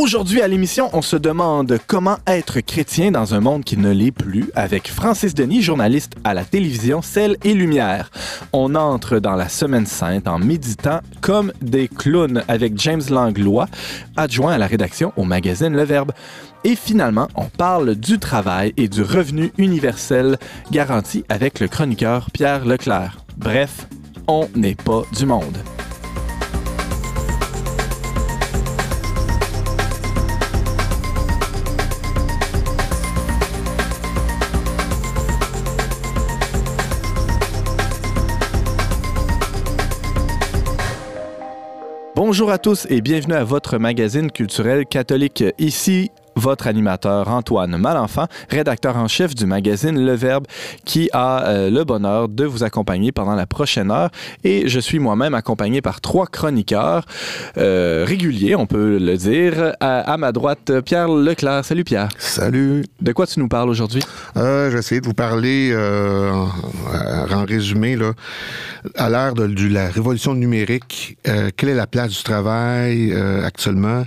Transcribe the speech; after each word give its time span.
Aujourd'hui 0.00 0.40
à 0.40 0.48
l'émission, 0.48 0.88
on 0.94 1.02
se 1.02 1.14
demande 1.14 1.78
comment 1.86 2.16
être 2.26 2.60
chrétien 2.60 3.10
dans 3.10 3.34
un 3.34 3.40
monde 3.40 3.64
qui 3.64 3.76
ne 3.76 3.90
l'est 3.90 4.12
plus 4.12 4.50
avec 4.54 4.90
Francis 4.90 5.34
Denis, 5.34 5.60
journaliste 5.60 6.14
à 6.24 6.32
la 6.32 6.42
télévision 6.42 7.02
Celle 7.02 7.36
et 7.44 7.52
Lumière. 7.52 8.10
On 8.54 8.76
entre 8.76 9.18
dans 9.18 9.34
la 9.36 9.50
Semaine 9.50 9.84
Sainte 9.84 10.26
en 10.26 10.38
méditant 10.38 11.00
comme 11.20 11.52
des 11.60 11.86
clowns 11.86 12.42
avec 12.48 12.80
James 12.80 13.02
Langlois, 13.10 13.66
adjoint 14.16 14.54
à 14.54 14.58
la 14.58 14.66
rédaction 14.66 15.12
au 15.18 15.24
magazine 15.24 15.76
Le 15.76 15.84
Verbe. 15.84 16.12
Et 16.64 16.76
finalement, 16.76 17.28
on 17.34 17.50
parle 17.50 17.94
du 17.94 18.18
travail 18.18 18.72
et 18.78 18.88
du 18.88 19.02
revenu 19.02 19.52
universel 19.58 20.38
garanti 20.70 21.24
avec 21.28 21.60
le 21.60 21.68
chroniqueur 21.68 22.30
Pierre 22.30 22.64
Leclerc. 22.64 23.18
Bref, 23.36 23.86
on 24.26 24.48
n'est 24.54 24.76
pas 24.76 25.02
du 25.14 25.26
monde. 25.26 25.58
Bonjour 42.30 42.52
à 42.52 42.58
tous 42.58 42.86
et 42.88 43.00
bienvenue 43.00 43.34
à 43.34 43.42
votre 43.42 43.78
magazine 43.78 44.30
culturel 44.30 44.86
catholique. 44.86 45.42
Ici 45.58 46.12
votre 46.40 46.66
animateur 46.66 47.28
Antoine 47.28 47.76
Malenfant, 47.76 48.26
rédacteur 48.48 48.96
en 48.96 49.06
chef 49.08 49.34
du 49.34 49.46
magazine 49.46 50.04
Le 50.04 50.14
Verbe, 50.14 50.46
qui 50.84 51.10
a 51.12 51.44
euh, 51.44 51.70
le 51.70 51.84
bonheur 51.84 52.28
de 52.28 52.44
vous 52.44 52.64
accompagner 52.64 53.12
pendant 53.12 53.34
la 53.34 53.46
prochaine 53.46 53.90
heure. 53.90 54.10
Et 54.42 54.68
je 54.68 54.80
suis 54.80 54.98
moi-même 54.98 55.34
accompagné 55.34 55.82
par 55.82 56.00
trois 56.00 56.26
chroniqueurs 56.26 57.04
euh, 57.58 58.04
réguliers, 58.06 58.56
on 58.56 58.66
peut 58.66 58.98
le 58.98 59.16
dire. 59.16 59.74
À, 59.80 60.16
ma 60.16 60.32
droite, 60.32 60.72
Pierre 60.80 61.08
Leclerc. 61.08 61.64
Salut 61.64 61.84
Pierre. 61.84 62.08
Salut. 62.18 62.84
De 63.00 63.12
quoi 63.12 63.26
tu 63.26 63.38
nous 63.38 63.48
parles 63.48 63.68
aujourd'hui? 63.68 64.02
Euh, 64.36 64.70
J'essaie 64.70 65.00
de 65.00 65.06
vous 65.06 65.14
parler 65.14 65.70
euh, 65.72 66.32
en, 66.32 67.44
résumé, 67.44 67.96
là, 67.96 68.12
à 68.96 69.10
l'ère 69.10 69.34
de, 69.34 69.46
de, 69.46 69.68
la 69.68 69.88
révolution 69.90 70.34
numérique, 70.34 71.18
quelle 71.56 71.68
est 71.68 71.74
la 71.74 71.86
place 71.86 72.10
du 72.10 72.22
travail 72.22 73.12
actuellement? 73.44 74.04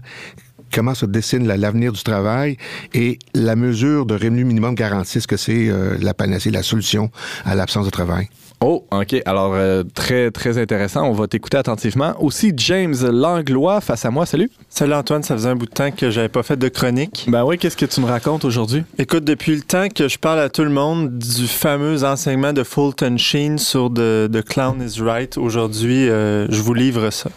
Comment 0.74 0.96
se 0.96 1.06
dessine 1.06 1.48
l'avenir 1.48 1.92
du 1.92 2.04
travail 2.04 2.58
et 2.94 3.20
la 3.34 3.56
mesure 3.56 4.06
de 4.06 4.16
revenu 4.16 4.44
minimum 4.44 4.76
garantie, 4.76 5.22
ce 5.22 5.28
que 5.28 5.38
c'est 5.38 5.70
euh, 5.70 5.98
la 6.02 6.14
panacée, 6.14 6.52
la 6.52 6.64
solution 6.64 7.12
à 7.46 7.56
l'absence 7.56 7.86
de 7.86 7.92
travail. 7.92 8.30
Oh, 8.66 8.86
OK. 8.92 9.22
Alors, 9.25 9.56
euh, 9.56 9.83
très, 9.94 10.31
très 10.31 10.58
intéressant. 10.58 11.03
On 11.03 11.11
va 11.11 11.28
t'écouter 11.28 11.58
attentivement. 11.58 12.14
Aussi, 12.19 12.53
James 12.56 12.95
Langlois 13.11 13.81
face 13.81 14.06
à 14.06 14.09
moi. 14.09 14.25
Salut. 14.25 14.50
Salut 14.69 14.94
Antoine, 14.94 15.22
ça 15.22 15.36
faisait 15.36 15.50
un 15.50 15.58
bout 15.58 15.66
de 15.66 15.72
temps 15.72 15.92
que 15.92 16.09
j'avais 16.09 16.30
pas 16.30 16.44
fait 16.44 16.56
de 16.56 16.69
chronique. 16.69 17.25
Ben 17.28 17.44
oui, 17.44 17.58
qu'est-ce 17.58 17.75
que 17.75 17.86
tu 17.86 18.00
me 18.00 18.06
racontes 18.06 18.45
aujourd'hui? 18.45 18.84
Écoute, 18.97 19.25
depuis 19.25 19.53
le 19.53 19.64
temps 19.64 19.89
que 19.94 20.08
je 20.08 20.17
parle 20.17 20.39
à 20.39 20.47
tout 20.47 20.64
le 20.64 20.69
monde 20.69 21.17
du 21.17 21.45
fameux 21.45 22.06
enseignement 22.06 22.53
de 22.53 22.64
Fulton 22.64 23.17
Sheen 23.17 23.58
sur 23.58 23.94
The, 23.94 24.41
Clown 24.47 24.81
is 24.81 25.02
Right, 25.02 25.38
aujourd'hui, 25.38 26.08
euh, 26.08 26.47
je 26.50 26.61
vous 26.61 26.73
livre 26.73 27.09
ça. 27.09 27.30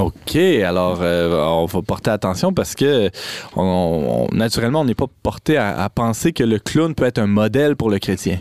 OK, 0.00 0.36
alors 0.36 0.98
euh, 1.00 1.46
on 1.46 1.64
va 1.64 1.80
porter 1.80 2.10
attention 2.10 2.52
parce 2.52 2.74
que 2.74 3.08
naturellement, 4.34 4.82
on 4.82 4.84
n'est 4.84 4.94
pas 4.94 5.06
porté 5.22 5.56
à 5.56 5.88
penser 5.88 6.34
que 6.34 6.44
le 6.44 6.58
clown 6.58 6.94
peut 6.94 7.06
être 7.06 7.18
un 7.18 7.26
modèle 7.26 7.74
pour 7.74 7.88
le 7.88 7.98
chrétien. 7.98 8.38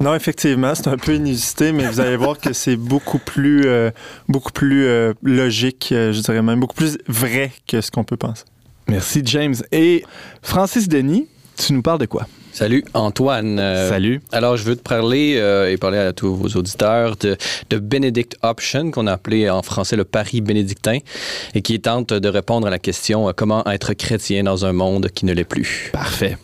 Non, 0.00 0.14
effectivement, 0.14 0.74
c'est 0.74 0.88
un 0.88 0.96
peu 0.96 1.14
inusité, 1.14 1.72
mais 1.72 1.86
vous 1.86 1.98
allez 1.98 2.16
voir 2.16 2.38
que 2.38 2.52
c'est 2.52 2.76
beaucoup 2.76 3.18
plus, 3.18 3.62
euh, 3.66 3.90
beaucoup 4.28 4.52
plus 4.52 4.86
euh, 4.86 5.12
logique, 5.22 5.90
euh, 5.90 6.12
je 6.12 6.20
dirais 6.20 6.40
même, 6.40 6.60
beaucoup 6.60 6.76
plus 6.76 6.98
vrai 7.08 7.50
que 7.66 7.80
ce 7.80 7.90
qu'on 7.90 8.04
peut 8.04 8.16
penser. 8.16 8.44
Merci, 8.86 9.22
James. 9.24 9.56
Et 9.72 10.04
Francis 10.40 10.88
Denis, 10.88 11.26
tu 11.56 11.72
nous 11.72 11.82
parles 11.82 11.98
de 11.98 12.06
quoi? 12.06 12.28
Salut 12.52 12.84
Antoine. 12.94 13.58
Salut. 13.58 14.20
Alors 14.32 14.56
je 14.56 14.64
veux 14.64 14.74
te 14.74 14.82
parler 14.82 15.40
et 15.70 15.76
parler 15.76 15.98
à 15.98 16.12
tous 16.12 16.34
vos 16.34 16.48
auditeurs 16.58 17.14
de, 17.16 17.36
de 17.70 17.78
Benedict 17.78 18.36
Option 18.42 18.90
qu'on 18.90 19.06
a 19.06 19.12
appelé 19.12 19.48
en 19.48 19.62
français 19.62 19.94
le 19.94 20.04
Paris 20.04 20.40
bénédictin 20.40 20.98
et 21.54 21.62
qui 21.62 21.78
tente 21.78 22.12
de 22.12 22.28
répondre 22.28 22.66
à 22.66 22.70
la 22.70 22.80
question 22.80 23.32
comment 23.36 23.64
être 23.66 23.92
chrétien 23.92 24.42
dans 24.42 24.64
un 24.64 24.72
monde 24.72 25.08
qui 25.14 25.24
ne 25.24 25.34
l'est 25.34 25.44
plus. 25.44 25.90
Parfait. 25.92 26.36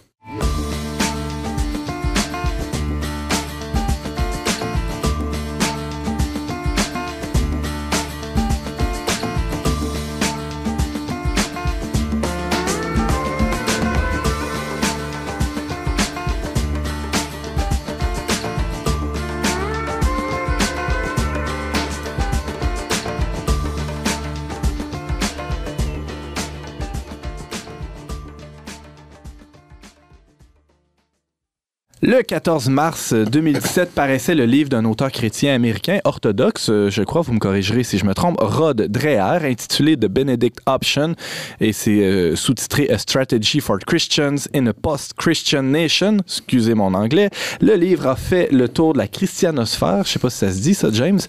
Le 32.06 32.20
14 32.20 32.68
mars 32.68 33.14
2017 33.14 33.92
paraissait 33.92 34.34
le 34.34 34.44
livre 34.44 34.68
d'un 34.68 34.84
auteur 34.84 35.10
chrétien 35.10 35.54
américain 35.54 36.00
orthodoxe, 36.04 36.68
euh, 36.68 36.90
je 36.90 37.02
crois, 37.02 37.22
vous 37.22 37.32
me 37.32 37.38
corrigerez 37.38 37.82
si 37.82 37.96
je 37.96 38.04
me 38.04 38.12
trompe, 38.12 38.36
Rod 38.42 38.88
Dreher, 38.90 39.38
intitulé 39.42 39.96
The 39.96 40.08
Benedict 40.08 40.58
Option, 40.66 41.14
et 41.62 41.72
c'est 41.72 42.02
euh, 42.02 42.36
sous-titré 42.36 42.90
A 42.90 42.98
Strategy 42.98 43.58
for 43.58 43.78
Christians 43.78 44.34
in 44.54 44.66
a 44.66 44.74
Post-Christian 44.74 45.62
Nation. 45.62 46.18
Excusez 46.26 46.74
mon 46.74 46.92
anglais. 46.92 47.30
Le 47.62 47.74
livre 47.74 48.06
a 48.06 48.16
fait 48.16 48.52
le 48.52 48.68
tour 48.68 48.92
de 48.92 48.98
la 48.98 49.08
christianosphère. 49.08 50.02
Je 50.04 50.10
sais 50.10 50.18
pas 50.18 50.28
si 50.28 50.36
ça 50.36 50.52
se 50.52 50.60
dit, 50.60 50.74
ça, 50.74 50.88
James. 50.92 51.20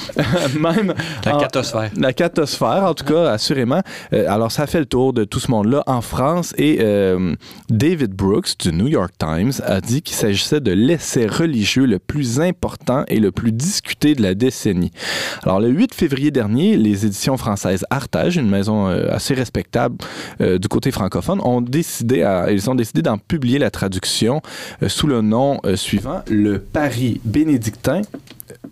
Même. 0.56 0.94
La 1.24 1.32
catosphère. 1.32 1.90
La 1.96 2.12
catosphère, 2.12 2.84
en 2.84 2.94
tout 2.94 3.06
cas, 3.06 3.32
assurément. 3.32 3.82
Euh, 4.12 4.26
alors, 4.28 4.52
ça 4.52 4.62
a 4.62 4.66
fait 4.68 4.78
le 4.78 4.86
tour 4.86 5.14
de 5.14 5.24
tout 5.24 5.40
ce 5.40 5.50
monde-là 5.50 5.82
en 5.88 6.00
France 6.00 6.54
et 6.58 6.78
David 7.68 8.12
Brooks 8.12 8.56
du 8.60 8.72
New 8.72 8.86
York 8.86 9.14
Times 9.18 9.52
a 9.66 9.80
dit 9.80 10.00
qu'il 10.00 10.11
il 10.12 10.14
s'agissait 10.14 10.60
de 10.60 10.72
l'essai 10.72 11.26
religieux 11.26 11.86
le 11.86 11.98
plus 11.98 12.38
important 12.38 13.04
et 13.08 13.18
le 13.18 13.32
plus 13.32 13.50
discuté 13.50 14.14
de 14.14 14.20
la 14.20 14.34
décennie. 14.34 14.90
Alors, 15.42 15.58
le 15.58 15.68
8 15.68 15.94
février 15.94 16.30
dernier, 16.30 16.76
les 16.76 17.06
éditions 17.06 17.38
françaises 17.38 17.86
Artage, 17.88 18.36
une 18.36 18.50
maison 18.50 18.88
euh, 18.88 19.06
assez 19.10 19.32
respectable 19.32 19.96
euh, 20.42 20.58
du 20.58 20.68
côté 20.68 20.90
francophone, 20.90 21.40
ont 21.42 21.62
décidé, 21.62 22.26
ils 22.50 22.68
ont 22.68 22.74
décidé 22.74 23.00
d'en 23.00 23.16
publier 23.16 23.58
la 23.58 23.70
traduction 23.70 24.42
euh, 24.82 24.90
sous 24.90 25.06
le 25.06 25.22
nom 25.22 25.60
suivant, 25.76 26.20
Le 26.28 26.58
Paris 26.58 27.22
bénédictin 27.24 28.02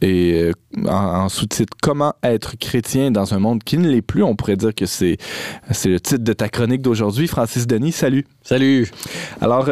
et 0.01 0.53
en, 0.87 1.29
sous-titre 1.29 1.77
Comment 1.83 2.15
être 2.23 2.57
chrétien 2.59 3.11
dans 3.11 3.35
un 3.35 3.39
monde 3.39 3.63
qui 3.63 3.79
ne 3.79 3.89
l'est 3.89 4.03
plus. 4.03 4.23
On 4.23 4.37
pourrait 4.37 4.57
dire 4.57 4.75
que 4.75 4.87
c'est, 4.87 5.19
c'est 5.71 5.89
le 5.89 6.01
titre 6.01 6.25
de 6.25 6.33
ta 6.33 6.49
chronique 6.49 6.83
d'aujourd'hui. 6.83 7.27
Francis 7.27 7.67
Denis, 7.67 7.93
salut. 7.93 8.27
Salut. 8.43 8.91
Alors, 9.41 9.69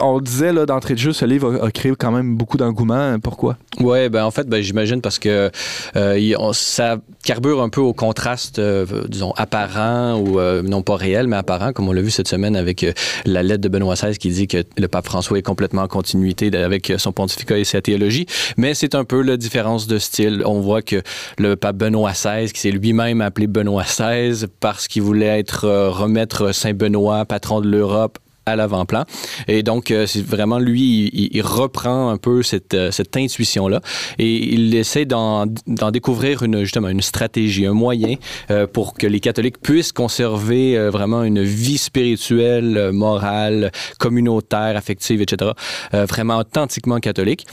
on 0.00 0.20
disait 0.20 0.52
là, 0.52 0.66
d'entrée 0.66 0.94
de 0.94 0.98
jeu, 0.98 1.12
ce 1.12 1.24
livre 1.24 1.62
a, 1.62 1.70
créé 1.70 1.92
quand 1.98 2.12
même 2.12 2.36
beaucoup 2.36 2.56
d'engouement. 2.56 3.18
Pourquoi? 3.20 3.56
Oui, 3.80 4.08
ben 4.08 4.24
en 4.24 4.30
fait, 4.30 4.48
ben, 4.48 4.62
j'imagine 4.62 5.00
parce 5.00 5.18
que 5.18 5.50
euh, 5.96 6.52
ça 6.52 6.98
carbure 7.26 7.60
un 7.60 7.68
peu 7.68 7.80
au 7.80 7.92
contraste, 7.92 8.60
euh, 8.60 8.86
disons, 9.08 9.32
apparent 9.36 10.16
ou 10.16 10.38
euh, 10.38 10.62
non 10.62 10.82
pas 10.82 10.94
réel, 10.94 11.26
mais 11.26 11.36
apparent, 11.36 11.72
comme 11.72 11.88
on 11.88 11.92
l'a 11.92 12.00
vu 12.00 12.10
cette 12.10 12.28
semaine 12.28 12.54
avec 12.54 12.86
la 13.24 13.42
lettre 13.42 13.62
de 13.62 13.68
Benoît 13.68 13.94
XVI 13.94 14.16
qui 14.16 14.28
dit 14.30 14.46
que 14.46 14.62
le 14.78 14.86
pape 14.86 15.06
François 15.06 15.36
est 15.36 15.42
complètement 15.42 15.82
en 15.82 15.88
continuité 15.88 16.56
avec 16.56 16.92
son 16.98 17.10
pontificat 17.12 17.58
et 17.58 17.64
sa 17.64 17.82
théologie. 17.82 18.26
Mais 18.56 18.74
c'est 18.74 18.94
un 18.94 19.04
peu 19.04 19.22
la 19.22 19.36
différence 19.36 19.88
de 19.88 19.98
style. 19.98 20.44
On 20.46 20.60
voit 20.60 20.82
que 20.82 21.02
le 21.38 21.56
pape 21.56 21.76
Benoît 21.76 22.12
XVI, 22.12 22.52
qui 22.52 22.60
s'est 22.60 22.70
lui-même 22.70 23.20
appelé 23.20 23.48
Benoît 23.48 23.82
XVI 23.82 24.46
parce 24.60 24.86
qu'il 24.86 25.02
voulait 25.02 25.40
être 25.40 25.66
remettre 25.88 26.54
Saint 26.54 26.74
Benoît, 26.74 27.24
patron 27.24 27.60
de 27.60 27.68
l'Europe, 27.68 28.18
à 28.46 28.54
l'avant-plan. 28.54 29.04
Et 29.48 29.64
donc, 29.64 29.90
euh, 29.90 30.06
c'est 30.06 30.24
vraiment 30.24 30.58
lui, 30.58 31.10
il, 31.12 31.42
reprend 31.42 32.10
un 32.10 32.16
peu 32.16 32.42
cette, 32.42 32.74
euh, 32.74 32.90
cette 32.92 33.16
intuition-là 33.16 33.80
et 34.18 34.54
il 34.54 34.74
essaie 34.74 35.04
d'en 35.04 35.46
découvrir 35.92 36.44
une, 36.44 36.60
justement 36.60 36.88
une 36.88 37.02
stratégie, 37.02 37.66
un 37.66 37.72
moyen 37.72 38.14
euh, 38.50 38.68
pour 38.68 38.94
que 38.94 39.06
les 39.06 39.18
catholiques 39.18 39.60
puissent 39.60 39.92
conserver 39.92 40.78
vraiment 40.90 41.24
une 41.24 41.42
vie 41.42 41.78
spirituelle, 41.78 42.90
morale, 42.92 43.72
communautaire, 43.98 44.76
affective, 44.76 45.20
etc., 45.20 45.50
vraiment 45.92 46.38
authentiquement 46.38 47.00
catholique 47.00 47.46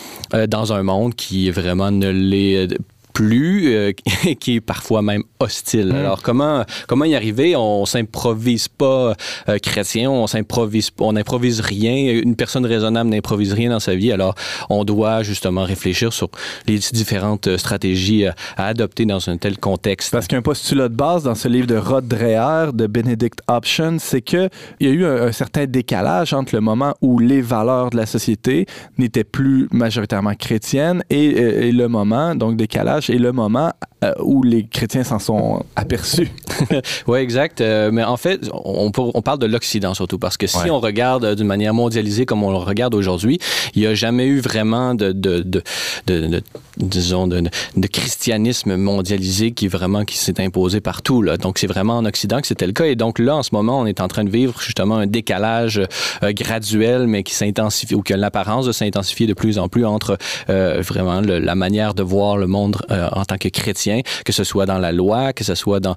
dans 0.47 0.73
un 0.73 0.83
monde 0.83 1.15
qui 1.15 1.49
vraiment 1.49 1.89
ne 1.89 2.09
l'est 2.09 2.67
plus, 3.13 3.73
euh, 3.73 3.91
qui 4.39 4.55
est 4.55 4.61
parfois 4.61 5.01
même 5.01 5.23
hostile. 5.39 5.87
Mm. 5.87 5.95
Alors 5.95 6.21
comment 6.21 6.65
comment 6.87 7.05
y 7.05 7.15
arriver? 7.15 7.55
On 7.55 7.85
s'improvise 7.85 8.67
pas 8.67 9.15
euh, 9.49 9.57
chrétien, 9.59 10.09
on 10.09 10.27
s'improvise, 10.27 10.89
on 10.99 11.13
n'improvise 11.13 11.61
rien. 11.61 12.19
Une 12.21 12.35
personne 12.35 12.65
raisonnable 12.65 13.09
n'improvise 13.09 13.53
rien 13.53 13.69
dans 13.69 13.79
sa 13.79 13.95
vie. 13.95 14.11
Alors 14.11 14.35
on 14.69 14.83
doit 14.83 15.23
justement 15.23 15.63
réfléchir 15.63 16.11
sur 16.11 16.29
les 16.67 16.79
différentes 16.79 17.47
euh, 17.47 17.57
stratégies 17.57 18.25
à, 18.25 18.35
à 18.57 18.67
adopter 18.67 19.05
dans 19.05 19.29
un 19.29 19.37
tel 19.37 19.57
contexte. 19.57 20.11
Parce 20.11 20.27
qu'un 20.27 20.41
postulat 20.41 20.89
de 20.89 20.95
base 20.95 21.23
dans 21.23 21.35
ce 21.35 21.47
livre 21.47 21.67
de 21.67 21.77
Rod 21.77 22.07
Dreher, 22.07 22.71
de 22.73 22.87
Benedict 22.87 23.39
Option, 23.47 23.97
c'est 23.99 24.21
qu'il 24.21 24.49
y 24.79 24.87
a 24.87 24.89
eu 24.89 25.05
un, 25.05 25.27
un 25.27 25.31
certain 25.31 25.65
décalage 25.65 26.33
entre 26.33 26.55
le 26.55 26.61
moment 26.61 26.93
où 27.01 27.19
les 27.19 27.41
valeurs 27.41 27.89
de 27.89 27.97
la 27.97 28.05
société 28.05 28.65
n'étaient 28.97 29.23
plus 29.23 29.67
majoritairement 29.71 30.33
chrétiennes 30.35 31.03
et, 31.09 31.33
euh, 31.37 31.61
et 31.63 31.71
le 31.71 31.87
moment, 31.87 32.35
donc 32.35 32.55
décalage, 32.55 33.02
et 33.09 33.17
le 33.17 33.31
moment 33.31 33.71
euh, 34.03 34.13
où 34.21 34.43
les 34.43 34.65
chrétiens 34.65 35.03
s'en 35.03 35.19
sont 35.19 35.63
aperçus. 35.75 36.29
Oui, 37.07 37.19
exact. 37.19 37.61
Euh, 37.61 37.89
mais 37.91 38.03
en 38.03 38.17
fait, 38.17 38.49
on, 38.53 38.91
parle 38.91 39.39
de 39.39 39.45
l'Occident 39.45 39.93
surtout, 39.93 40.19
parce 40.19 40.37
que 40.37 40.47
si 40.47 40.57
Ouais. 40.57 40.69
on 40.69 40.79
regarde 40.79 41.25
euh, 41.25 41.35
d'une 41.35 41.47
manière 41.47 41.73
mondialisée 41.73 42.25
comme 42.25 42.43
on 42.43 42.51
le 42.51 42.57
regarde 42.57 42.93
aujourd'hui, 42.95 43.39
il 43.75 43.81
n'y 43.81 43.87
a 43.87 43.95
jamais 43.95 44.25
eu 44.25 44.39
vraiment 44.39 44.93
de, 44.95 45.11
de, 45.11 45.39
de, 45.41 45.63
de- 46.07 46.27
de- 46.27 46.43
disons, 46.77 47.27
de, 47.27 47.41
christianisme 47.87 48.75
mondialisé 48.75 49.51
qui 49.51 49.67
vraiment 49.67 50.05
qui 50.05 50.17
s'est 50.17 50.39
imposé 50.41 50.79
partout. 50.81 51.21
Là. 51.21 51.37
Donc, 51.37 51.57
c'est 51.57 51.67
vraiment 51.67 51.97
en 51.97 52.05
Occident 52.05 52.39
que 52.41 52.47
c'était 52.47 52.67
le 52.67 52.73
cas. 52.73 52.85
Et 52.85 52.95
donc 52.95 53.19
là, 53.19 53.35
en 53.35 53.43
ce 53.43 53.49
moment, 53.53 53.79
on 53.79 53.85
est 53.85 54.01
en 54.01 54.07
train 54.07 54.23
de 54.23 54.29
vivre 54.29 54.59
justement 54.61 54.97
un 54.97 55.07
décalage 55.07 55.81
euh, 56.23 56.31
graduel, 56.33 57.07
mais 57.07 57.23
qui 57.23 57.33
s'intensifie, 57.33 57.95
ou 57.95 58.01
qui 58.01 58.13
a 58.13 58.17
l'apparence 58.17 58.65
de 58.65 58.71
s'intensifier 58.71 59.27
de 59.27 59.33
plus 59.33 59.57
en 59.59 59.67
plus 59.69 59.85
entre 59.85 60.17
vraiment 60.47 61.21
le- 61.21 61.39
la 61.39 61.55
manière 61.55 61.93
de 61.93 62.03
voir 62.03 62.37
le 62.37 62.47
monde 62.47 62.77
en 62.93 63.25
tant 63.25 63.37
que 63.37 63.49
chrétien, 63.49 64.01
que 64.25 64.31
ce 64.31 64.43
soit 64.43 64.65
dans 64.65 64.77
la 64.77 64.91
loi, 64.91 65.33
que 65.33 65.43
ce 65.43 65.55
soit 65.55 65.79
dans 65.79 65.95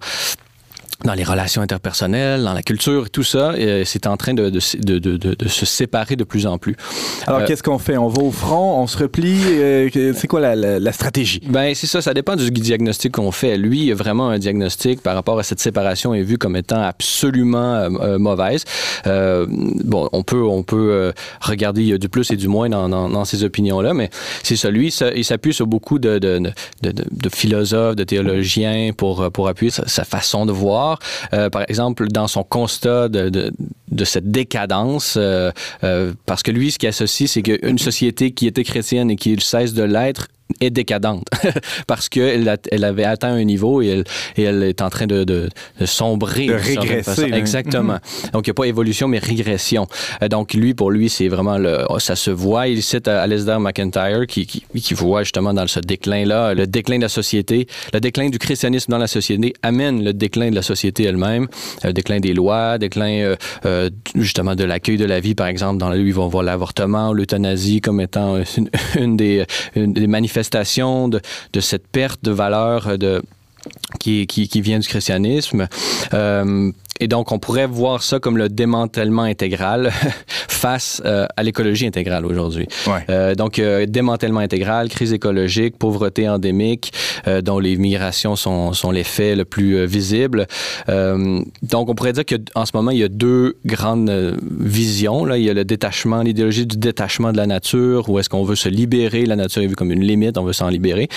dans 1.04 1.14
les 1.14 1.24
relations 1.24 1.62
interpersonnelles, 1.62 2.42
dans 2.42 2.54
la 2.54 2.62
culture, 2.62 3.10
tout 3.10 3.22
ça, 3.22 3.50
euh, 3.52 3.82
c'est 3.84 4.06
en 4.06 4.16
train 4.16 4.32
de, 4.34 4.48
de, 4.50 4.60
de, 4.80 4.98
de, 4.98 5.16
de- 5.16 5.34
de 5.34 5.48
se 5.48 5.66
séparer 5.66 6.16
de 6.16 6.24
plus 6.24 6.46
en 6.46 6.56
plus. 6.58 6.74
Alors, 7.26 7.40
Euh, 7.40 7.46
qu'est-ce 7.46 7.62
qu'on 7.62 7.78
fait? 7.78 7.96
On 7.98 8.08
va 8.08 8.22
au 8.22 8.30
front, 8.32 8.80
on 8.80 8.86
se 8.86 8.96
replie. 8.96 9.38
euh, 9.44 9.88
c'est 10.14 10.26
quoi 10.26 10.40
la, 10.40 10.56
la- 10.56 10.78
la 10.80 10.92
stratégie? 10.92 11.40
Ben 11.48 11.74
c'est 11.74 11.86
ça, 11.86 12.00
ça 12.00 12.14
dépend 12.14 12.34
du 12.34 12.50
diagnostic 12.50 13.12
qu'on 13.12 13.30
fait. 13.30 13.56
Lui, 13.58 13.92
vraiment 13.92 14.30
un 14.30 14.38
diagnostic 14.38 15.02
par 15.02 15.14
rapport 15.14 15.38
à 15.38 15.42
cette 15.42 15.60
séparation 15.60 16.14
est 16.14 16.22
vu 16.22 16.38
comme 16.38 16.56
étant 16.56 16.80
absolument 16.82 17.74
euh, 17.74 18.18
mauvaise. 18.18 18.64
Bon, 19.04 20.08
on 20.12 20.22
peut 20.22 20.42
on 20.44 20.62
peut 20.62 21.12
regarder 21.40 21.82
il 21.82 21.88
y 21.88 21.92
a 21.92 21.98
du 21.98 22.08
plus 22.08 22.30
et 22.30 22.36
du 22.36 22.48
moins 22.48 22.68
dans, 22.68 22.88
dans, 22.88 23.08
dans 23.08 23.24
ces 23.24 23.44
opinions 23.44 23.80
là, 23.80 23.92
mais 23.94 24.10
c'est 24.42 24.56
ça. 24.56 24.70
Lui, 24.70 24.90
ça, 24.90 25.10
il 25.14 25.24
s'appuie 25.24 25.52
sur 25.54 25.66
beaucoup 25.66 25.98
de 25.98 26.18
philosophes, 27.32 27.96
de 27.96 28.04
théologiens 28.04 28.90
pour 28.96 29.30
pour 29.30 29.48
appuyer 29.48 29.70
sa, 29.70 29.86
sa 29.86 30.04
façon 30.04 30.46
de 30.46 30.52
voir. 30.52 30.85
Euh, 31.32 31.50
par 31.50 31.64
exemple, 31.68 32.08
dans 32.08 32.26
son 32.28 32.42
constat 32.42 33.08
de, 33.08 33.52
cette 34.04 34.30
décadence, 34.30 35.14
euh, 35.16 35.50
euh, 35.84 36.12
parce 36.26 36.42
que 36.42 36.50
lui, 36.50 36.70
ce 36.70 36.78
qu'il 36.78 36.88
associe, 36.88 37.30
c'est 37.30 37.42
qu'une 37.42 37.78
société 37.78 38.32
qui 38.32 38.46
était 38.46 38.64
chrétienne 38.64 39.10
et 39.10 39.16
qui 39.16 39.36
cesse 39.40 39.74
de 39.74 39.82
l'être 39.82 40.28
est 40.60 40.70
décadente 40.70 41.26
parce 41.86 42.08
qu'elle 42.08 42.56
elle 42.70 42.84
avait 42.84 43.04
atteint 43.04 43.34
un 43.34 43.44
niveau 43.44 43.82
et 43.82 43.88
elle, 43.88 44.04
et 44.36 44.42
elle 44.42 44.62
est 44.62 44.82
en 44.82 44.90
train 44.90 45.06
de, 45.06 45.24
de, 45.24 45.48
de 45.80 45.86
sombrer. 45.86 46.46
De 46.46 46.54
régresser. 46.54 47.30
Exactement. 47.32 47.98
Donc, 48.32 48.46
il 48.46 48.50
n'y 48.50 48.52
a 48.52 48.54
pas 48.54 48.64
évolution, 48.64 49.08
mais 49.08 49.18
régression. 49.18 49.86
Euh, 50.22 50.28
Donc, 50.28 50.54
lui, 50.54 50.74
pour 50.74 50.90
lui, 50.90 51.08
c'est 51.08 51.28
vraiment 51.28 51.58
le. 51.58 51.84
Ça 51.98 52.16
se 52.16 52.30
voit. 52.30 52.68
Il 52.68 52.82
cite 52.82 53.08
euh, 53.08 53.22
Alasdair 53.22 53.60
McIntyre 53.60 54.26
qui, 54.26 54.46
qui, 54.46 54.62
qui 54.74 54.94
voit 54.94 55.22
justement 55.22 55.52
dans 55.54 55.66
ce 55.66 55.80
déclin-là, 55.80 56.54
le 56.54 56.66
déclin 56.66 56.96
de 56.98 57.02
la 57.02 57.08
société, 57.08 57.66
le 57.92 58.00
déclin 58.00 58.28
du 58.28 58.38
christianisme 58.38 58.90
dans 58.90 58.98
la 58.98 59.06
société 59.06 59.54
amène 59.62 60.04
le 60.04 60.12
déclin 60.12 60.50
de 60.50 60.54
la 60.54 60.62
société 60.62 61.04
elle-même, 61.04 61.48
le 61.84 61.92
déclin 61.92 62.20
des 62.20 62.34
lois, 62.34 62.78
déclin 62.78 63.20
euh, 63.20 63.36
euh, 63.64 63.90
justement 64.14 64.54
de 64.54 64.64
l'accueil 64.64 64.96
de 64.96 65.04
la 65.04 65.20
vie, 65.20 65.34
par 65.34 65.46
exemple. 65.46 65.78
Dans 65.78 65.90
lui, 65.90 66.08
ils 66.08 66.14
vont 66.14 66.28
voir 66.28 66.44
l'avortement, 66.44 67.12
l'euthanasie 67.12 67.80
comme 67.80 68.00
étant 68.00 68.38
une, 68.56 68.70
une 69.00 69.16
des, 69.16 69.44
une 69.74 69.92
des 69.92 70.06
manifestations 70.06 70.45
de, 70.50 71.60
cette 71.60 71.86
perte 71.88 72.22
de 72.22 72.30
valeur 72.30 72.88
euh, 72.88 72.96
de 72.96 73.22
qui, 73.98 74.26
qui, 74.26 74.48
qui 74.48 74.60
vient 74.60 74.78
du 74.78 74.88
christianisme. 74.88 75.68
Euh, 76.14 76.70
et 77.00 77.08
donc, 77.08 77.32
on 77.32 77.38
pourrait 77.38 77.66
voir 77.66 78.02
ça 78.02 78.18
comme 78.18 78.38
le 78.38 78.48
démantèlement 78.48 79.22
intégral 79.22 79.90
face 80.48 81.02
euh, 81.04 81.26
à 81.36 81.42
l'écologie 81.42 81.86
intégrale 81.86 82.24
aujourd'hui. 82.26 82.66
Ouais. 82.86 83.04
Euh, 83.10 83.34
donc, 83.34 83.58
euh, 83.58 83.86
démantèlement 83.86 84.40
intégral, 84.40 84.88
crise 84.88 85.12
écologique, 85.12 85.78
pauvreté 85.78 86.28
endémique, 86.28 86.92
euh, 87.26 87.40
dont 87.40 87.58
les 87.58 87.76
migrations 87.76 88.36
sont, 88.36 88.72
sont 88.72 88.90
l'effet 88.90 89.36
le 89.36 89.44
plus 89.44 89.76
euh, 89.76 89.86
visible. 89.86 90.46
Euh, 90.88 91.40
donc, 91.62 91.88
on 91.88 91.94
pourrait 91.94 92.12
dire 92.12 92.24
qu'en 92.24 92.66
ce 92.66 92.72
moment, 92.74 92.90
il 92.90 92.98
y 92.98 93.04
a 93.04 93.08
deux 93.08 93.56
grandes 93.64 94.36
visions. 94.58 95.24
Là. 95.24 95.38
Il 95.38 95.44
y 95.44 95.50
a 95.50 95.54
le 95.54 95.64
détachement, 95.64 96.22
l'idéologie 96.22 96.66
du 96.66 96.76
détachement 96.76 97.32
de 97.32 97.36
la 97.36 97.46
nature, 97.46 98.08
où 98.08 98.18
est-ce 98.18 98.28
qu'on 98.28 98.44
veut 98.44 98.56
se 98.56 98.68
libérer, 98.68 99.26
la 99.26 99.36
nature 99.36 99.62
est 99.62 99.66
vue 99.66 99.76
comme 99.76 99.92
une 99.92 100.04
limite, 100.04 100.38
on 100.38 100.44
veut 100.44 100.52
s'en 100.52 100.68
libérer, 100.68 101.08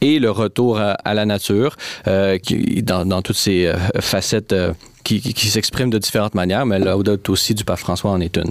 et 0.00 0.18
le 0.18 0.30
retour 0.30 0.78
à, 0.78 0.92
à 0.92 1.14
la 1.14 1.26
nature, 1.26 1.76
euh, 2.06 2.38
qui, 2.38 2.82
dans, 2.82 3.04
dans 3.04 3.22
toutes 3.22 3.36
ses 3.36 3.66
euh, 3.66 3.74
facettes. 4.00 4.54
Qui, 5.04 5.20
qui, 5.20 5.34
qui 5.34 5.46
s'exprime 5.48 5.90
de 5.90 5.98
différentes 5.98 6.34
manières, 6.34 6.66
mais 6.66 6.78
l'audace 6.78 7.18
aussi 7.28 7.54
du 7.54 7.64
pape 7.64 7.78
François 7.78 8.10
en 8.10 8.20
est 8.20 8.36
une. 8.36 8.50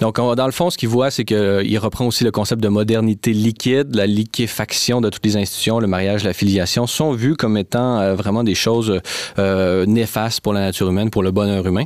Donc, 0.00 0.18
on- 0.18 0.34
dans 0.34 0.46
le 0.46 0.52
fond, 0.52 0.68
ce 0.70 0.76
qu'il 0.76 0.88
voit, 0.88 1.10
c'est 1.10 1.24
qu'il 1.24 1.78
reprend 1.78 2.06
aussi 2.06 2.24
le 2.24 2.30
concept 2.30 2.62
de 2.62 2.68
modernité 2.68 3.32
liquide, 3.32 3.94
la 3.94 4.06
liquéfaction 4.06 5.00
de 5.00 5.08
toutes 5.10 5.24
les 5.24 5.36
institutions, 5.36 5.78
le 5.78 5.86
mariage, 5.86 6.24
la 6.24 6.32
filiation, 6.32 6.86
sont 6.86 7.12
vus 7.12 7.36
comme 7.36 7.56
étant 7.56 8.00
euh, 8.00 8.14
vraiment 8.14 8.44
des 8.44 8.54
choses 8.54 9.00
euh, 9.38 9.86
néfastes 9.86 10.40
pour 10.40 10.52
la 10.52 10.60
nature 10.60 10.88
humaine, 10.88 11.10
pour 11.10 11.22
le 11.22 11.30
bonheur 11.30 11.66
humain 11.66 11.84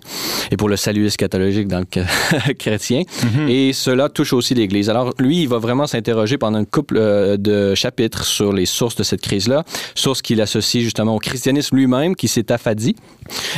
et 0.50 0.56
pour 0.56 0.68
le 0.68 0.76
salut 0.76 1.06
eschatologique 1.06 1.68
dans 1.68 1.80
le 1.80 2.52
chrétien. 2.54 3.02
Et 3.48 3.72
cela 3.72 4.08
touche 4.08 4.32
aussi 4.32 4.54
l'Église. 4.54 4.88
Alors, 4.90 5.12
lui, 5.18 5.42
il 5.42 5.48
va 5.48 5.58
vraiment 5.58 5.86
s'interroger 5.86 6.38
pendant 6.38 6.58
une 6.58 6.66
couple 6.66 6.96
euh, 6.98 7.36
de 7.36 7.74
chapitres 7.74 8.24
sur 8.24 8.52
les 8.52 8.66
sources 8.66 8.96
de 8.96 9.02
cette 9.02 9.20
crise-là, 9.20 9.64
sources 9.94 10.22
qu'il 10.22 10.40
associe 10.40 10.82
justement 10.82 11.14
au 11.14 11.18
christianisme 11.18 11.76
lui-même, 11.76 12.16
qui 12.16 12.28
s'est 12.28 12.50
affadi. 12.52 12.96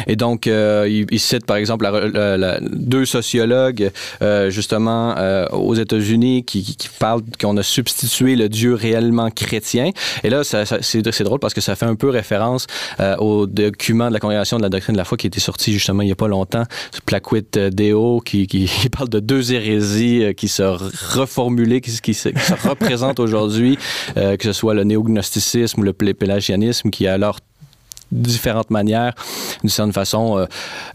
Et 0.07 0.17
donc, 0.17 0.32
euh, 0.47 0.89
il, 0.89 1.21
cite 1.21 1.47
par 1.47 1.57
exemple 1.57 1.87
deux 2.63 3.05
sociologues, 3.05 3.91
euh, 4.23 4.51
justement, 4.51 5.15
euh, 5.17 5.47
aux 5.49 5.75
États-Unis, 5.75 6.45
qui, 6.45 6.77
parlent 6.99 7.23
qu'on 7.41 7.57
a 7.57 7.63
substitué 7.63 8.37
le 8.37 8.49
Dieu 8.49 8.75
réellement 8.75 9.31
chrétien. 9.31 9.91
Et 10.23 10.31
là, 10.31 10.43
c'est 10.45 11.23
drôle 11.23 11.39
parce 11.39 11.55
que 11.55 11.61
ça 11.61 11.77
fait 11.77 11.87
un 11.87 11.95
peu 11.95 12.09
référence 12.09 12.67
au 13.19 13.47
document 13.47 14.09
de 14.09 14.13
la 14.13 14.21
Congrégation 14.21 14.57
de 14.59 14.63
la 14.63 14.69
doctrine 14.69 14.95
de 14.95 14.99
la 14.99 15.05
foi 15.05 15.17
qui 15.17 15.27
était 15.27 15.41
sorti 15.41 15.73
justement 15.73 16.03
il 16.03 16.07
n'y 16.07 16.13
a 16.13 16.17
pas 16.17 16.29
longtemps, 16.29 16.65
euh, 17.57 17.71
Deo, 17.71 18.21
qui, 18.21 18.47
qui, 18.49 18.89
parle 18.91 19.09
de 19.09 19.21
deux 19.21 19.53
hérésies 19.53 20.35
qui 20.37 20.49
se 20.49 20.63
reformulées, 20.63 21.81
qui, 21.81 22.15
se, 22.15 22.29
représentent 22.69 23.21
aujourd'hui, 23.21 23.79
que 24.15 24.43
ce 24.43 24.53
soit 24.53 24.75
le 24.75 24.85
néognosticisme 24.85 25.81
ou 25.81 25.83
le 25.83 25.93
pé- 25.93 26.15
pélagianisme, 26.15 26.91
qui 26.91 27.07
alors 27.07 27.39
différentes 28.13 28.71
manières, 28.71 29.15
d'une 29.63 29.71
certaine 29.71 29.93
façon, 29.93 30.39
euh, 30.39 30.47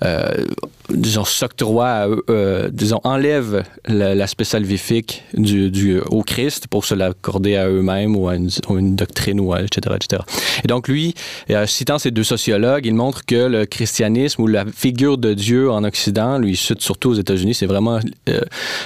euh, 0.04 0.46
disons, 0.90 1.26
s'octroie, 1.26 2.08
euh, 2.30 2.70
disons, 2.72 3.02
enlève 3.04 3.64
l'aspect 3.88 4.44
salvifique 4.44 5.24
du, 5.34 5.70
du, 5.72 6.00
au 6.00 6.22
Christ 6.22 6.68
pour 6.68 6.86
se 6.86 6.96
l'accorder 6.96 7.56
à 7.58 7.68
eux-mêmes 7.68 8.16
ou 8.16 8.30
à 8.30 8.36
une, 8.36 8.96
doctrine, 8.96 9.40
ou 9.40 9.54
à, 9.54 9.62
etc., 9.62 9.96
etc. 9.96 10.22
Et 10.64 10.68
donc, 10.68 10.88
lui, 10.88 11.16
citant 11.66 11.98
ces 11.98 12.12
deux 12.12 12.24
sociologues, 12.24 12.86
il 12.86 12.94
montre 12.94 13.26
que 13.26 13.48
le 13.48 13.66
christianisme 13.66 14.44
ou 14.44 14.48
la 14.48 14.66
figure 14.66 15.18
de 15.18 15.34
Dieu 15.34 15.72
en 15.72 15.84
Occident, 15.84 16.38
lui, 16.38 16.56
surtout 16.56 17.10
aux 17.10 17.16
États-Unis, 17.16 17.56
c'est 17.56 17.66
vraiment, 17.66 18.00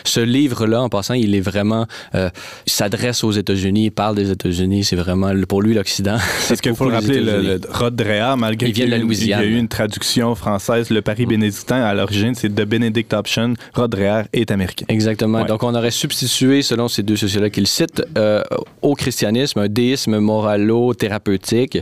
ce 0.03 0.19
livre-là, 0.21 0.81
en 0.81 0.89
passant, 0.89 1.13
il 1.13 1.35
est 1.35 1.41
vraiment, 1.41 1.85
il 2.13 2.31
s'adresse 2.65 3.23
aux 3.23 3.31
États-Unis, 3.31 3.85
il 3.85 3.91
parle 3.91 4.15
des 4.15 4.31
États-Unis, 4.31 4.85
c'est 4.85 4.95
vraiment, 4.95 5.31
pour 5.47 5.61
lui, 5.61 5.73
l'Occident. 5.73 6.17
Parce 6.47 6.61
qu'il 6.61 6.75
faut 6.75 6.85
le 6.85 6.95
rappeler, 6.95 7.19
le, 7.19 7.41
le 7.41 7.61
Rod 7.69 7.95
Dreher, 7.95 8.20
malgré 8.37 8.69
Il 8.69 8.73
vient 8.73 8.85
qu'il 8.85 8.91
y 8.91 8.95
a 8.95 8.97
la 8.97 9.03
eu- 9.03 9.07
il 9.07 9.27
y 9.27 9.33
a 9.33 9.37
Louisiane. 9.37 9.43
eu 9.43 9.57
une 9.59 9.67
traduction 9.67 10.35
française, 10.35 10.89
le 10.89 11.01
Paris 11.01 11.25
bénédictin, 11.25 11.81
à 11.83 11.93
l'origine, 11.93 12.33
c'est 12.35 12.53
de 12.53 12.63
Benedict 12.63 13.13
Option. 13.13 13.53
Rod 13.73 13.91
Dreher 13.91 14.23
est 14.33 14.51
américain. 14.51 14.85
Exactement. 14.89 15.39
Ouais. 15.41 15.45
Donc, 15.47 15.63
on 15.63 15.73
aurait 15.75 15.91
substitué, 15.91 16.61
selon 16.61 16.87
ces 16.87 17.03
deux 17.03 17.15
sociologues 17.15 17.51
qu'il 17.51 17.67
cite, 17.67 18.03
euh, 18.17 18.41
au 18.81 18.95
christianisme 18.95 19.59
un 19.59 19.67
déisme 19.67 20.19
moralo-thérapeutique 20.19 21.79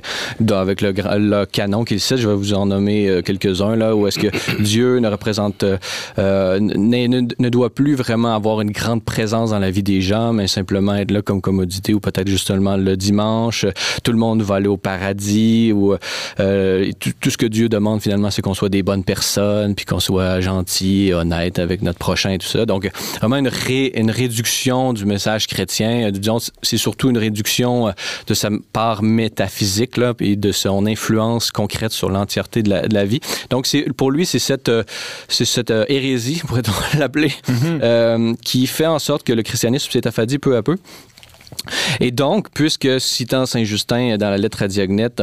avec 0.51 0.81
le, 0.81 1.45
canon 1.45 1.83
qu'il 1.83 1.99
cite. 1.99 2.17
Je 2.17 2.27
vais 2.27 2.35
vous 2.35 2.53
en 2.53 2.65
nommer 2.65 3.07
euh, 3.07 3.21
quelques-uns, 3.21 3.75
là, 3.75 3.95
où 3.95 4.07
est-ce 4.07 4.19
que 4.19 4.27
Dieu 4.63 4.99
ne 4.99 5.07
représente, 5.07 5.63
euh, 5.63 5.77
euh, 6.17 6.59
ne, 6.59 7.07
ne 7.37 7.49
doit 7.49 7.69
plus 7.69 7.95
vraiment 7.95 8.33
avoir 8.35 8.61
une 8.61 8.71
grande 8.71 9.03
présence 9.03 9.51
dans 9.51 9.59
la 9.59 9.71
vie 9.71 9.83
des 9.83 10.01
gens, 10.01 10.33
mais 10.33 10.47
simplement 10.47 10.95
être 10.95 11.11
là 11.11 11.21
comme 11.21 11.41
commodité 11.41 11.93
ou 11.93 11.99
peut-être 11.99 12.27
justement 12.27 12.77
le 12.77 12.95
dimanche. 12.97 13.65
Tout 14.03 14.11
le 14.11 14.17
monde 14.17 14.41
va 14.41 14.55
aller 14.55 14.67
au 14.67 14.77
paradis 14.77 15.71
ou 15.73 15.95
euh, 16.39 16.91
tout, 16.99 17.11
tout, 17.19 17.29
ce 17.29 17.37
que 17.37 17.45
Dieu 17.45 17.69
demande 17.69 18.01
finalement, 18.01 18.31
c'est 18.31 18.41
qu'on 18.41 18.53
soit 18.53 18.69
des 18.69 18.83
bonnes 18.83 19.03
personnes, 19.03 19.75
puis 19.75 19.85
qu'on 19.85 19.99
soit 19.99 20.41
gentil, 20.41 21.11
honnête 21.13 21.59
avec 21.59 21.81
notre 21.81 21.99
prochain 21.99 22.31
et 22.31 22.37
tout 22.37 22.47
ça. 22.47 22.65
Donc, 22.65 22.89
vraiment 23.19 23.37
une, 23.37 23.47
ré, 23.47 23.91
une 23.95 24.11
réduction 24.11 24.93
du 24.93 25.05
message 25.05 25.47
chrétien. 25.47 26.11
Disons, 26.11 26.39
c'est 26.61 26.77
surtout 26.77 27.09
une 27.09 27.17
réduction 27.17 27.93
de 28.27 28.33
sa 28.33 28.49
part 28.73 29.03
métaphysique 29.03 29.97
là, 29.97 30.13
et 30.19 30.35
de 30.35 30.51
son 30.51 30.85
influence 30.85 31.51
concrète 31.51 31.91
sur 31.91 32.09
l'entièreté 32.09 32.63
de 32.63 32.69
la, 32.69 32.87
de 32.87 32.93
la, 32.93 33.05
vie. 33.05 33.19
Donc, 33.49 33.65
c'est 33.65 33.85
pour 33.93 34.11
lui, 34.11 34.25
c'est 34.25 34.39
cette, 34.39 34.71
c'est 35.27 35.45
cette 35.45 35.73
hérésie, 35.87 36.41
pourrait-on 36.47 36.97
l'appeler, 36.97 37.31
mm 37.47 37.53
-hmm. 37.53 37.79
euh, 37.83 38.33
qui 38.43 38.67
fait 38.67 38.87
en 38.87 38.99
sorte 38.99 39.23
que 39.23 39.33
le 39.33 39.43
christianisme 39.43 39.91
s'est 39.91 40.07
affadi 40.07 40.37
peu 40.39 40.55
à 40.55 40.61
peu. 40.63 40.77
Et 41.99 42.11
donc, 42.11 42.47
puisque 42.53 42.99
citant 42.99 43.45
Saint 43.45 43.63
Justin 43.63 44.17
dans 44.17 44.29
la 44.29 44.37
lettre 44.37 44.63
à 44.63 44.67
Diagnète, 44.67 45.21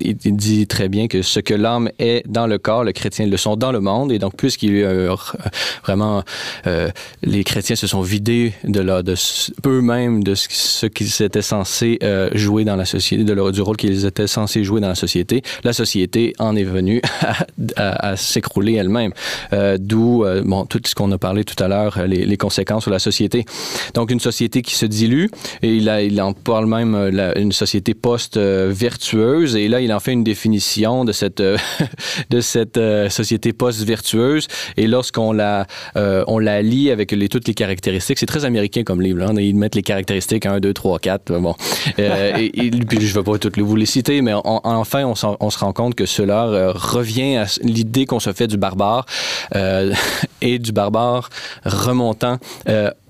il 0.00 0.36
dit 0.36 0.66
très 0.66 0.88
bien 0.88 1.08
que 1.08 1.22
ce 1.22 1.40
que 1.40 1.54
l'âme 1.54 1.90
est 1.98 2.26
dans 2.28 2.46
le 2.46 2.58
corps, 2.58 2.84
le 2.84 2.92
chrétien 2.92 3.26
le 3.26 3.36
sont 3.36 3.56
dans 3.56 3.72
le 3.72 3.80
monde. 3.80 4.12
Et 4.12 4.18
donc, 4.18 4.36
puisqu'il 4.36 4.84
a 4.84 5.14
vraiment 5.84 6.22
euh, 6.66 6.90
les 7.22 7.44
chrétiens 7.44 7.76
se 7.76 7.86
sont 7.86 8.02
vidés 8.02 8.52
de, 8.64 8.82
de 9.02 9.14
eux-mêmes 9.66 10.22
de 10.22 10.34
ce, 10.34 10.86
qu'ils 10.86 11.22
étaient 11.22 11.42
censés 11.42 11.98
euh, 12.02 12.30
jouer 12.34 12.64
dans 12.64 12.76
la 12.76 12.84
société, 12.84 13.24
de 13.24 13.32
leur, 13.32 13.52
du 13.52 13.60
rôle 13.60 13.76
qu'ils 13.76 14.04
étaient 14.06 14.26
censés 14.26 14.64
jouer 14.64 14.80
dans 14.80 14.88
la 14.88 14.94
société, 14.94 15.42
la 15.62 15.72
société 15.72 16.34
en 16.38 16.56
est 16.56 16.64
venue 16.64 17.00
à, 17.76 18.16
s'écrouler 18.16 18.74
elle-même. 18.74 19.12
Euh, 19.52 19.76
D'où 19.78 20.24
bon 20.44 20.64
tout 20.66 20.80
ce 20.84 20.94
qu'on 20.94 21.10
a 21.12 21.18
parlé 21.18 21.44
tout 21.44 21.62
à 21.62 21.68
l'heure, 21.68 22.06
les, 22.06 22.24
les 22.24 22.36
conséquences 22.36 22.84
sur 22.84 22.90
la 22.90 22.98
société. 22.98 23.44
Donc, 23.94 24.10
une 24.10 24.20
société 24.20 24.62
qui 24.62 24.74
se 24.74 24.86
dilue 24.86 25.26
et 25.62 25.73
il, 25.76 25.88
a, 25.88 26.02
il 26.02 26.20
en 26.20 26.32
parle 26.32 26.66
même 26.66 26.94
euh, 26.94 27.10
la, 27.10 27.38
une 27.38 27.52
société 27.52 27.94
post-vertueuse 27.94 29.56
et 29.56 29.68
là 29.68 29.80
il 29.80 29.92
en 29.92 30.00
fait 30.00 30.12
une 30.12 30.24
définition 30.24 31.04
de 31.04 31.12
cette 31.12 31.40
euh, 31.40 31.56
de 32.30 32.40
cette 32.40 32.76
euh, 32.76 33.08
société 33.08 33.52
post-vertueuse 33.52 34.48
et 34.76 34.86
lorsqu'on 34.86 35.32
la 35.32 35.66
euh, 35.96 36.24
on 36.26 36.38
la 36.38 36.62
lit 36.62 36.90
avec 36.90 37.12
les, 37.12 37.28
toutes 37.28 37.48
les 37.48 37.54
caractéristiques 37.54 38.18
c'est 38.18 38.26
très 38.26 38.44
américain 38.44 38.82
comme 38.82 39.00
livre 39.00 39.18
là. 39.18 39.32
ils 39.40 39.56
mettent 39.56 39.74
les 39.74 39.82
caractéristiques 39.82 40.46
1 40.46 40.60
2 40.60 40.72
3 40.72 40.98
4 40.98 41.38
bon 41.38 41.54
euh, 41.98 42.36
et, 42.38 42.66
et, 42.66 42.70
puis 42.70 43.00
je 43.00 43.14
vais 43.14 43.22
pas 43.22 43.38
toutes 43.38 43.56
les, 43.56 43.62
vous 43.62 43.76
les 43.76 43.86
citer 43.86 44.22
mais 44.22 44.34
on, 44.34 44.60
enfin 44.64 45.04
on, 45.04 45.14
on, 45.40 45.50
se 45.50 45.58
rend 45.58 45.72
compte 45.72 45.94
que 45.94 46.06
cela 46.06 46.46
euh, 46.46 46.72
revient 46.74 47.36
à 47.36 47.46
l'idée 47.62 48.06
qu'on 48.06 48.20
se 48.20 48.32
fait 48.32 48.46
du 48.46 48.56
barbare 48.56 49.06
et 50.40 50.58
du 50.58 50.72
barbare 50.72 51.28
remontant 51.64 52.38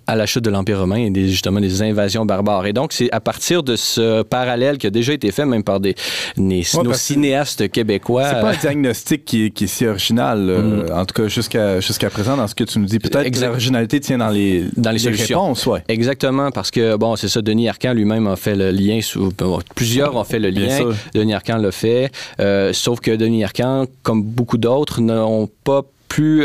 à 0.07 0.17
la 0.17 0.27
chute 0.27 0.45
de 0.45 0.51
l'Empire 0.51 0.81
romain 0.81 0.97
et 0.97 1.11
des, 1.11 1.29
justement 1.29 1.61
des 1.61 1.83
invasions 1.83 2.25
barbares. 2.25 2.67
Et 2.67 2.73
donc, 2.73 2.93
c'est 2.93 3.11
à 3.13 3.21
partir 3.21 3.63
de 3.63 3.77
ce 3.77 4.23
parallèle 4.23 4.79
qui 4.79 4.87
a 4.87 4.91
déjà 4.91 5.13
été 5.13 5.31
fait 5.31 5.47
même 5.47 5.65
par 5.65 5.81
des, 5.81 5.95
des 6.37 6.63
ouais, 6.75 6.83
nos 6.83 6.93
cinéastes 6.93 7.71
québécois. 7.71 8.25
C'est 8.25 8.41
pas 8.41 8.51
un 8.51 8.57
diagnostic 8.57 9.25
qui, 9.25 9.51
qui 9.51 9.65
est 9.65 9.67
si 9.67 9.87
original, 9.87 10.39
mm. 10.39 10.93
en 10.93 11.05
tout 11.05 11.23
cas 11.23 11.29
jusqu'à 11.29 11.81
jusqu'à 11.81 12.11
présent 12.11 12.37
dans 12.37 12.47
ce 12.47 12.55
que 12.55 12.65
tu 12.65 12.79
nous 12.79 12.87
dis. 12.87 12.99
Peut-être 12.99 13.31
que 13.31 13.41
l'originalité 13.41 14.01
tient 14.01 14.19
dans 14.19 14.29
les, 14.29 14.65
dans 14.77 14.91
les, 14.91 14.99
les 14.99 15.03
solutions. 15.03 15.43
Réponses, 15.43 15.67
ouais. 15.67 15.83
Exactement, 15.89 16.51
parce 16.51 16.71
que, 16.71 16.97
bon, 16.97 17.17
c'est 17.17 17.29
ça, 17.29 17.43
Denis 17.43 17.69
Arcan 17.69 17.93
lui-même 17.93 18.27
a 18.27 18.37
fait 18.37 18.55
le 18.55 18.71
lien, 18.71 19.01
sous, 19.03 19.33
bon, 19.37 19.61
plusieurs 19.75 20.15
ont 20.17 20.25
fait 20.25 20.39
le 20.39 20.51
lien, 20.51 20.91
Denis 21.15 21.35
Arcan 21.35 21.57
l'a 21.57 21.73
fait, 21.73 22.11
euh, 22.41 22.73
sauf 22.73 23.01
que 23.01 23.11
Denis 23.11 23.45
Arcan, 23.45 23.87
comme 24.03 24.23
beaucoup 24.23 24.59
d'autres, 24.59 25.01
n'ont 25.01 25.49
pas 25.65 25.83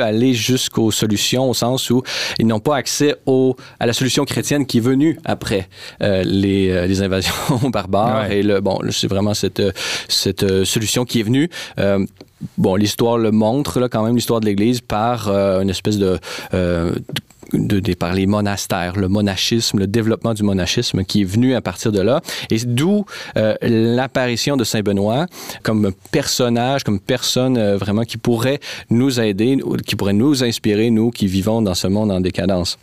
aller 0.01 0.33
jusqu'aux 0.33 0.91
solutions 0.91 1.49
au 1.49 1.53
sens 1.53 1.89
où 1.89 2.03
ils 2.39 2.47
n'ont 2.47 2.59
pas 2.59 2.75
accès 2.75 3.15
au, 3.25 3.55
à 3.79 3.85
la 3.85 3.93
solution 3.93 4.25
chrétienne 4.25 4.65
qui 4.65 4.77
est 4.77 4.81
venue 4.81 5.19
après 5.25 5.69
euh, 6.01 6.23
les, 6.23 6.69
euh, 6.69 6.87
les, 6.87 7.01
invasions 7.01 7.33
barbares. 7.69 8.27
Ouais. 8.27 8.39
Et 8.39 8.43
le, 8.43 8.61
bon, 8.61 8.79
c'est 8.89 9.07
vraiment 9.07 9.33
cette, 9.33 9.61
cette 10.07 10.43
euh, 10.43 10.65
solution 10.65 11.05
qui 11.05 11.19
est 11.19 11.23
venue. 11.23 11.49
Euh, 11.79 12.05
bon, 12.57 12.75
l'histoire 12.75 13.17
le 13.17 13.31
montre, 13.31 13.79
là, 13.79 13.89
quand 13.89 14.03
même, 14.03 14.15
l'histoire 14.15 14.39
de 14.39 14.45
l'Église 14.45 14.81
par 14.81 15.27
euh, 15.27 15.61
une 15.61 15.69
espèce 15.69 15.97
de, 15.97 16.19
euh, 16.53 16.91
de, 16.93 17.01
de, 17.53 17.93
par 17.93 18.13
les 18.13 18.25
monastères, 18.25 18.95
le 18.97 19.07
monachisme, 19.07 19.79
le 19.79 19.87
développement 19.87 20.33
du 20.33 20.43
monachisme 20.43 21.03
qui 21.03 21.21
est 21.21 21.25
venu 21.25 21.55
à 21.55 21.61
partir 21.61 21.91
de 21.91 22.01
là. 22.01 22.21
Et 22.49 22.57
d'où 22.65 23.05
euh, 23.37 23.55
l'apparition 23.61 24.57
de 24.57 24.63
Saint 24.63 24.81
Benoît 24.81 25.25
comme 25.63 25.91
personnage, 26.11 26.83
comme 26.83 26.99
personne 26.99 27.57
euh, 27.57 27.77
vraiment 27.77 28.03
qui 28.03 28.17
pourrait 28.17 28.59
nous 28.89 29.19
aider, 29.19 29.57
qui 29.85 29.95
pourrait 29.95 30.13
nous 30.13 30.43
inspirer, 30.43 30.89
nous 30.89 31.11
qui 31.11 31.27
vivons 31.27 31.61
dans 31.61 31.75
ce 31.75 31.87
monde 31.87 32.11
en 32.11 32.21
décadence. 32.21 32.77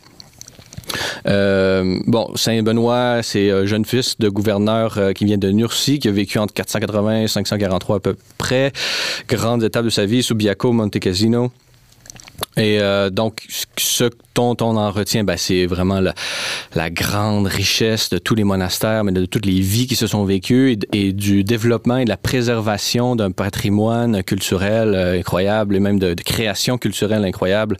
Euh, 1.26 1.98
bon, 2.06 2.30
Saint-Benoît, 2.36 3.20
c'est 3.22 3.50
un 3.50 3.66
jeune 3.66 3.84
fils 3.84 4.18
de 4.18 4.28
gouverneur 4.28 5.12
qui 5.14 5.24
vient 5.24 5.36
de 5.36 5.50
Nursie, 5.50 5.98
qui 5.98 6.08
a 6.08 6.12
vécu 6.12 6.38
entre 6.38 6.54
480 6.54 7.22
et 7.22 7.28
543 7.28 7.96
à 7.96 8.00
peu 8.00 8.16
près. 8.38 8.72
Grandes 9.28 9.64
étapes 9.64 9.84
de 9.84 9.90
sa 9.90 10.06
vie, 10.06 10.22
Subiaco, 10.22 10.72
Monte 10.72 11.00
Cassino. 11.00 11.50
Et 12.56 12.80
euh, 12.80 13.10
donc, 13.10 13.46
ce 13.76 14.10
dont 14.34 14.56
on 14.60 14.76
en 14.76 14.90
retient, 14.90 15.24
ben, 15.24 15.36
c'est 15.36 15.66
vraiment 15.66 16.00
la, 16.00 16.14
la, 16.74 16.90
grande 16.90 17.46
richesse 17.46 18.10
de 18.10 18.18
tous 18.18 18.34
les 18.34 18.44
monastères, 18.44 19.02
mais 19.02 19.12
de 19.12 19.24
toutes 19.24 19.46
les 19.46 19.60
vies 19.60 19.86
qui 19.86 19.96
se 19.96 20.06
sont 20.06 20.24
vécues 20.24 20.78
et, 20.92 21.12
du 21.12 21.42
développement 21.42 21.96
et 21.96 22.04
de 22.04 22.10
la 22.10 22.16
préservation 22.16 23.16
d'un 23.16 23.30
patrimoine 23.30 24.22
culturel 24.22 24.94
euh, 24.94 25.18
incroyable 25.18 25.76
et 25.76 25.80
même 25.80 25.98
de, 25.98 26.14
de 26.14 26.22
création 26.22 26.78
culturelle 26.78 27.24
incroyable. 27.24 27.78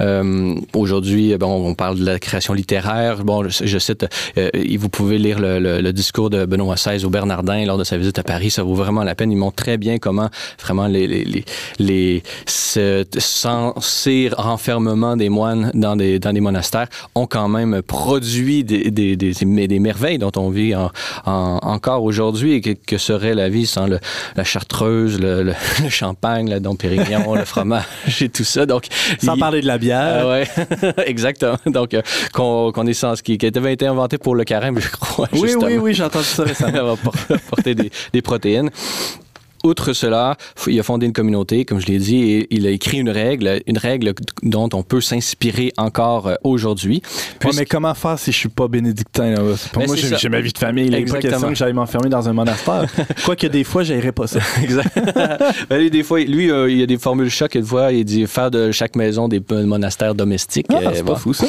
Euh, 0.00 0.54
Aujourd'hui, 0.74 1.36
bon, 1.36 1.68
on 1.68 1.74
parle 1.74 1.98
de 1.98 2.04
la 2.04 2.18
création 2.18 2.54
littéraire. 2.54 3.24
Bon, 3.24 3.48
je, 3.48 3.64
je 3.64 3.78
cite, 3.78 4.06
euh, 4.38 4.50
vous 4.78 4.88
pouvez 4.88 5.18
lire 5.18 5.38
le, 5.38 5.58
le, 5.58 5.80
le, 5.80 5.92
discours 5.92 6.30
de 6.30 6.44
Benoît 6.44 6.74
XVI 6.74 7.04
au 7.04 7.10
Bernardin 7.10 7.64
lors 7.64 7.78
de 7.78 7.84
sa 7.84 7.96
visite 7.96 8.18
à 8.18 8.22
Paris. 8.24 8.50
Ça 8.50 8.62
vaut 8.62 8.74
vraiment 8.74 9.04
la 9.04 9.14
peine. 9.14 9.30
Il 9.30 9.36
montre 9.36 9.56
très 9.56 9.78
bien 9.78 9.98
comment 9.98 10.30
vraiment 10.60 10.86
les, 10.86 11.06
les, 11.06 11.24
les, 11.24 11.44
les 11.78 12.22
ce, 12.46 13.04
sans, 13.18 13.74
ces 14.12 14.28
renfermements 14.36 15.16
des 15.16 15.30
moines 15.30 15.70
dans 15.72 15.96
des, 15.96 16.18
dans 16.18 16.34
des 16.34 16.40
monastères 16.40 16.88
ont 17.14 17.26
quand 17.26 17.48
même 17.48 17.80
produit 17.80 18.62
des, 18.62 18.90
des, 18.90 19.16
des, 19.16 19.32
des 19.32 19.78
merveilles 19.78 20.18
dont 20.18 20.32
on 20.36 20.50
vit 20.50 20.74
en, 20.74 20.90
en, 21.24 21.58
encore 21.62 22.02
aujourd'hui 22.04 22.52
et 22.52 22.60
que, 22.60 22.70
que, 22.72 22.98
serait 22.98 23.34
la 23.34 23.48
vie 23.48 23.66
sans 23.66 23.86
le, 23.86 23.98
la 24.36 24.44
chartreuse, 24.44 25.18
le, 25.18 25.42
le, 25.42 25.54
le 25.82 25.88
champagne, 25.88 26.50
la 26.50 26.60
dom 26.60 26.76
pérignon, 26.76 27.34
le 27.34 27.46
fromage 27.46 28.20
et 28.20 28.28
tout 28.28 28.44
ça? 28.44 28.66
Donc, 28.66 28.84
sans 29.22 29.34
il, 29.34 29.40
parler 29.40 29.62
de 29.62 29.66
la 29.66 29.78
bière. 29.78 30.26
Euh, 30.26 30.44
ouais, 30.44 30.46
exactement. 31.06 31.56
Donc, 31.64 31.94
euh, 31.94 32.02
qu'on 32.34 32.70
qu 32.70 32.90
est 32.90 32.92
sans 32.92 33.14
qui, 33.14 33.38
qui 33.38 33.46
avait 33.46 33.72
été 33.72 33.86
inventé 33.86 34.18
pour 34.18 34.34
le 34.34 34.44
carême, 34.44 34.78
je 34.78 34.90
crois. 34.90 35.28
Oui, 35.32 35.40
justement. 35.40 35.66
oui, 35.66 35.76
oui, 35.78 35.94
j'ai 35.94 36.04
entendu 36.04 36.26
ça 36.26 36.44
récemment. 36.44 36.98
porter 37.48 37.74
des, 37.74 37.90
des 38.12 38.22
protéines. 38.22 38.70
Outre 39.64 39.92
cela, 39.92 40.36
il 40.66 40.78
a 40.78 40.82
fondé 40.82 41.06
une 41.06 41.12
communauté, 41.12 41.64
comme 41.64 41.80
je 41.80 41.86
l'ai 41.86 41.98
dit, 41.98 42.22
et 42.22 42.46
il 42.50 42.66
a 42.66 42.70
écrit 42.70 42.98
une 42.98 43.10
règle, 43.10 43.60
une 43.66 43.78
règle 43.78 44.12
dont 44.42 44.68
on 44.72 44.82
peut 44.82 45.00
s'inspirer 45.00 45.72
encore 45.76 46.26
euh, 46.26 46.34
aujourd'hui. 46.44 47.02
Ouais, 47.44 47.50
mais 47.56 47.64
comment 47.64 47.94
faire 47.94 48.18
si 48.18 48.32
je 48.32 48.36
suis 48.36 48.48
pas 48.48 48.68
bénédictin? 48.68 49.30
Là? 49.30 49.36
Pour 49.72 49.82
ben 49.82 49.86
moi, 49.86 49.96
j'ai 49.96 50.28
ma 50.28 50.40
vie 50.40 50.52
de 50.52 50.58
famille. 50.58 50.86
Il 50.86 50.90
n'est 50.92 51.04
pas 51.04 51.18
question 51.18 51.48
que 51.48 51.54
j'aille 51.54 51.72
m'enfermer 51.72 52.08
dans 52.08 52.28
un 52.28 52.32
monastère. 52.32 52.86
Quoique 53.24 53.46
des 53.46 53.64
fois, 53.64 53.82
j'aimerais 53.82 54.12
pas 54.12 54.26
ça. 54.26 54.40
exact. 54.62 54.98
ben, 55.70 55.78
lui, 55.78 55.90
des 55.90 56.02
fois, 56.02 56.20
lui, 56.20 56.50
euh, 56.50 56.70
il 56.70 56.78
y 56.78 56.82
a 56.82 56.86
des 56.86 56.98
formules 56.98 57.30
choc. 57.30 57.54
Une 57.54 57.64
fois, 57.64 57.92
il 57.92 58.04
dit 58.04 58.26
faire 58.26 58.50
de 58.50 58.72
chaque 58.72 58.96
maison 58.96 59.28
des 59.28 59.40
monastères 59.50 60.14
domestiques. 60.14 60.66
Ah, 60.70 60.90
c'est 60.92 61.02
bon. 61.02 61.12
pas 61.12 61.18
fou, 61.18 61.32
ça. 61.32 61.46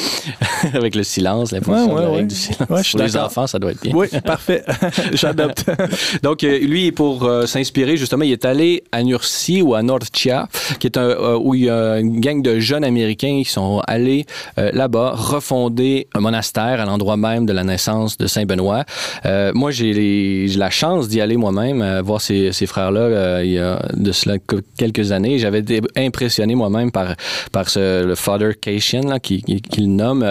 Avec 0.74 0.96
le 0.96 1.04
silence, 1.04 1.52
l'imposition 1.52 1.94
ouais, 1.94 1.94
ouais, 1.94 2.02
de 2.02 2.06
la 2.06 2.12
ouais. 2.12 2.24
du 2.24 2.36
silence. 2.36 2.70
Ouais, 2.70 2.82
Pour 2.92 3.02
les 3.02 3.18
enfants, 3.18 3.48
ça 3.48 3.60
doit 3.60 3.72
être 3.72 3.82
bien. 3.82 3.94
Oui, 3.96 4.08
parfait. 4.24 4.64
J'adopte. 5.14 5.66
Donc, 6.22 6.44
euh, 6.44 6.60
lui, 6.60 6.92
pour 6.92 7.24
euh, 7.24 7.46
s'inspirer, 7.46 7.98
justement, 8.04 8.26
il 8.26 8.34
est 8.34 8.44
allé 8.44 8.84
à 8.92 9.02
Nursie 9.02 9.62
ou 9.62 9.76
à 9.76 9.82
Norcia, 9.82 10.50
qui 10.80 10.88
est 10.88 10.98
un, 10.98 11.08
euh, 11.08 11.38
où 11.42 11.56
il 11.56 11.64
y 11.64 11.70
a 11.70 12.00
une 12.00 12.20
gang 12.20 12.42
de 12.42 12.60
jeunes 12.60 12.84
Américains 12.84 13.42
qui 13.44 13.50
sont 13.50 13.82
allés 13.88 14.26
euh, 14.58 14.72
là-bas 14.74 15.14
refonder 15.16 16.08
un 16.14 16.20
monastère 16.20 16.82
à 16.82 16.86
l'endroit 16.86 17.16
même 17.16 17.46
de 17.46 17.54
la 17.54 17.64
naissance 17.64 18.18
de 18.18 18.28
Saint-Benoît. 18.28 18.84
Euh, 19.26 19.54
moi, 19.56 19.72
j'ai 19.72 20.48
la 20.58 20.70
chance 20.70 21.08
d'y 21.08 21.22
aller 21.22 21.38
moi-même, 21.38 22.02
voir 22.02 22.20
ces, 22.20 22.52
ces 22.52 22.66
frères-là 22.66 23.42
il 23.42 23.52
y 23.52 23.60
a 23.60 23.82
de 23.94 24.12
cela 24.12 24.36
quelques 24.78 25.14
années. 25.14 25.40
J'avais 25.40 25.60
été 25.60 25.80
impressionné 25.96 26.56
moi-même 26.56 26.92
par, 26.92 27.16
par 27.54 27.70
ce, 27.70 28.04
le 28.04 28.16
Father 28.16 28.52
Cation, 28.60 29.02
là, 29.04 29.20
qui, 29.20 29.42
qui, 29.44 29.88
nomme. 29.88 30.26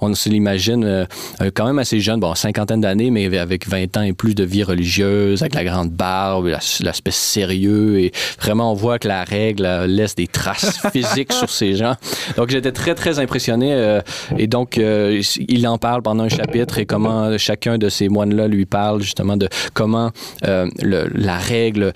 on 0.00 0.12
se 0.14 0.28
l'imagine 0.28 1.06
quand 1.54 1.66
même 1.66 1.78
assez 1.78 2.00
jeune, 2.00 2.18
bon, 2.18 2.34
cinquantaine 2.34 2.80
d'années, 2.80 3.12
mais 3.12 3.38
avec 3.38 3.68
20 3.68 3.96
ans 3.96 4.02
et 4.02 4.12
plus 4.12 4.34
de 4.34 4.42
vie 4.42 4.64
religieuse, 4.64 5.42
avec 5.42 5.54
la 5.54 5.64
grande 5.64 5.90
barbe, 5.90 6.48
l'aspect 6.84 7.10
sérieux 7.10 8.00
et 8.00 8.12
vraiment 8.40 8.72
on 8.72 8.74
voit 8.74 8.98
que 8.98 9.08
la 9.08 9.24
règle 9.24 9.66
laisse 9.86 10.14
des 10.14 10.26
traces 10.26 10.80
physiques 10.92 11.32
sur 11.32 11.50
ces 11.50 11.74
gens. 11.74 11.94
Donc 12.36 12.50
j'étais 12.50 12.72
très 12.72 12.94
très 12.94 13.18
impressionné 13.18 13.72
euh, 13.72 14.00
et 14.36 14.46
donc 14.46 14.78
euh, 14.78 15.22
il 15.48 15.66
en 15.66 15.78
parle 15.78 16.02
pendant 16.02 16.24
un 16.24 16.28
chapitre 16.28 16.78
et 16.78 16.86
comment 16.86 17.36
chacun 17.38 17.78
de 17.78 17.88
ces 17.88 18.08
moines 18.08 18.34
là 18.34 18.48
lui 18.48 18.66
parle 18.66 19.02
justement 19.02 19.36
de 19.36 19.48
comment 19.74 20.10
euh, 20.46 20.68
le, 20.82 21.08
la 21.14 21.36
règle 21.36 21.92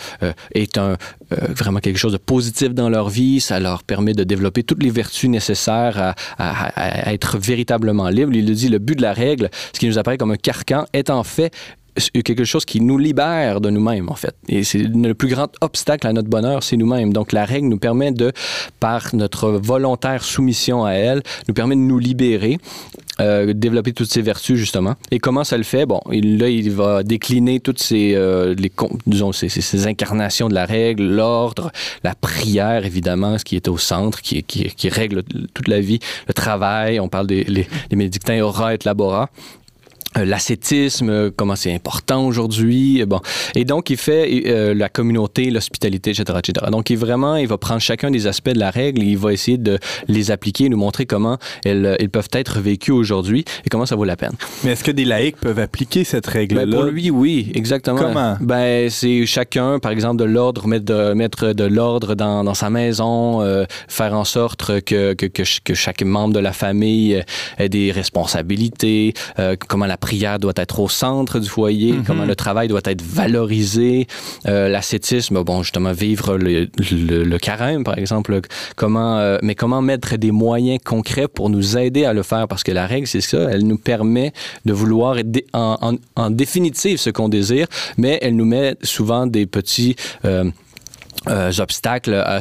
est 0.55 0.79
un 0.79 0.97
vraiment 1.31 1.81
quelque 1.81 1.99
chose 1.99 2.13
de 2.13 2.19
positif 2.19 2.75
dans 2.75 2.89
leur 2.89 3.09
vie, 3.09 3.41
ça 3.41 3.59
leur 3.59 3.83
permet 3.83 4.13
de 4.13 4.23
développer 4.25 4.63
toutes 4.63 4.83
les 4.83 4.91
vertus 4.91 5.29
nécessaires 5.29 5.99
à, 5.99 6.15
à, 6.39 7.09
à 7.09 7.13
être 7.13 7.39
véritablement 7.39 8.09
libre. 8.09 8.33
Il 8.35 8.47
le 8.47 8.55
dit, 8.55 8.69
le 8.69 8.79
but 8.79 8.97
de 8.97 9.03
la 9.03 9.13
règle, 9.13 9.51
ce 9.73 9.79
qui 9.79 9.87
nous 9.87 9.99
apparaît 9.99 10.19
comme 10.19 10.31
un 10.31 10.37
carcan, 10.37 10.85
est 10.93 11.11
en 11.11 11.25
fait 11.25 11.53
quelque 12.25 12.45
chose 12.45 12.65
qui 12.65 12.81
nous 12.81 12.99
libère 12.99 13.61
de 13.61 13.71
nous-mêmes, 13.71 14.09
en 14.09 14.15
fait. 14.15 14.35
Et 14.49 14.65
c'est 14.65 14.79
le 14.79 15.15
plus 15.15 15.29
grand 15.29 15.49
obstacle 15.61 16.07
à 16.07 16.13
notre 16.13 16.29
bonheur, 16.29 16.63
c'est 16.63 16.77
nous-mêmes. 16.77 17.13
Donc, 17.13 17.33
la 17.33 17.45
règle 17.45 17.69
nous 17.69 17.79
permet 17.79 18.13
de, 18.13 18.33
par 18.81 19.15
notre 19.15 19.51
volontaire 19.51 20.25
soumission 20.25 20.85
à 20.85 20.93
elle, 20.93 21.23
nous 21.49 21.55
permet 21.55 21.77
de 21.77 21.81
nous 21.81 21.99
libérer 21.99 22.59
euh, 23.21 23.53
développer 23.53 23.93
toutes 23.93 24.11
ces 24.11 24.23
vertus 24.23 24.59
justement. 24.59 24.95
Et 25.13 25.21
comment 25.21 25.45
ça 25.45 25.57
le 25.57 25.63
fait? 25.63 25.87
Bon, 25.87 26.01
là, 26.11 26.49
il 26.49 26.71
va 26.73 27.05
décliner 27.05 27.61
toutes 27.61 27.79
ces, 27.79 28.13
euh, 28.17 28.57
les, 28.57 28.73
ces, 29.33 29.87
incarnations 29.87 30.49
de 30.49 30.55
la 30.55 30.67
règle, 30.67 31.05
l'ordre, 31.05 31.71
la 32.03 32.17
prière 32.17 32.85
évidemment, 32.85 33.39
ce 33.39 33.45
qui 33.45 33.55
est 33.55 33.69
au 33.69 33.79
centre, 33.79 34.21
qui, 34.21 34.43
qui, 34.43 34.89
règle 34.89 35.23
toute 35.55 35.69
la 35.69 35.79
vie, 35.79 36.01
le 36.27 36.35
travail. 36.35 36.99
On 36.99 37.09
parle 37.09 37.29
des 37.29 37.45
les, 37.45 37.69
les 37.91 37.97
médictins 37.97 38.41
aura 38.41 38.75
et 38.75 38.79
labora. 38.85 39.31
Euh, 40.17 40.25
l'ascétisme, 40.25 41.09
euh, 41.11 41.31
comment 41.35 41.57
c'est 41.57 41.75
important 41.75 42.27
aujourd'hui. 42.27 43.05
Bon. 43.05 43.21
Et 43.55 43.65
donc, 43.65 43.91
il 43.91 43.97
fait 43.97 44.45
euh, 44.47 44.73
la 44.73 44.89
communauté, 44.89 45.51
l'hospitalité, 45.51 46.11
etc., 46.11 46.39
etc. 46.39 46.67
Donc, 46.71 46.91
il 46.91 46.97
vraiment, 46.97 47.37
il 47.37 47.49
va 47.49 47.59
prendre 47.59 47.81
chacun 47.81 48.11
des 48.11 48.27
aspects 48.27 48.51
de 48.51 48.59
la 48.59 48.71
règle 48.71 49.03
et 49.03 49.07
il 49.07 49.19
va 49.19 49.33
essayer 49.33 49.59
de 49.59 49.79
les 50.07 50.31
appliquer, 50.31 50.69
nous 50.69 50.77
montrer 50.77 51.07
comment 51.07 51.39
elles, 51.65 51.97
elles 51.99 52.11
peuvent 52.11 52.29
être 52.33 52.61
vécues 52.61 52.93
aujourd'hui 52.93 53.45
et 53.65 53.69
comment 53.69 53.87
ça 53.87 53.97
vaut 53.97 54.05
la 54.05 54.17
peine. 54.17 54.35
Mais 54.63 54.73
est-ce 54.73 54.85
que 54.85 54.93
des 54.93 55.05
laïcs 55.05 55.37
peuvent 55.37 55.59
appliquer 55.59 56.05
cette 56.05 56.27
règle-là? 56.27 56.67
Ben 56.67 56.73
pour 56.73 56.85
lui, 56.85 57.11
oui, 57.11 57.51
exactement. 57.55 57.99
Comment? 57.99 58.37
Ben, 58.41 58.91
c'est 58.91 59.27
chacun, 59.27 59.81
par 59.81 59.91
exemple, 59.91 60.19
de 60.19 60.25
l'ordre, 60.25 60.69
mettre 60.69 60.85
de, 60.85 61.13
mettre 61.15 61.53
de 61.53 61.65
l'ordre 61.65 62.15
dans, 62.15 62.45
dans, 62.45 62.55
sa 62.55 62.71
maison, 62.71 63.43
euh, 63.43 63.65
faire 63.89 64.15
en 64.15 64.25
sorte 64.25 64.81
que, 64.83 65.15
que, 65.15 65.27
que, 65.27 65.43
que, 65.65 65.75
chaque 65.75 66.03
membre 66.03 66.35
de 66.35 66.41
la 66.41 66.53
famille 66.53 67.23
ait 67.59 67.69
des 67.69 67.91
responsabilités, 67.91 69.15
euh, 69.39 69.57
comment 69.69 69.87
la 69.87 69.94
prière 69.97 70.39
doit 70.39 70.53
être 70.57 70.81
au 70.81 70.89
centre 70.89 71.39
du 71.39 71.49
foyer, 71.49 71.93
mm 71.93 72.01
-hmm. 72.01 72.05
comment 72.07 72.25
le 72.25 72.37
travail 72.37 72.69
doit 72.69 72.81
être 72.85 73.03
valorisé, 73.03 74.07
euh, 74.47 74.69
l'ascétisme, 74.69 75.43
bon, 75.43 75.63
justement, 75.63 75.93
vivre 75.93 76.37
le, 76.37 76.69
le, 77.09 77.25
le, 77.25 77.39
carême, 77.39 77.85
par 77.85 77.99
exemple, 77.99 78.41
comment, 78.77 79.19
euh, 79.19 79.39
mais 79.43 79.55
comment 79.55 79.83
mettre 79.83 80.17
des 80.17 80.33
moyens 80.33 80.79
concrets 80.85 81.29
pour 81.29 81.51
nous 81.51 81.77
aider 81.77 82.05
à 82.05 82.13
le 82.13 82.23
faire, 82.23 82.47
parce 82.49 82.63
que 82.63 82.73
la 82.73 82.87
règle, 82.87 83.07
c'est 83.07 83.21
ça, 83.21 83.41
elle 83.53 83.67
nous 83.67 83.79
permet 83.79 84.33
de 84.65 84.73
vouloir 84.73 85.17
en, 85.53 85.77
en, 85.89 85.95
en 86.23 86.31
définitive 86.31 86.99
ce 86.99 87.11
qu'on 87.11 87.29
désire, 87.29 87.67
mais 87.97 88.19
elle 88.23 88.37
nous 88.37 88.47
met 88.57 88.77
souvent 88.83 89.27
des 89.27 89.47
petits 89.47 89.97
euh, 90.25 90.51
euh, 91.29 91.53
obstacles 91.59 92.15
à 92.15 92.41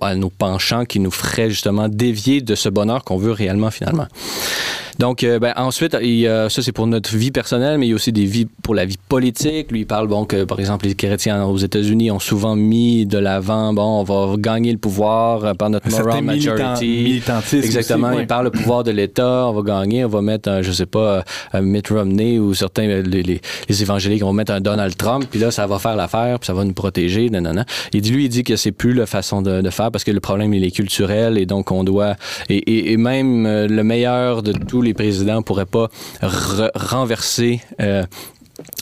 à 0.00 0.14
nos 0.14 0.30
penchants 0.30 0.84
qui 0.84 1.00
nous 1.00 1.10
feraient 1.10 1.50
justement 1.50 1.88
dévier 1.88 2.40
de 2.40 2.54
ce 2.54 2.68
bonheur 2.68 3.04
qu'on 3.04 3.16
veut 3.16 3.32
réellement 3.32 3.70
finalement. 3.70 4.06
Donc, 4.98 5.24
euh, 5.24 5.38
ben, 5.38 5.52
ensuite, 5.56 5.96
il, 6.02 6.26
euh, 6.26 6.48
ça, 6.48 6.62
c'est 6.62 6.72
pour 6.72 6.86
notre 6.86 7.16
vie 7.16 7.30
personnelle, 7.30 7.78
mais 7.78 7.86
il 7.86 7.90
y 7.90 7.92
a 7.92 7.94
aussi 7.94 8.12
des 8.12 8.24
vies 8.24 8.46
pour 8.62 8.74
la 8.74 8.84
vie 8.84 8.98
politique. 9.08 9.70
Lui, 9.70 9.80
il 9.80 9.86
parle, 9.86 10.08
bon, 10.08 10.24
que, 10.24 10.44
par 10.44 10.60
exemple, 10.60 10.86
les 10.86 10.94
chrétiens 10.94 11.44
aux 11.44 11.58
États-Unis 11.58 12.10
ont 12.10 12.18
souvent 12.18 12.56
mis 12.56 13.06
de 13.06 13.18
l'avant, 13.18 13.72
bon, 13.72 14.00
on 14.00 14.04
va 14.04 14.36
gagner 14.36 14.72
le 14.72 14.78
pouvoir 14.78 15.56
par 15.56 15.70
notre 15.70 15.88
moral 15.90 16.22
majority. 16.22 17.22
Exactement. 17.52 18.08
Aussi, 18.08 18.16
ouais. 18.16 18.22
Il 18.22 18.26
parle 18.26 18.44
le 18.44 18.50
pouvoir 18.50 18.84
de 18.84 18.90
l'État, 18.90 19.48
on 19.48 19.52
va 19.52 19.62
gagner, 19.62 20.04
on 20.04 20.08
va 20.08 20.22
mettre, 20.22 20.48
un, 20.48 20.62
je 20.62 20.72
sais 20.72 20.86
pas, 20.86 21.24
un 21.52 21.60
Mitt 21.62 21.88
Romney 21.88 22.38
ou 22.38 22.54
certains, 22.54 22.86
les, 22.86 23.22
les, 23.22 23.40
les 23.68 23.82
évangéliques 23.82 24.22
vont 24.22 24.32
mettre 24.32 24.52
un 24.52 24.60
Donald 24.60 24.96
Trump, 24.96 25.26
puis 25.30 25.40
là, 25.40 25.50
ça 25.50 25.66
va 25.66 25.78
faire 25.78 25.96
l'affaire, 25.96 26.38
puis 26.38 26.46
ça 26.46 26.54
va 26.54 26.64
nous 26.64 26.74
protéger, 26.74 27.30
non. 27.30 27.42
Il 27.92 28.00
dit, 28.00 28.10
lui, 28.10 28.24
il 28.24 28.28
dit 28.28 28.44
que 28.44 28.56
c'est 28.56 28.72
plus 28.72 28.94
la 28.94 29.06
façon 29.06 29.42
de, 29.42 29.60
de, 29.60 29.70
faire 29.70 29.90
parce 29.90 30.04
que 30.04 30.10
le 30.10 30.20
problème, 30.20 30.54
il 30.54 30.64
est 30.64 30.70
culturel 30.70 31.38
et 31.38 31.46
donc 31.46 31.70
on 31.70 31.84
doit, 31.84 32.16
et, 32.48 32.56
et, 32.56 32.92
et 32.92 32.96
même 32.96 33.46
euh, 33.46 33.66
le 33.66 33.84
meilleur 33.84 34.42
de 34.42 34.52
tous 34.52 34.81
les 34.82 34.94
présidents 34.94 35.36
ne 35.36 35.42
pourrait 35.42 35.66
pas 35.66 35.88
renverser 36.20 37.60
euh, 37.80 38.04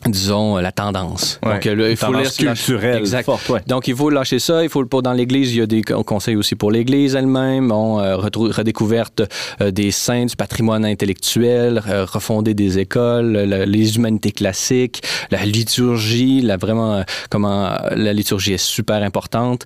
disons 0.07 0.57
la 0.57 0.73
tendance. 0.73 1.39
Ouais, 1.45 1.55
Donc 1.55 1.65
là, 1.65 1.91
il 1.91 1.97
faut 1.97 2.07
tendance 2.07 2.37
culturelle 2.37 2.99
exact. 2.99 3.25
Forte, 3.25 3.49
ouais. 3.51 3.61
Donc 3.67 3.87
il 3.89 3.95
faut 3.95 4.11
lâcher 4.11 4.39
ça, 4.39 4.63
il 4.63 4.69
faut 4.69 4.85
pour 4.87 5.03
dans 5.03 5.13
l'église, 5.13 5.55
il 5.55 5.59
y 5.59 5.63
a 5.63 5.67
des 5.67 5.83
conseils 5.83 6.37
aussi 6.37 6.55
pour 6.55 6.71
l'église 6.71 7.15
elle-même, 7.15 7.69
bon, 7.69 8.01
euh, 8.01 8.17
redécouverte 8.17 9.23
euh, 9.61 9.71
des 9.71 9.91
saints 9.91 10.27
du 10.27 10.37
patrimoine 10.37 10.85
intellectuel, 10.85 11.83
euh, 11.87 12.05
refonder 12.05 12.55
des 12.55 12.79
écoles, 12.79 13.33
la, 13.33 13.67
les 13.67 13.97
humanités 13.97 14.33
classiques, 14.33 15.03
la 15.31 15.45
liturgie, 15.45 16.41
la 16.41 16.57
vraiment 16.57 17.05
comment 17.29 17.77
la 17.95 18.13
liturgie 18.13 18.55
est 18.55 18.65
super 18.65 19.03
importante. 19.03 19.65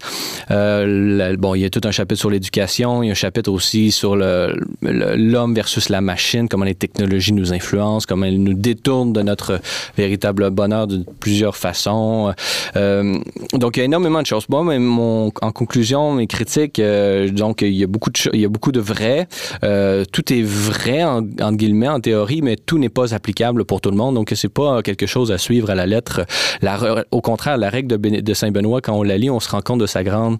La, 0.48 1.36
bon, 1.36 1.54
il 1.54 1.60
y 1.62 1.64
a 1.64 1.70
tout 1.70 1.80
un 1.84 1.90
chapitre 1.90 2.20
sur 2.20 2.30
l'éducation, 2.30 3.02
il 3.02 3.06
y 3.06 3.08
a 3.10 3.12
un 3.12 3.14
chapitre 3.14 3.50
aussi 3.50 3.90
sur 3.90 4.16
l'homme 4.16 5.54
versus 5.54 5.88
la 5.88 6.00
machine, 6.00 6.48
comment 6.48 6.64
les 6.64 6.74
technologies 6.74 7.32
nous 7.32 7.52
influencent, 7.52 8.06
comment 8.08 8.26
elles 8.26 8.42
nous 8.42 8.54
détournent 8.54 9.12
de 9.12 9.22
notre 9.22 9.60
véritable 10.04 10.50
bonheur 10.50 10.86
de 10.86 11.04
plusieurs 11.20 11.56
façons. 11.56 12.32
Euh, 12.76 13.18
donc, 13.52 13.76
il 13.76 13.80
y 13.80 13.82
a 13.82 13.84
énormément 13.86 14.20
de 14.20 14.26
choses. 14.26 14.46
Bon, 14.48 14.62
mais 14.64 14.78
en 14.78 15.52
conclusion, 15.52 16.12
mes 16.12 16.26
critiques, 16.26 16.78
euh, 16.78 17.28
donc, 17.30 17.62
il 17.62 17.74
y 17.74 17.84
a 17.84 17.86
beaucoup 17.86 18.10
de, 18.10 18.18
il 18.32 18.40
y 18.40 18.44
a 18.44 18.48
beaucoup 18.48 18.72
de 18.72 18.80
vrai. 18.80 19.28
Euh, 19.62 20.04
tout 20.12 20.32
est 20.32 20.42
vrai, 20.42 21.04
en, 21.04 21.18
entre 21.18 21.56
guillemets, 21.56 21.88
en 21.88 22.00
théorie, 22.00 22.42
mais 22.42 22.56
tout 22.56 22.78
n'est 22.78 22.94
pas 23.00 23.14
applicable 23.14 23.64
pour 23.64 23.80
tout 23.80 23.90
le 23.90 23.96
monde. 23.96 24.14
Donc, 24.14 24.32
c'est 24.34 24.48
pas 24.62 24.82
quelque 24.82 25.06
chose 25.06 25.32
à 25.32 25.38
suivre 25.38 25.70
à 25.70 25.74
la 25.74 25.86
lettre. 25.86 26.26
Au 27.10 27.20
contraire, 27.20 27.56
la 27.56 27.70
règle 27.70 27.98
de 27.98 28.34
Saint-Benoît, 28.34 28.80
quand 28.80 28.94
on 28.94 29.02
la 29.02 29.18
lit, 29.18 29.30
on 29.30 29.40
se 29.40 29.48
rend 29.48 29.62
compte 29.62 29.80
de 29.80 29.86
sa 29.86 30.02
grande 30.04 30.38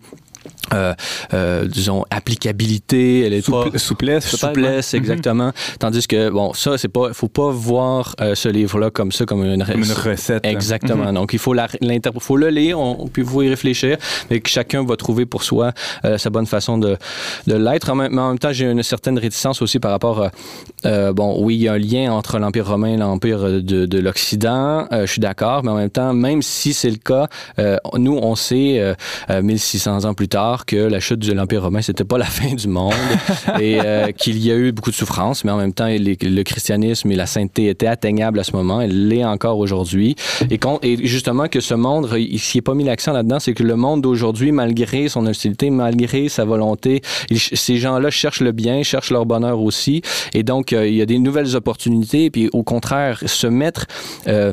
euh, 0.72 0.94
euh, 1.35 1.66
disons 1.66 2.04
applicabilité 2.11 3.20
elle 3.20 3.35
est 3.35 3.42
Souple, 3.42 3.72
pas 3.72 3.78
souplesse 3.78 4.26
souplesse 4.37 4.94
exactement. 4.94 5.48
Mm 5.48 5.50
-hmm. 5.50 5.78
tandis 5.78 6.07
que 6.07 6.30
bon 6.30 6.54
ça 6.54 6.78
c'est 6.78 6.88
pas 6.88 7.12
faut 7.12 7.28
pas 7.28 7.50
voir 7.50 8.14
euh, 8.20 8.35
ce 8.35 8.48
livre 8.48 8.78
là 8.78 8.90
comme 8.90 9.12
ça 9.12 9.24
comme 9.26 9.44
une, 9.44 9.64
comme 9.64 9.83
une 9.83 9.92
recette 9.92 10.44
exactement. 10.44 11.04
Mm 11.04 11.09
-hmm. 11.09 11.20
donc 11.20 11.33
il 11.35 11.38
faut 11.44 11.54
la 11.61 11.68
faut 12.26 12.38
le 12.44 12.48
lire 12.48 12.76
on, 12.80 13.09
puis 13.12 13.22
vous 13.22 13.42
y 13.42 13.48
réfléchir 13.57 13.94
mais 14.30 14.40
que 14.44 14.50
chacun 14.59 14.83
va 14.90 14.96
trouver 15.04 15.24
pour 15.33 15.42
soi 15.50 15.66
sa 16.22 16.30
bonne 16.35 16.48
façon 16.57 16.74
de, 16.85 16.92
de 17.50 17.57
l'être. 17.64 17.88
En, 17.92 17.98
en, 17.98 18.28
même 18.30 18.38
temps 18.44 18.54
j'ai 18.59 18.66
une 18.76 18.83
certaine 18.94 19.18
réticence 19.26 19.59
aussi 19.64 19.78
par 19.85 19.92
rapport 19.96 20.18
à, 20.26 20.28
bon 21.18 21.28
oui 21.44 21.52
il 21.59 21.62
y 21.66 21.68
a 21.68 21.74
un 21.78 21.83
lien 21.92 22.04
entre 22.18 22.35
l'empire 22.42 22.66
romain 22.74 22.92
et 22.96 23.00
l'empire 23.04 23.40
de, 23.70 23.78
de 23.94 23.98
l'occident 24.07 24.68
je 25.09 25.11
suis 25.14 25.24
d'accord 25.28 25.59
mais 25.64 25.72
en 25.76 25.78
même 25.83 25.94
temps 25.98 26.12
même 26.28 26.42
si 26.42 26.70
c'est 26.80 26.94
le 26.98 27.02
cas 27.11 27.26
nous 28.07 28.18
on 28.30 28.35
sait 28.48 28.70
1600 29.28 30.04
ans 30.07 30.14
plus 30.20 30.28
tard 30.28 30.34
que 30.66 30.77
la 30.77 30.99
chute 30.99 31.20
de 31.20 31.33
l'Empire 31.33 31.62
romain, 31.62 31.81
c'était 31.81 32.05
pas 32.05 32.18
la 32.18 32.25
fin 32.38 32.55
du 32.55 32.66
monde 32.66 32.92
et 33.61 33.81
euh, 33.81 34.11
qu'il 34.11 34.38
y 34.38 34.51
a 34.51 34.57
eu 34.57 34.73
beaucoup 34.73 34.90
de 34.90 34.94
souffrances, 34.94 35.44
mais 35.44 35.53
en 35.53 35.57
même 35.57 35.73
temps, 35.73 35.87
les, 35.87 36.16
le 36.20 36.42
christianisme 36.42 37.11
et 37.12 37.16
la 37.16 37.27
sainteté 37.27 37.68
étaient 37.68 37.87
atteignables 37.87 38.40
à 38.40 38.44
ce 38.44 38.53
moment. 38.53 38.81
Elle 38.81 39.09
l'est 39.09 39.25
encore 39.25 39.59
aujourd'hui. 39.59 40.16
Et, 40.51 40.59
et, 40.83 41.07
justement, 41.07 41.47
que 41.47 41.61
ce 41.61 41.75
monde, 41.75 42.09
il 42.18 42.40
s'y 42.40 42.59
est 42.59 42.62
pas 42.62 42.75
mis 42.75 42.85
l'accent 42.85 43.12
là-dedans, 43.12 43.38
c'est 43.38 43.55
que 43.55 43.62
le 43.62 43.77
monde 43.77 44.03
d'aujourd'hui, 44.03 44.51
malgré 44.51 45.09
son 45.09 45.27
hostilité, 45.27 45.70
malgré 45.70 46.29
sa 46.29 46.44
volonté, 46.44 47.03
il, 47.31 47.38
ces 47.38 47.77
gens-là 47.77 48.11
cherchent 48.11 48.40
le 48.40 48.53
bien, 48.53 48.83
cherchent 48.83 49.11
leur 49.11 49.27
bonheur 49.27 49.61
aussi. 49.61 50.03
Et 50.33 50.42
donc, 50.42 50.73
euh, 50.73 50.88
il 50.88 50.97
y 50.97 51.03
a 51.03 51.07
des 51.07 51.18
nouvelles 51.18 51.55
opportunités. 51.55 52.31
Puis, 52.31 52.51
au 52.53 52.62
contraire, 52.64 53.23
se 53.25 53.47
mettre... 53.47 53.87
Euh, 54.27 54.53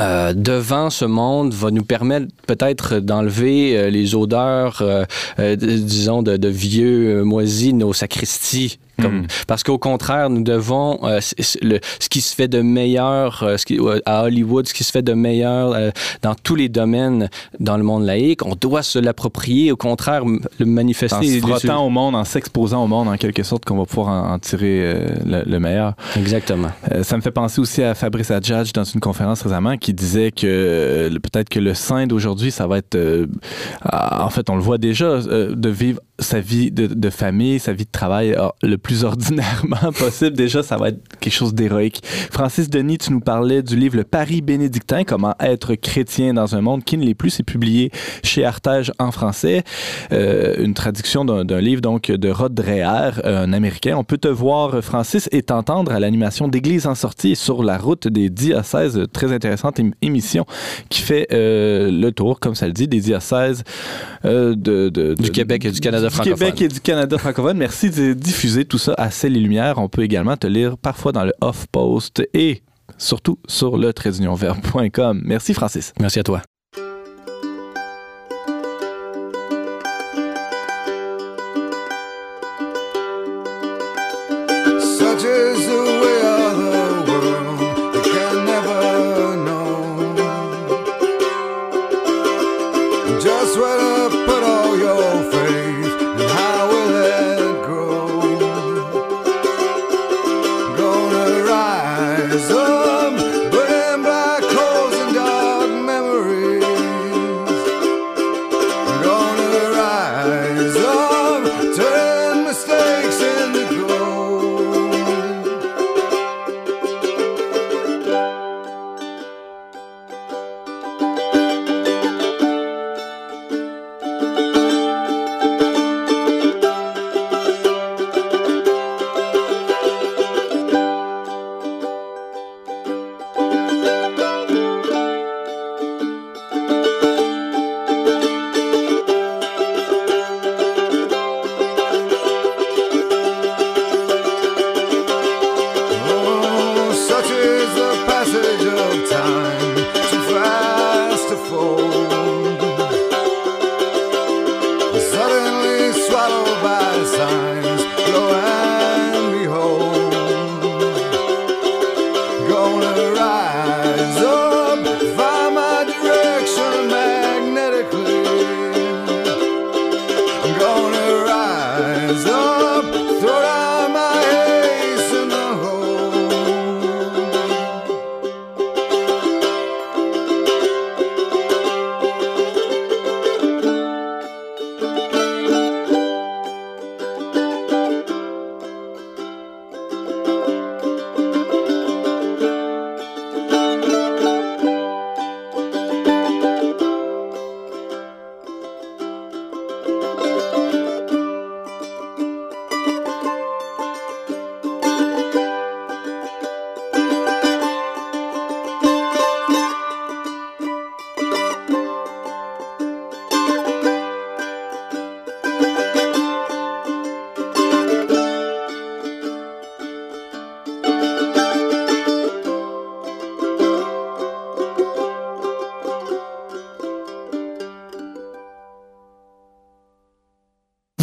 euh, 0.00 0.32
devant 0.34 0.90
ce 0.90 1.04
monde 1.04 1.54
va 1.54 1.70
nous 1.70 1.84
permettre 1.84 2.26
peut-être 2.46 2.98
d'enlever 2.98 3.76
euh, 3.76 3.90
les 3.90 4.14
odeurs, 4.14 4.82
euh, 4.82 5.56
disons, 5.56 6.22
de, 6.22 6.36
de 6.36 6.48
vieux 6.48 7.22
moisis, 7.22 7.72
nos 7.72 7.92
sacristies 7.92 8.78
comme, 9.04 9.20
mm. 9.22 9.26
Parce 9.46 9.62
qu'au 9.62 9.78
contraire, 9.78 10.30
nous 10.30 10.42
devons, 10.42 10.98
euh, 11.04 11.20
le, 11.62 11.78
ce 11.98 12.08
qui 12.08 12.20
se 12.20 12.34
fait 12.34 12.48
de 12.48 12.60
meilleur 12.60 13.42
euh, 13.42 13.56
ce 13.56 13.66
qui, 13.66 13.78
à 14.06 14.24
Hollywood, 14.24 14.66
ce 14.66 14.74
qui 14.74 14.84
se 14.84 14.90
fait 14.90 15.02
de 15.02 15.12
meilleur 15.12 15.72
euh, 15.72 15.90
dans 16.22 16.34
tous 16.34 16.54
les 16.54 16.68
domaines 16.68 17.28
dans 17.60 17.76
le 17.76 17.82
monde 17.82 18.04
laïque, 18.04 18.44
on 18.44 18.54
doit 18.54 18.82
se 18.82 18.98
l'approprier, 18.98 19.72
au 19.72 19.76
contraire, 19.76 20.22
le 20.24 20.66
manifester. 20.66 21.16
En 21.16 21.22
se 21.22 21.38
frottant 21.38 21.86
au 21.86 21.90
monde, 21.90 22.14
en 22.14 22.24
s'exposant 22.24 22.84
au 22.84 22.86
monde, 22.86 23.08
en 23.08 23.16
quelque 23.16 23.42
sorte, 23.42 23.64
qu'on 23.64 23.76
va 23.76 23.84
pouvoir 23.84 24.08
en, 24.08 24.34
en 24.34 24.38
tirer 24.38 24.94
le, 25.24 25.42
le, 25.46 25.60
meilleur. 25.60 25.94
Exactement. 26.16 26.70
ça 27.02 27.16
me 27.16 27.22
fait 27.22 27.30
penser 27.30 27.60
aussi 27.60 27.82
à 27.82 27.94
Fabrice 27.94 28.30
Adjadj 28.30 28.72
dans 28.72 28.84
une 28.84 29.00
conférence 29.00 29.42
récemment 29.42 29.76
qui 29.76 29.94
disait 29.94 30.30
que 30.30 31.10
peut-être 31.18 31.48
que 31.48 31.60
le 31.60 31.74
saint 31.74 32.06
d'aujourd'hui, 32.06 32.50
ça 32.50 32.66
va 32.66 32.78
être, 32.78 32.98
en 33.90 34.30
fait, 34.30 34.50
on 34.50 34.56
le 34.56 34.62
voit 34.62 34.78
déjà, 34.78 35.20
de 35.20 35.68
vivre 35.68 36.00
sa 36.18 36.40
vie 36.40 36.70
de, 36.70 37.10
famille, 37.10 37.58
sa 37.58 37.72
vie 37.72 37.84
de 37.84 37.90
travail 37.90 38.36
le 38.62 38.78
plus 38.78 39.04
ordinairement 39.04 39.92
possible. 39.98 40.36
Déjà, 40.36 40.62
ça 40.62 40.76
va 40.76 40.88
être 40.88 41.00
quelque 41.20 41.32
chose 41.32 41.54
d'héroïque. 41.54 42.02
Francis 42.30 42.70
Denis, 42.70 42.98
tu 42.98 43.12
nous 43.12 43.20
parlais 43.20 43.62
du 43.62 43.76
livre 43.76 43.96
Le 43.96 44.04
Paris 44.04 44.40
bénédictin, 44.40 45.04
comment 45.04 45.34
être 45.40 45.74
chrétien 45.74 46.34
dans 46.34 46.54
un 46.54 46.60
monde 46.60 46.84
qui 46.84 46.96
ne 46.96 47.04
l'est 47.04 47.14
plus. 47.14 47.30
C'est 47.30 47.42
publié 47.42 47.90
chez 48.22 48.44
Artege 48.44 48.92
en 48.98 49.10
français. 49.10 49.64
Euh, 50.12 50.54
une 50.58 50.74
traduction 50.74 51.24
d'un 51.24 51.60
livre 51.60 51.80
donc 51.80 52.10
de 52.10 52.30
Rod 52.30 52.54
Dreher, 52.54 53.20
un 53.24 53.52
Américain. 53.52 53.96
On 53.96 54.04
peut 54.04 54.18
te 54.18 54.28
voir, 54.28 54.82
Francis, 54.84 55.28
et 55.32 55.42
t'entendre 55.42 55.92
à 55.92 56.00
l'animation 56.00 56.48
d'Église 56.48 56.86
en 56.86 56.94
sortie 56.94 57.34
sur 57.34 57.62
la 57.62 57.76
route 57.76 58.06
des 58.06 58.30
diocèses. 58.30 59.00
Très 59.12 59.32
intéressante 59.32 59.80
émission 60.00 60.46
qui 60.88 61.00
fait 61.00 61.26
euh, 61.32 61.90
le 61.90 62.12
tour, 62.12 62.40
comme 62.40 62.54
ça 62.54 62.66
le 62.66 62.72
dit, 62.72 62.86
des 62.86 63.00
diocèses 63.00 63.64
euh, 64.24 64.54
de, 64.54 64.88
du 65.14 65.30
Québec 65.30 65.64
et 65.64 65.70
du 65.70 65.80
Canada 65.80 66.03
du 66.08 66.20
Québec 66.20 66.62
et 66.62 66.68
du 66.68 66.80
Canada 66.80 67.18
francophone. 67.18 67.56
Merci 67.56 67.90
de 67.90 68.12
diffuser 68.12 68.64
tout 68.64 68.78
ça 68.78 68.94
à 68.96 69.10
Celle 69.10 69.36
et 69.36 69.40
Lumière. 69.40 69.78
On 69.78 69.88
peut 69.88 70.02
également 70.02 70.36
te 70.36 70.46
lire 70.46 70.78
parfois 70.78 71.12
dans 71.12 71.24
le 71.24 71.32
Off-Post 71.40 72.22
et 72.34 72.62
surtout 72.98 73.38
sur 73.46 73.76
le. 73.76 73.92
Merci 75.24 75.54
Francis. 75.54 75.92
Merci 76.00 76.18
à 76.18 76.22
toi. 76.22 76.42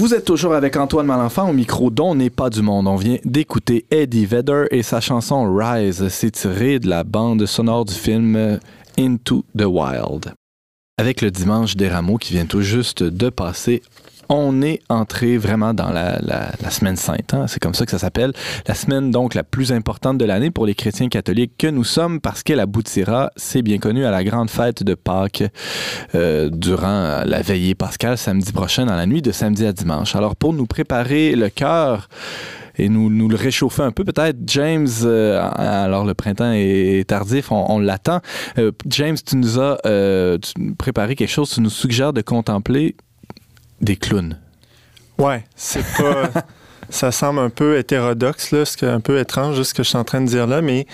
Vous 0.01 0.15
êtes 0.15 0.25
toujours 0.25 0.55
avec 0.55 0.77
Antoine 0.77 1.05
Malenfant 1.05 1.47
au 1.47 1.53
micro 1.53 1.91
dont 1.91 2.15
n'est 2.15 2.31
pas 2.31 2.49
du 2.49 2.63
monde. 2.63 2.87
On 2.87 2.95
vient 2.95 3.19
d'écouter 3.23 3.85
Eddie 3.91 4.25
Vedder 4.25 4.65
et 4.71 4.81
sa 4.81 4.99
chanson 4.99 5.55
Rise. 5.55 6.07
C'est 6.07 6.31
tiré 6.31 6.79
de 6.79 6.89
la 6.89 7.03
bande 7.03 7.45
sonore 7.45 7.85
du 7.85 7.93
film 7.93 8.59
Into 8.97 9.45
the 9.55 9.65
Wild. 9.65 10.33
Avec 10.97 11.21
le 11.21 11.29
dimanche 11.29 11.75
des 11.75 11.87
rameaux 11.87 12.17
qui 12.17 12.33
vient 12.33 12.47
tout 12.47 12.63
juste 12.63 13.03
de 13.03 13.29
passer, 13.29 13.83
on 14.33 14.61
est 14.61 14.79
entré 14.87 15.37
vraiment 15.37 15.73
dans 15.73 15.89
la, 15.91 16.21
semaine 16.69 16.95
sainte. 16.95 17.33
hein. 17.33 17.47
C'est 17.47 17.59
comme 17.59 17.73
ça 17.73 17.83
que 17.83 17.91
ça 17.91 17.99
s'appelle. 17.99 18.31
La 18.65 18.73
semaine 18.75 19.11
donc 19.11 19.33
la 19.33 19.43
plus 19.43 19.73
importante 19.73 20.17
de 20.17 20.23
l'année 20.23 20.51
pour 20.51 20.65
les 20.65 20.73
chrétiens 20.73 21.09
catholiques 21.09 21.51
que 21.57 21.67
nous 21.67 21.83
sommes 21.83 22.21
parce 22.21 22.41
qu'elle 22.41 22.61
aboutira, 22.61 23.31
c'est 23.35 23.61
bien 23.61 23.77
connu, 23.77 24.05
à 24.05 24.11
la 24.11 24.23
grande 24.23 24.49
fête 24.49 24.83
de 24.83 24.93
Pâques 24.93 25.43
euh, 26.15 26.49
durant 26.49 27.23
la 27.25 27.41
veillée 27.41 27.75
pascale 27.75 28.17
samedi 28.17 28.53
prochain, 28.53 28.85
dans 28.85 28.95
la 28.95 29.05
nuit 29.05 29.21
de 29.21 29.33
samedi 29.33 29.65
à 29.65 29.73
dimanche. 29.73 30.15
Alors 30.15 30.37
pour 30.37 30.53
nous 30.53 30.65
préparer 30.65 31.35
le 31.35 31.49
cœur 31.49 32.07
et 32.77 32.87
nous, 32.87 33.09
le 33.09 33.35
réchauffer 33.35 33.83
un 33.83 33.91
peu, 33.91 34.05
peut-être, 34.05 34.37
James, 34.47 34.87
euh, 35.03 35.45
alors 35.55 36.05
le 36.05 36.13
printemps 36.13 36.53
est 36.53 37.05
tardif, 37.05 37.51
on, 37.51 37.79
l'attend. 37.79 38.21
Euh, 38.57 38.71
James, 38.87 39.17
tu 39.23 39.35
nous 39.35 39.59
as 39.59 39.77
préparé 40.77 41.15
quelque 41.15 41.29
chose, 41.29 41.49
tu 41.49 41.59
nous 41.59 41.69
suggères 41.69 42.13
de 42.13 42.21
contempler 42.21 42.95
des 43.81 43.95
clowns. 43.97 44.37
Ouais, 45.17 45.43
c'est 45.55 45.83
pas. 45.97 46.29
ça 46.89 47.11
semble 47.11 47.39
un 47.39 47.49
peu 47.49 47.77
hétérodoxe, 47.77 48.51
là, 48.51 48.65
ce 48.65 48.75
qui 48.75 48.85
est 48.85 48.89
un 48.89 48.99
peu 48.99 49.19
étrange, 49.19 49.61
ce 49.61 49.73
que 49.73 49.83
je 49.83 49.89
suis 49.89 49.97
en 49.97 50.03
train 50.03 50.19
de 50.21 50.27
dire 50.27 50.45
là, 50.47 50.61
mais 50.61 50.87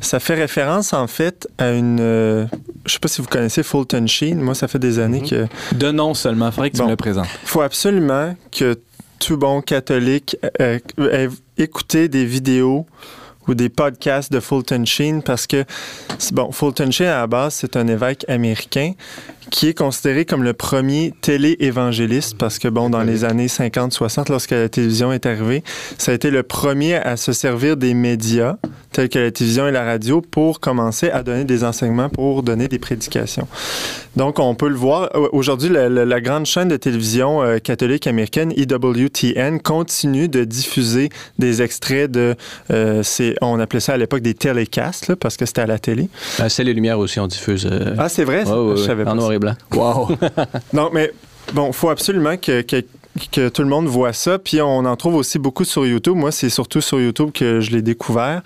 ça 0.00 0.18
fait 0.20 0.34
référence, 0.34 0.92
en 0.92 1.06
fait, 1.06 1.48
à 1.58 1.72
une. 1.72 1.98
euh, 2.00 2.46
je 2.86 2.92
sais 2.94 2.98
pas 2.98 3.08
si 3.08 3.20
vous 3.20 3.28
connaissez 3.28 3.62
Fulton 3.62 4.06
Sheen. 4.06 4.40
Moi, 4.40 4.54
ça 4.54 4.68
fait 4.68 4.78
des 4.78 4.98
années 4.98 5.20
Mhm. 5.22 5.28
que. 5.30 5.46
De 5.74 5.90
nom 5.90 6.14
seulement, 6.14 6.46
il 6.48 6.52
faudrait 6.52 6.70
que 6.70 6.76
tu 6.76 6.80
Bon. 6.80 6.86
me 6.86 6.92
le 6.92 6.96
présentes. 6.96 7.28
Il 7.42 7.48
faut 7.48 7.60
absolument 7.62 8.34
que 8.50 8.78
tout 9.18 9.36
bon 9.36 9.60
catholique 9.62 10.36
euh, 10.60 10.78
ait 10.98 11.28
écouté 11.58 12.08
des 12.08 12.24
vidéos 12.24 12.86
ou 13.48 13.54
des 13.54 13.68
podcasts 13.68 14.32
de 14.32 14.40
Fulton 14.40 14.84
Sheen 14.84 15.22
parce 15.22 15.46
que, 15.46 15.64
c'est- 16.18 16.32
bon, 16.32 16.50
Fulton 16.52 16.90
Sheen, 16.90 17.08
à 17.08 17.18
la 17.20 17.26
base, 17.26 17.54
c'est 17.54 17.76
un 17.76 17.86
évêque 17.88 18.24
américain 18.28 18.92
qui 19.52 19.68
est 19.68 19.74
considéré 19.76 20.24
comme 20.24 20.42
le 20.42 20.54
premier 20.54 21.12
télé-évangéliste 21.20 22.36
parce 22.38 22.58
que, 22.58 22.68
bon, 22.68 22.88
dans 22.88 23.02
les 23.02 23.24
années 23.24 23.48
50-60, 23.48 24.30
lorsque 24.30 24.50
la 24.52 24.68
télévision 24.70 25.12
est 25.12 25.26
arrivée, 25.26 25.62
ça 25.98 26.10
a 26.12 26.14
été 26.14 26.30
le 26.30 26.42
premier 26.42 26.94
à 26.94 27.18
se 27.18 27.32
servir 27.34 27.76
des 27.76 27.92
médias 27.92 28.56
tels 28.92 29.10
que 29.10 29.18
la 29.18 29.30
télévision 29.30 29.68
et 29.68 29.70
la 29.70 29.84
radio 29.84 30.22
pour 30.22 30.58
commencer 30.58 31.10
à 31.10 31.22
donner 31.22 31.44
des 31.44 31.64
enseignements, 31.64 32.08
pour 32.08 32.42
donner 32.42 32.66
des 32.66 32.78
prédications. 32.78 33.46
Donc, 34.16 34.38
on 34.38 34.54
peut 34.54 34.68
le 34.68 34.74
voir. 34.74 35.10
Au- 35.14 35.28
Aujourd'hui, 35.32 35.68
la, 35.68 35.88
la- 35.90 36.04
la 36.06 36.20
grande 36.20 36.46
chaîne 36.46 36.68
de 36.68 36.76
télévision 36.76 37.42
euh, 37.42 37.58
catholique 37.58 38.06
américaine, 38.06 38.52
EWTN, 38.56 39.58
continue 39.60 40.28
de 40.28 40.44
diffuser 40.44 41.10
des 41.38 41.60
extraits 41.62 42.10
de... 42.10 42.34
euh, 42.70 43.02
c'est- 43.02 43.34
on 43.42 43.60
appelait 43.60 43.80
ça 43.80 43.92
à 43.92 43.96
l'époque 43.98 44.20
des 44.22 44.34
télécasts, 44.34 45.08
là, 45.08 45.16
parce 45.16 45.36
que 45.36 45.44
c'était 45.46 45.62
à 45.62 45.66
la 45.66 45.78
télé. 45.78 46.08
Euh, 46.40 46.48
C'est 46.48 46.64
les 46.64 46.72
lumières 46.74 46.98
aussi, 46.98 47.20
on 47.20 47.26
diffuse. 47.26 47.66
euh, 47.70 47.94
Ah, 47.98 48.08
c'est 48.08 48.24
vrai? 48.24 48.44
ouais, 48.44 48.50
ouais, 48.50 48.76
Je 48.76 48.80
ouais, 48.80 48.86
savais 48.86 49.04
pas 49.04 49.12
en 49.12 49.14
noir 49.14 49.28
ça. 49.28 49.34
Wow! 49.72 50.08
Non, 50.72 50.90
mais 50.92 51.12
bon, 51.52 51.68
il 51.68 51.72
faut 51.72 51.90
absolument 51.90 52.36
que, 52.36 52.62
que, 52.62 52.84
que 53.30 53.48
tout 53.48 53.62
le 53.62 53.68
monde 53.68 53.86
voit 53.86 54.12
ça. 54.12 54.38
Puis 54.38 54.60
on 54.62 54.84
en 54.84 54.96
trouve 54.96 55.14
aussi 55.16 55.38
beaucoup 55.38 55.64
sur 55.64 55.86
YouTube. 55.86 56.16
Moi, 56.16 56.32
c'est 56.32 56.48
surtout 56.50 56.80
sur 56.80 57.00
YouTube 57.00 57.30
que 57.32 57.60
je 57.60 57.70
l'ai 57.70 57.82
découvert. 57.82 58.42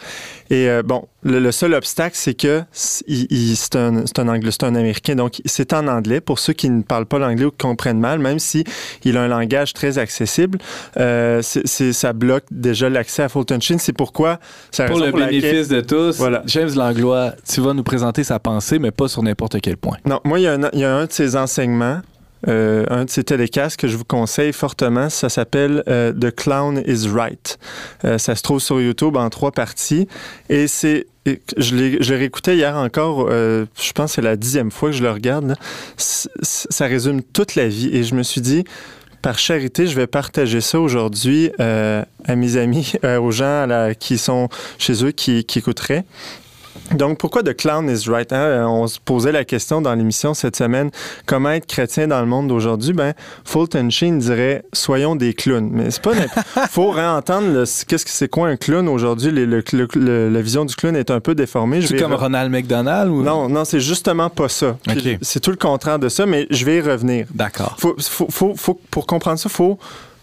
Et 0.50 0.68
euh, 0.68 0.82
bon, 0.84 1.06
le, 1.24 1.40
le 1.40 1.50
seul 1.52 1.74
obstacle, 1.74 2.16
c'est 2.16 2.34
que 2.34 2.62
c'est 2.72 3.74
un, 3.76 4.04
un 4.18 4.28
anglais, 4.28 4.50
c'est 4.52 4.64
un 4.64 4.74
américain, 4.76 5.14
donc 5.16 5.40
c'est 5.44 5.72
en 5.72 5.86
anglais. 5.88 6.20
Pour 6.20 6.38
ceux 6.38 6.52
qui 6.52 6.70
ne 6.70 6.82
parlent 6.82 7.06
pas 7.06 7.18
l'anglais 7.18 7.44
ou 7.46 7.50
qui 7.50 7.58
comprennent 7.58 7.98
mal, 7.98 8.18
même 8.20 8.38
si 8.38 8.62
il 9.04 9.16
a 9.16 9.22
un 9.22 9.28
langage 9.28 9.72
très 9.72 9.98
accessible, 9.98 10.58
euh, 10.98 11.42
ça 11.42 12.12
bloque 12.12 12.44
déjà 12.50 12.88
l'accès 12.88 13.22
à 13.24 13.28
Fulton 13.28 13.58
Sheen. 13.60 13.78
C'est 13.78 13.92
pourquoi, 13.92 14.38
pour 14.86 14.98
le 15.00 15.10
pour 15.10 15.18
laquelle- 15.18 15.40
bénéfice 15.40 15.68
de 15.68 15.80
tous, 15.80 16.16
Voilà. 16.18 16.42
James 16.46 16.70
Langlois, 16.76 17.32
tu 17.48 17.60
vas 17.60 17.74
nous 17.74 17.82
présenter 17.84 18.22
sa 18.24 18.38
pensée, 18.38 18.78
mais 18.78 18.90
pas 18.92 19.08
sur 19.08 19.22
n'importe 19.22 19.60
quel 19.60 19.76
point. 19.76 19.96
Non, 20.04 20.20
moi, 20.24 20.38
il 20.38 20.42
y, 20.42 20.46
a 20.46 20.54
un, 20.54 20.70
il 20.72 20.78
y 20.80 20.84
a 20.84 20.94
un 20.94 21.06
de 21.06 21.12
ces 21.12 21.34
enseignements, 21.36 22.00
euh, 22.48 22.84
un 22.88 23.04
de 23.04 23.10
ces 23.10 23.24
télécasts 23.24 23.76
que 23.76 23.88
je 23.88 23.96
vous 23.96 24.04
conseille 24.04 24.52
fortement. 24.52 25.10
Ça 25.10 25.28
s'appelle 25.28 25.82
euh, 25.88 26.12
The 26.12 26.34
Clown 26.34 26.82
is 26.86 27.08
Right. 27.08 27.58
Euh, 28.04 28.18
ça 28.18 28.34
se 28.36 28.42
trouve 28.42 28.60
sur 28.60 28.80
YouTube 28.80 29.16
en 29.16 29.28
trois 29.30 29.52
parties. 29.52 30.08
Et 30.48 30.68
c'est 30.68 31.06
je 31.56 31.74
l'ai 31.74 32.16
réécouté 32.16 32.54
hier 32.54 32.76
encore, 32.76 33.28
je 33.28 33.92
pense 33.96 34.12
que 34.12 34.14
c'est 34.14 34.22
la 34.22 34.36
dixième 34.36 34.70
fois 34.70 34.90
que 34.90 34.96
je 34.96 35.02
le 35.02 35.10
regarde. 35.10 35.56
Ça 35.96 36.86
résume 36.86 37.20
toute 37.20 37.56
la 37.56 37.66
vie. 37.66 37.90
Et 37.92 38.04
je 38.04 38.14
me 38.14 38.22
suis 38.22 38.40
dit, 38.40 38.62
par 39.22 39.36
charité, 39.36 39.88
je 39.88 39.96
vais 39.96 40.06
partager 40.06 40.60
ça 40.60 40.78
aujourd'hui 40.78 41.50
à 41.58 42.36
mes 42.36 42.56
amis, 42.56 42.92
aux 43.02 43.32
gens 43.32 43.90
qui 43.98 44.18
sont 44.18 44.48
chez 44.78 45.04
eux, 45.04 45.10
qui 45.10 45.44
écouteraient. 45.56 46.04
Donc, 46.92 47.18
pourquoi 47.18 47.42
The 47.42 47.54
Clown 47.56 47.88
is 47.90 48.08
Right? 48.08 48.32
hein? 48.32 48.66
On 48.68 48.86
se 48.86 48.98
posait 49.00 49.32
la 49.32 49.44
question 49.44 49.80
dans 49.80 49.94
l'émission 49.94 50.34
cette 50.34 50.56
semaine, 50.56 50.90
comment 51.26 51.50
être 51.50 51.66
chrétien 51.66 52.06
dans 52.08 52.20
le 52.20 52.26
monde 52.26 52.48
d'aujourd'hui? 52.48 52.92
Ben, 52.92 53.14
Fulton 53.44 53.90
Sheen 53.90 54.18
dirait, 54.18 54.64
soyons 54.72 55.16
des 55.16 55.34
clowns. 55.34 55.68
Mais 55.72 55.90
c'est 55.90 56.02
pas... 56.02 56.12
faut 56.70 56.90
réentendre 56.90 57.64
qu'est-ce 57.88 58.04
que 58.04 58.10
c'est 58.10 58.28
quoi 58.28 58.48
un 58.48 58.56
clown 58.56 58.88
aujourd'hui? 58.88 59.32
La 59.32 60.40
vision 60.40 60.64
du 60.64 60.74
clown 60.76 60.94
est 60.96 61.10
un 61.10 61.20
peu 61.20 61.34
déformée. 61.34 61.82
C'est 61.82 61.96
comme 61.98 62.12
re- 62.12 62.16
Ronald 62.16 62.52
McDonald 62.52 63.10
ou 63.10 63.22
Non, 63.22 63.48
non, 63.48 63.64
c'est 63.64 63.80
justement 63.80 64.30
pas 64.30 64.48
ça. 64.48 64.76
C'est 65.22 65.40
tout 65.40 65.50
le 65.50 65.56
contraire 65.56 65.98
de 65.98 66.08
ça, 66.08 66.24
mais 66.26 66.46
je 66.50 66.64
vais 66.64 66.76
y 66.76 66.80
revenir. 66.80 67.26
D'accord. 67.34 67.76
Faut, 67.78 67.96
faut- 67.98 68.54
faut- 68.56 68.80
pour 68.90 69.06
comprendre 69.06 69.38
ça, 69.38 69.48
il 69.50 69.54
faut 69.54 69.78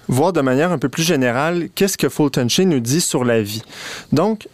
voir 0.08 0.34
de 0.34 0.42
manière 0.42 0.72
un 0.72 0.78
peu 0.78 0.90
plus 0.90 1.04
générale 1.04 1.68
qu'est-ce 1.76 1.98
que 1.98 2.10
Fulton 2.10 2.48
Sheen 2.50 2.70
nous 2.70 2.80
dit 2.80 3.02
sur 3.02 3.24
la 3.24 3.42
vie? 3.42 3.64
Donc, 4.12 4.48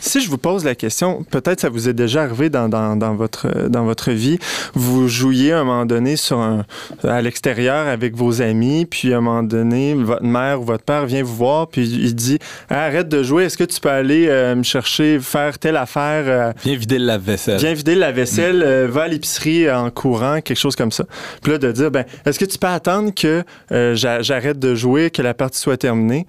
si 0.00 0.20
je 0.20 0.28
vous 0.30 0.38
pose 0.38 0.64
la 0.64 0.74
question, 0.74 1.24
peut-être 1.30 1.60
ça 1.60 1.68
vous 1.68 1.88
est 1.88 1.92
déjà 1.92 2.22
arrivé 2.22 2.48
dans, 2.50 2.68
dans- 2.68 2.96
dans 2.96 3.14
votre, 3.14 3.68
dans 3.68 3.84
votre 3.84 4.10
vie, 4.12 4.38
vous 4.74 5.08
jouiez 5.08 5.52
à 5.52 5.60
un 5.60 5.64
moment 5.64 5.86
donné 5.86 6.16
sur 6.16 6.38
un, 6.38 6.64
à 7.02 7.20
l'extérieur 7.22 7.86
avec 7.88 8.14
vos 8.14 8.40
amis, 8.42 8.86
puis 8.86 9.12
à 9.12 9.18
un 9.18 9.20
moment 9.20 9.42
donné, 9.42 9.94
votre 9.94 10.22
mère 10.24 10.60
ou 10.60 10.64
votre 10.64 10.84
père 10.84 11.06
vient 11.06 11.22
vous 11.22 11.34
voir, 11.34 11.68
puis 11.68 11.88
il 11.88 12.14
dit 12.14 12.38
Arrête 12.70 13.08
de 13.08 13.22
jouer, 13.22 13.44
est-ce 13.44 13.56
que 13.56 13.64
tu 13.64 13.80
peux 13.80 13.88
aller 13.90 14.26
euh, 14.28 14.54
me 14.54 14.62
chercher, 14.62 15.18
faire 15.20 15.58
telle 15.58 15.76
affaire 15.76 16.24
euh, 16.26 16.52
Viens 16.64 16.76
vider 16.76 16.98
le 16.98 17.06
lave-vaisselle. 17.06 17.58
Viens 17.58 17.74
vider 17.74 17.94
la 17.94 18.12
vaisselle, 18.12 18.62
euh, 18.64 18.88
va 18.90 19.02
à 19.02 19.08
l'épicerie 19.08 19.70
en 19.70 19.90
courant, 19.90 20.40
quelque 20.40 20.58
chose 20.58 20.76
comme 20.76 20.92
ça. 20.92 21.04
Puis 21.42 21.52
là, 21.52 21.58
de 21.58 21.72
dire, 21.72 21.90
ben, 21.90 22.04
est-ce 22.24 22.38
que 22.38 22.44
tu 22.44 22.58
peux 22.58 22.66
attendre 22.68 23.12
que 23.14 23.42
euh, 23.72 23.94
j'a- 23.94 24.22
j'arrête 24.22 24.58
de 24.58 24.74
jouer, 24.74 25.10
que 25.10 25.22
la 25.22 25.34
partie 25.34 25.58
soit 25.60 25.76
terminée? 25.76 26.26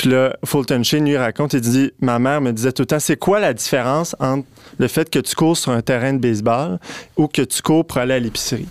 Puis 0.00 0.08
là, 0.08 0.34
Fulton 0.46 0.82
Sheen 0.82 1.04
lui 1.04 1.18
raconte, 1.18 1.52
il 1.52 1.60
dit, 1.60 1.92
ma 2.00 2.18
mère 2.18 2.40
me 2.40 2.52
disait 2.54 2.72
tout 2.72 2.80
le 2.80 2.86
temps, 2.86 2.98
c'est 2.98 3.18
quoi 3.18 3.38
la 3.38 3.52
différence 3.52 4.16
entre 4.18 4.46
le 4.78 4.88
fait 4.88 5.10
que 5.10 5.18
tu 5.18 5.34
cours 5.34 5.58
sur 5.58 5.72
un 5.72 5.82
terrain 5.82 6.14
de 6.14 6.18
baseball 6.18 6.78
ou 7.18 7.26
que 7.26 7.42
tu 7.42 7.60
cours 7.60 7.86
pour 7.86 7.98
aller 7.98 8.14
à 8.14 8.18
l'épicerie? 8.18 8.66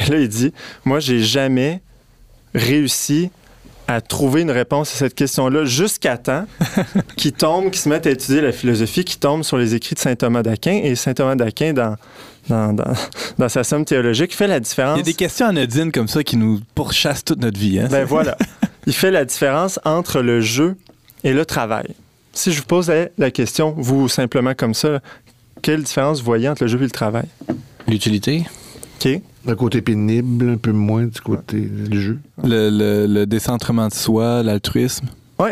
Et 0.00 0.10
là, 0.10 0.16
il 0.16 0.30
dit, 0.30 0.54
moi, 0.86 0.98
j'ai 0.98 1.20
jamais 1.20 1.82
réussi 2.54 3.28
à 3.86 4.00
trouver 4.00 4.40
une 4.40 4.50
réponse 4.50 4.94
à 4.94 4.96
cette 4.96 5.14
question-là 5.14 5.66
jusqu'à 5.66 6.16
temps 6.16 6.46
qu'il 7.18 7.32
tombe, 7.32 7.64
qu'il 7.64 7.82
se 7.82 7.90
mette 7.90 8.06
à 8.06 8.10
étudier 8.10 8.40
la 8.40 8.52
philosophie, 8.52 9.04
qui 9.04 9.18
tombe 9.18 9.42
sur 9.42 9.58
les 9.58 9.74
écrits 9.74 9.94
de 9.94 10.00
saint 10.00 10.14
Thomas 10.14 10.42
d'Aquin. 10.42 10.80
Et 10.82 10.94
saint 10.94 11.12
Thomas 11.12 11.36
d'Aquin, 11.36 11.74
dans, 11.74 11.96
dans, 12.48 12.72
dans, 12.72 12.94
dans 13.36 13.48
sa 13.50 13.62
somme 13.62 13.84
théologique, 13.84 14.34
fait 14.34 14.46
la 14.46 14.60
différence. 14.60 14.96
Il 14.96 15.00
y 15.00 15.02
a 15.02 15.04
des 15.04 15.12
questions 15.12 15.48
anodines 15.48 15.92
comme 15.92 16.08
ça 16.08 16.22
qui 16.24 16.38
nous 16.38 16.60
pourchassent 16.74 17.26
toute 17.26 17.40
notre 17.42 17.58
vie. 17.58 17.78
Hein? 17.78 17.88
Ben 17.90 18.06
voilà. 18.06 18.38
Il 18.86 18.92
fait 18.94 19.10
la 19.10 19.24
différence 19.24 19.80
entre 19.84 20.20
le 20.20 20.40
jeu 20.40 20.76
et 21.24 21.32
le 21.32 21.44
travail. 21.44 21.86
Si 22.32 22.52
je 22.52 22.60
vous 22.60 22.66
posais 22.66 23.12
la 23.18 23.30
question, 23.30 23.74
vous, 23.76 24.08
simplement 24.08 24.54
comme 24.54 24.74
ça, 24.74 25.00
quelle 25.62 25.82
différence 25.82 26.18
vous 26.20 26.26
voyez 26.26 26.48
entre 26.48 26.62
le 26.64 26.68
jeu 26.68 26.78
et 26.78 26.84
le 26.84 26.90
travail? 26.90 27.24
L'utilité? 27.88 28.44
OK? 29.04 29.20
Le 29.46 29.54
côté 29.56 29.80
pénible, 29.80 30.50
un 30.50 30.56
peu 30.56 30.72
moins 30.72 31.04
du 31.04 31.20
côté 31.20 31.60
du 31.60 32.00
jeu. 32.00 32.18
Le, 32.42 32.68
le- 32.70 33.06
le 33.06 33.26
décentrement 33.26 33.88
de 33.88 33.94
soi, 33.94 34.42
l'altruisme? 34.42 35.06
Oui, 35.38 35.50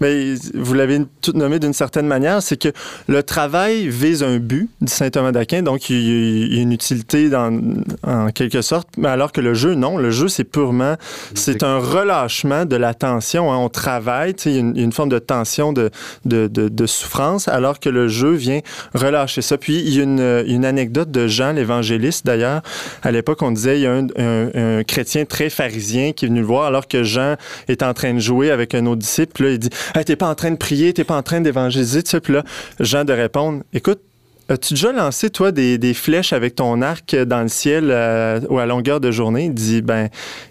mais 0.00 0.34
vous 0.54 0.74
l'avez 0.74 1.00
tout 1.20 1.32
nommé 1.32 1.58
d'une 1.58 1.72
certaine 1.72 2.06
manière, 2.06 2.40
c'est 2.42 2.56
que 2.56 2.68
le 3.08 3.24
travail 3.24 3.88
vise 3.88 4.22
un 4.22 4.38
but, 4.38 4.70
dit 4.80 4.92
saint 4.92 5.10
Thomas 5.10 5.32
d'Aquin, 5.32 5.62
donc 5.62 5.90
il 5.90 6.54
y 6.54 6.58
a- 6.58 6.62
une 6.62 6.70
utilité 6.72 7.28
dans, 7.28 7.60
en 8.04 8.28
quelque 8.30 8.62
sorte, 8.62 8.88
mais 8.96 9.08
alors 9.08 9.32
que 9.32 9.40
le 9.40 9.52
jeu, 9.52 9.74
non, 9.74 9.98
le 9.98 10.12
jeu, 10.12 10.28
c'est 10.28 10.44
purement, 10.44 10.94
c'est 11.34 11.64
un 11.64 11.78
relâchement 11.78 12.64
de 12.66 12.76
la 12.76 12.94
tension. 12.94 13.52
hein. 13.52 13.56
On 13.56 13.68
travaille, 13.68 14.34
il 14.44 14.52
y 14.52 14.56
a 14.56 14.60
une, 14.60 14.92
forme 14.92 15.08
de 15.08 15.18
tension, 15.18 15.72
de, 15.72 15.90
de, 16.24 16.46
de- 16.46 16.68
de 16.68 16.86
souffrance, 16.86 17.48
alors 17.48 17.80
que 17.80 17.88
le 17.88 18.06
jeu 18.06 18.30
vient 18.32 18.60
relâcher 18.94 19.42
ça. 19.42 19.58
Puis 19.58 19.80
il 19.80 19.94
y 19.96 20.00
a 20.00 20.04
une, 20.04 20.44
une 20.46 20.64
anecdote 20.64 21.10
de 21.10 21.26
Jean 21.26 21.52
l'évangéliste, 21.52 22.24
d'ailleurs. 22.24 22.62
À 23.02 23.10
l'époque, 23.10 23.42
on 23.42 23.50
disait, 23.50 23.78
il 23.78 23.82
y 23.82 23.86
a 23.86 23.92
un, 23.92 24.06
un- 24.16 24.78
un 24.78 24.84
chrétien 24.84 25.24
très 25.24 25.50
pharisien 25.50 26.12
qui 26.12 26.26
est 26.26 26.28
venu 26.28 26.40
le 26.40 26.46
voir, 26.46 26.66
alors 26.66 26.86
que 26.86 27.02
Jean 27.02 27.34
est 27.68 27.82
en 27.82 27.92
train 27.92 28.14
de 28.14 28.20
jouer 28.20 28.50
avec 28.52 28.74
un 28.74 28.86
autre 28.86 29.02
là, 29.38 29.50
il 29.50 29.58
dit 29.58 29.70
Hey, 29.94 30.04
T'es 30.04 30.16
pas 30.16 30.28
en 30.28 30.34
train 30.34 30.50
de 30.50 30.56
prier, 30.56 30.92
t'es 30.92 31.04
pas 31.04 31.16
en 31.16 31.22
train 31.22 31.40
d'évangéliser. 31.40 32.02
Tu 32.02 32.10
sais, 32.10 32.20
Puis 32.20 32.32
là, 32.32 32.44
Jean 32.80 33.04
de 33.04 33.12
répondre 33.12 33.62
Écoute, 33.72 34.00
as-tu 34.48 34.74
déjà 34.74 34.92
lancé, 34.92 35.30
toi, 35.30 35.50
des, 35.52 35.94
flèches 35.94 36.32
avec 36.32 36.54
ton 36.54 36.82
arc 36.82 37.14
dans 37.14 37.42
le 37.42 37.48
ciel 37.48 37.90
euh, 37.90 38.40
ou 38.48 38.58
à 38.58 38.66
longueur 38.66 39.00
de 39.00 39.10
journée 39.10 39.46
Il 39.46 39.54
dit 39.54 39.82
Ben, 39.82 40.08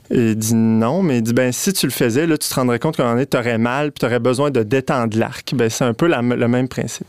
il 0.09 0.35
dit 0.35 0.55
non, 0.55 1.01
mais 1.01 1.17
il 1.17 1.21
dit 1.21 1.33
Ben, 1.33 1.51
si 1.51 1.71
tu 1.73 1.85
le 1.85 1.91
faisais, 1.91 2.27
là, 2.27 2.37
tu 2.37 2.47
te 2.47 2.53
rendrais 2.53 2.79
compte 2.79 2.97
qu'en 2.97 3.11
donné, 3.11 3.25
tu 3.25 3.37
aurais 3.37 3.57
mal 3.57 3.91
puis 3.91 3.99
tu 3.99 4.05
aurais 4.05 4.19
besoin 4.19 4.51
de 4.51 4.63
détendre 4.63 5.17
l'arc. 5.17 5.53
Ben, 5.55 5.69
c'est 5.69 5.85
un 5.85 5.93
peu 5.93 6.07
le 6.07 6.47
même 6.47 6.67
principe. 6.67 7.07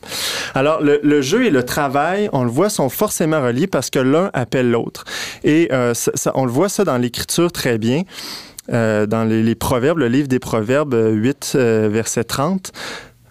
Alors, 0.54 0.80
le, 0.80 1.20
jeu 1.20 1.46
et 1.46 1.50
le 1.50 1.64
travail, 1.64 2.28
on 2.32 2.44
le 2.44 2.50
voit, 2.50 2.68
sont 2.68 2.88
forcément 2.88 3.42
reliés 3.42 3.66
parce 3.66 3.90
que 3.90 3.98
l'un 3.98 4.30
appelle 4.32 4.70
l'autre. 4.70 5.04
Et 5.44 5.68
euh, 5.72 5.92
on 6.34 6.44
le 6.44 6.52
voit 6.52 6.68
ça 6.68 6.84
dans 6.84 6.98
l'écriture 6.98 7.50
très 7.50 7.78
bien. 7.78 8.02
Euh, 8.72 9.06
dans 9.06 9.24
les, 9.24 9.42
les 9.42 9.54
Proverbes, 9.54 9.98
le 9.98 10.08
livre 10.08 10.28
des 10.28 10.38
Proverbes 10.38 10.94
euh, 10.94 11.10
8, 11.12 11.52
euh, 11.54 11.88
verset 11.90 12.24
30, 12.24 12.72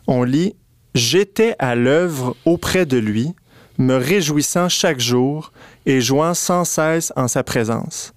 on 0.08 0.24
lit 0.24 0.56
J'étais 0.94 1.56
à 1.60 1.76
l'œuvre 1.76 2.38
auprès 2.46 2.86
de 2.86 2.98
lui, 2.98 3.34
me 3.78 3.96
réjouissant 3.96 4.70
chaque 4.70 5.02
jour 5.02 5.52
et 5.86 6.00
jouant 6.00 6.34
sans 6.34 6.64
cesse 6.64 7.12
en 7.18 7.28
sa 7.28 7.44
présence. 7.44 8.14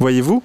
Voyez-vous, 0.00 0.42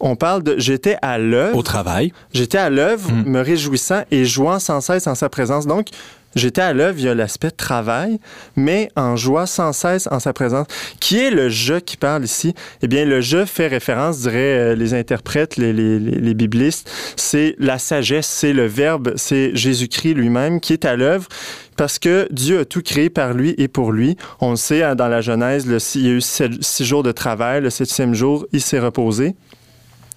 on 0.00 0.16
parle 0.16 0.42
de 0.42 0.54
j'étais 0.58 0.96
à 1.02 1.18
l'œuvre. 1.18 1.58
Au 1.58 1.62
travail. 1.62 2.12
J'étais 2.32 2.56
à 2.56 2.70
l'œuvre, 2.70 3.10
Mm. 3.12 3.24
me 3.26 3.40
réjouissant 3.42 4.02
et 4.10 4.24
jouant 4.24 4.58
sans 4.58 4.80
cesse 4.80 5.06
en 5.06 5.14
sa 5.14 5.28
présence. 5.28 5.66
Donc, 5.66 5.88
j'étais 6.34 6.62
à 6.62 6.72
l'œuvre, 6.72 6.98
il 6.98 7.04
y 7.04 7.08
a 7.08 7.14
l'aspect 7.14 7.50
travail, 7.50 8.18
mais 8.56 8.90
en 8.96 9.16
jouant 9.16 9.46
sans 9.46 9.72
cesse 9.72 10.08
en 10.10 10.20
sa 10.20 10.32
présence. 10.32 10.66
Qui 11.00 11.18
est 11.18 11.30
le 11.30 11.48
je 11.48 11.74
qui 11.74 11.96
parle 11.96 12.24
ici? 12.24 12.54
Eh 12.82 12.88
bien, 12.88 13.04
le 13.04 13.20
je 13.20 13.44
fait 13.44 13.66
référence, 13.66 14.20
diraient 14.20 14.72
euh, 14.72 14.74
les 14.74 14.94
interprètes, 14.94 15.56
les, 15.56 16.34
biblistes, 16.34 16.90
c'est 17.16 17.56
la 17.58 17.78
sagesse, 17.78 18.26
c'est 18.26 18.52
le 18.52 18.66
verbe, 18.66 19.12
c'est 19.16 19.54
Jésus-Christ 19.54 20.14
lui-même 20.14 20.60
qui 20.60 20.72
est 20.72 20.84
à 20.84 20.96
l'œuvre 20.96 21.28
parce 21.76 21.98
que 21.98 22.28
Dieu 22.30 22.60
a 22.60 22.64
tout 22.64 22.82
créé 22.82 23.08
par 23.08 23.32
lui 23.32 23.54
et 23.56 23.66
pour 23.66 23.92
lui. 23.92 24.16
On 24.40 24.50
le 24.50 24.56
sait, 24.56 24.82
hein, 24.82 24.94
dans 24.94 25.08
la 25.08 25.22
Genèse, 25.22 25.66
le, 25.66 25.78
il 25.94 26.06
y 26.06 26.10
a 26.10 26.12
eu 26.12 26.20
six 26.20 26.84
jours 26.84 27.02
de 27.02 27.10
travail, 27.12 27.62
le 27.62 27.70
septième 27.70 28.14
jour, 28.14 28.46
il 28.52 28.60
s'est 28.60 28.78
reposé. 28.78 29.34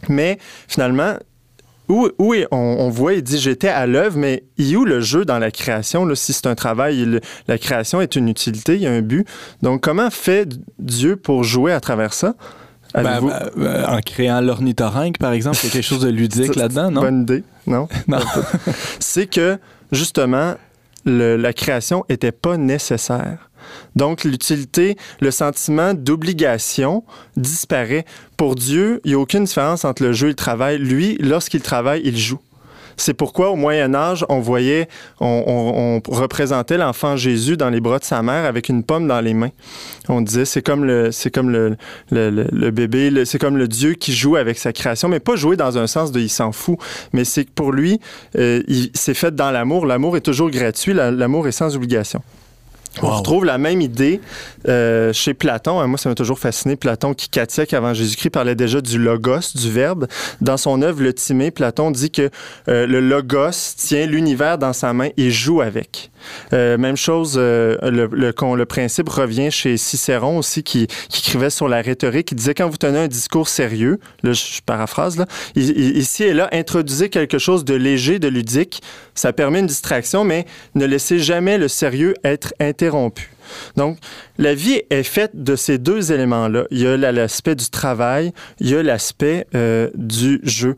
Mais 0.10 0.38
finalement, 0.67 1.15
où, 1.93 2.10
où 2.19 2.34
est- 2.34 2.47
on, 2.51 2.58
on 2.58 2.89
voit, 2.89 3.13
il 3.13 3.23
dit 3.23 3.38
j'étais 3.39 3.67
à 3.69 3.86
l'œuvre, 3.86 4.17
mais 4.17 4.43
il 4.58 4.75
où 4.77 4.86
le 4.86 5.01
jeu 5.01 5.25
dans 5.25 5.39
la 5.39 5.51
création? 5.51 6.06
Là, 6.06 6.15
si 6.15 6.34
c'est 6.34 6.47
un 6.47 6.56
travail, 6.56 6.99
il- 7.01 7.21
la 7.47 7.58
création 7.58 8.01
est 8.01 8.15
une 8.15 8.27
utilité, 8.29 8.75
il 8.75 8.82
y 8.82 8.88
a 8.88 8.91
un 8.91 9.01
but. 9.01 9.27
Donc, 9.62 9.82
comment 9.82 10.10
fait 10.10 10.49
Dieu 10.79 11.15
pour 11.15 11.43
jouer 11.43 11.71
à 11.73 11.79
travers 11.79 12.13
ça? 12.13 12.34
Ben, 12.93 13.03
ben, 13.21 13.49
ben, 13.56 13.86
en 13.89 13.99
créant 14.01 14.39
l'ornithorynque, 14.41 15.17
par 15.17 15.32
exemple, 15.34 15.58
il 15.63 15.67
y 15.67 15.69
a 15.69 15.73
quelque 15.73 15.84
chose 15.86 16.01
de 16.01 16.10
ludique 16.10 16.56
là-dedans, 16.56 16.91
non? 16.91 17.01
Bonne 17.01 17.21
idée, 17.23 17.43
non? 17.65 17.88
Non. 18.08 18.19
c'est 18.99 19.25
que, 19.27 19.58
justement, 19.91 20.53
le- 21.06 21.36
la 21.36 21.53
création 21.53 22.06
n'était 22.10 22.32
pas 22.32 22.56
nécessaire. 22.58 23.49
Donc, 23.95 24.23
l'utilité, 24.23 24.97
le 25.19 25.32
sentiment 25.32 25.93
d'obligation 25.93 27.04
disparaît. 27.38 28.06
Pour 28.38 28.56
Dieu, 28.56 29.02
il 29.04 29.10
n'y 29.10 29.15
a 29.15 29.19
aucune 29.19 29.45
différence 29.45 29.86
entre 29.86 30.04
le 30.04 30.13
jeu 30.13 30.28
et 30.28 30.32
le 30.32 30.36
travail. 30.36 30.78
Lui, 30.78 31.17
lorsqu'il 31.19 31.62
travaille, 31.62 32.02
il 32.04 32.17
joue. 32.17 32.39
C'est 32.97 33.13
pourquoi 33.13 33.49
au 33.49 33.56
Moyen 33.56 33.93
Âge, 33.95 34.26
on 34.30 34.39
voyait, 34.39 34.88
on, 35.19 36.02
représentait 36.08 36.78
l'enfant 36.78 37.15
Jésus 37.15 37.58
dans 37.58 37.69
les 37.69 37.82
bras 37.82 37.99
de 37.99 38.04
sa 38.04 38.21
mère 38.21 38.45
avec 38.45 38.69
une 38.69 38.84
pomme 38.84 39.08
dans 39.08 39.21
les 39.21 39.34
mains. 39.34 39.52
On 40.10 40.21
disait 40.21 40.45
c'est 40.45 40.62
comme 40.62 40.86
le, 40.86 41.12
c'est 41.12 41.32
comme 41.32 41.49
le, 41.49 42.71
bébé, 42.71 43.26
c'est 43.26 43.39
comme 43.39 43.58
le 43.58 43.67
Dieu 43.67 43.93
qui 43.93 44.13
joue 44.13 44.36
avec 44.36 44.58
sa 44.58 44.73
création, 44.73 45.10
mais 45.10 45.19
pas 45.19 45.36
jouer 45.36 45.56
dans 45.56 45.78
un 45.78 45.88
sens 45.88 46.12
de 46.12 46.19
il 46.19 46.30
s'en 46.30 46.52
fout, 46.52 46.78
mais 47.13 47.26
c'est 47.26 47.45
que 47.45 47.52
pour 47.52 47.71
lui, 47.71 47.99
euh, 48.38 48.62
c'est 48.93 49.13
fait 49.13 49.36
dans 49.36 49.52
l'amour. 49.52 49.86
L'amour 49.86 50.17
est 50.17 50.21
toujours 50.21 50.49
gratuit, 50.49 50.93
la- 50.93 51.12
l'amour 51.12 51.47
est 51.47 51.52
sans 51.52 51.76
obligation. 51.76 52.21
On 53.01 53.10
retrouve 53.10 53.43
la 53.43 53.58
même 53.58 53.82
idée 53.82 54.21
euh, 54.67 55.12
chez 55.13 55.34
Platon. 55.34 55.79
Hein, 55.79 55.88
Moi, 55.88 55.97
ça 55.97 56.10
m'a 56.10 56.15
toujours 56.15 56.38
fasciné. 56.38 56.75
Platon, 56.75 57.13
qui 57.13 57.29
siècles 57.49 57.75
avant 57.75 57.93
Jésus-Christ 57.93 58.29
parlait 58.29 58.56
déjà 58.56 58.82
du 58.82 58.99
logos, 58.99 59.56
du 59.56 59.71
verbe. 59.71 60.08
Dans 60.41 60.58
son 60.58 60.82
œuvre, 60.82 61.01
Le 61.01 61.13
Timée, 61.13 61.49
Platon 61.49 61.91
dit 61.91 62.12
que 62.12 62.29
euh, 62.67 62.86
le 62.86 62.99
logos 62.99 63.75
tient 63.77 64.06
l'univers 64.06 64.58
dans 64.58 64.73
sa 64.73 64.93
main 64.93 65.10
et 65.17 65.32
joue 65.32 65.62
avec. 65.62 66.12
Euh, 66.53 66.77
même 66.77 66.95
chose, 66.95 67.38
le, 67.38 67.79
le, 67.82 68.65
principe 68.65 69.10
revient 69.10 69.51
chez 69.51 69.75
Cicéron 69.75 70.38
aussi, 70.38 70.63
qui, 70.63 70.88
qui 71.10 71.19
écrivait 71.19 71.49
sur 71.49 71.67
la 71.67 71.82
rhétorique. 71.82 72.32
Il 72.32 72.36
disait 72.36 72.53
quand 72.53 72.69
vous 72.69 72.77
tenez 72.77 72.99
un 72.99 73.08
discours 73.08 73.49
sérieux, 73.49 73.99
là, 74.21 74.32
je, 74.32 74.62
paraphrase, 74.65 75.17
là, 75.17 75.25
ici 75.56 76.23
et 76.23 76.34
là, 76.34 76.47
introduisez 76.53 77.10
quelque 77.10 77.39
chose 77.39 77.65
de 77.65 77.73
léger, 77.73 78.19
de 78.19 78.27
ludique. 78.27 78.82
Ça 79.15 79.34
permet 79.34 79.60
une 79.60 79.67
distraction, 79.67 80.23
mais 80.23 80.45
ne 80.75 80.86
laissez 80.86 81.19
jamais 81.19 81.58
le 81.58 81.67
sérieux 81.67 82.13
être 82.23 82.53
Donc, 83.78 83.98
la 84.38 84.56
vie 84.56 84.82
est 84.89 85.04
faite 85.04 85.32
de 85.36 85.56
ces 85.56 85.78
deux 85.78 86.12
éléments-là. 86.12 86.63
Il 86.72 86.80
y 86.80 86.88
a 86.88 86.98
la- 86.98 87.12
l'aspect 87.12 87.56
du 87.56 87.69
travail, 87.69 88.34
il 88.60 88.69
y 88.69 88.76
a 88.76 88.82
l'aspect 88.82 89.46
euh, 89.54 89.89
du 89.96 90.39
jeu. 90.43 90.76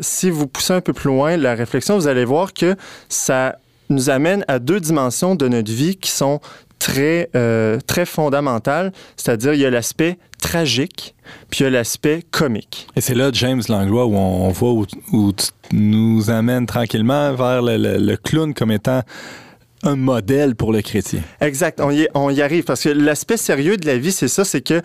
Si 0.00 0.30
vous 0.30 0.46
poussez 0.46 0.72
un 0.72 0.80
peu 0.80 0.92
plus 0.92 1.08
loin 1.08 1.36
la 1.36 1.54
réflexion, 1.54 1.96
vous 1.96 2.08
allez 2.08 2.24
voir 2.24 2.52
que 2.52 2.74
ça 3.08 3.58
nous 3.90 4.10
amène 4.10 4.44
à 4.48 4.58
deux 4.58 4.80
dimensions 4.80 5.34
de 5.34 5.46
notre 5.46 5.70
vie 5.70 5.96
qui 5.96 6.10
sont 6.10 6.40
très, 6.78 7.28
euh, 7.36 7.78
très 7.86 8.06
fondamentales. 8.06 8.92
C'est-à-dire, 9.16 9.54
il 9.54 9.60
y 9.60 9.66
a 9.66 9.70
l'aspect 9.70 10.18
tragique, 10.40 11.14
puis 11.50 11.60
il 11.60 11.62
y 11.64 11.66
a 11.66 11.70
l'aspect 11.70 12.22
comique. 12.30 12.86
Et 12.96 13.00
c'est 13.00 13.14
là, 13.14 13.30
James 13.32 13.62
Langlois, 13.68 14.06
où 14.06 14.16
on, 14.16 14.48
voit 14.50 14.72
où, 14.72 15.32
tu 15.32 15.46
nous 15.72 16.28
amènes 16.30 16.66
tranquillement 16.66 17.32
vers 17.34 17.62
le- 17.62 17.76
le 17.98 18.16
clown 18.16 18.52
comme 18.52 18.70
étant 18.72 19.02
un 19.84 19.96
modèle 19.96 20.54
pour 20.54 20.72
le 20.72 20.82
chrétien. 20.82 21.20
Exact, 21.40 21.80
on 21.80 22.30
y, 22.30 22.42
arrive 22.42 22.64
parce 22.64 22.82
que 22.82 22.88
l'aspect 22.88 23.36
sérieux 23.36 23.76
de 23.76 23.86
la 23.86 23.98
vie, 23.98 24.12
c'est 24.12 24.28
ça, 24.28 24.44
c'est 24.44 24.62
que 24.62 24.80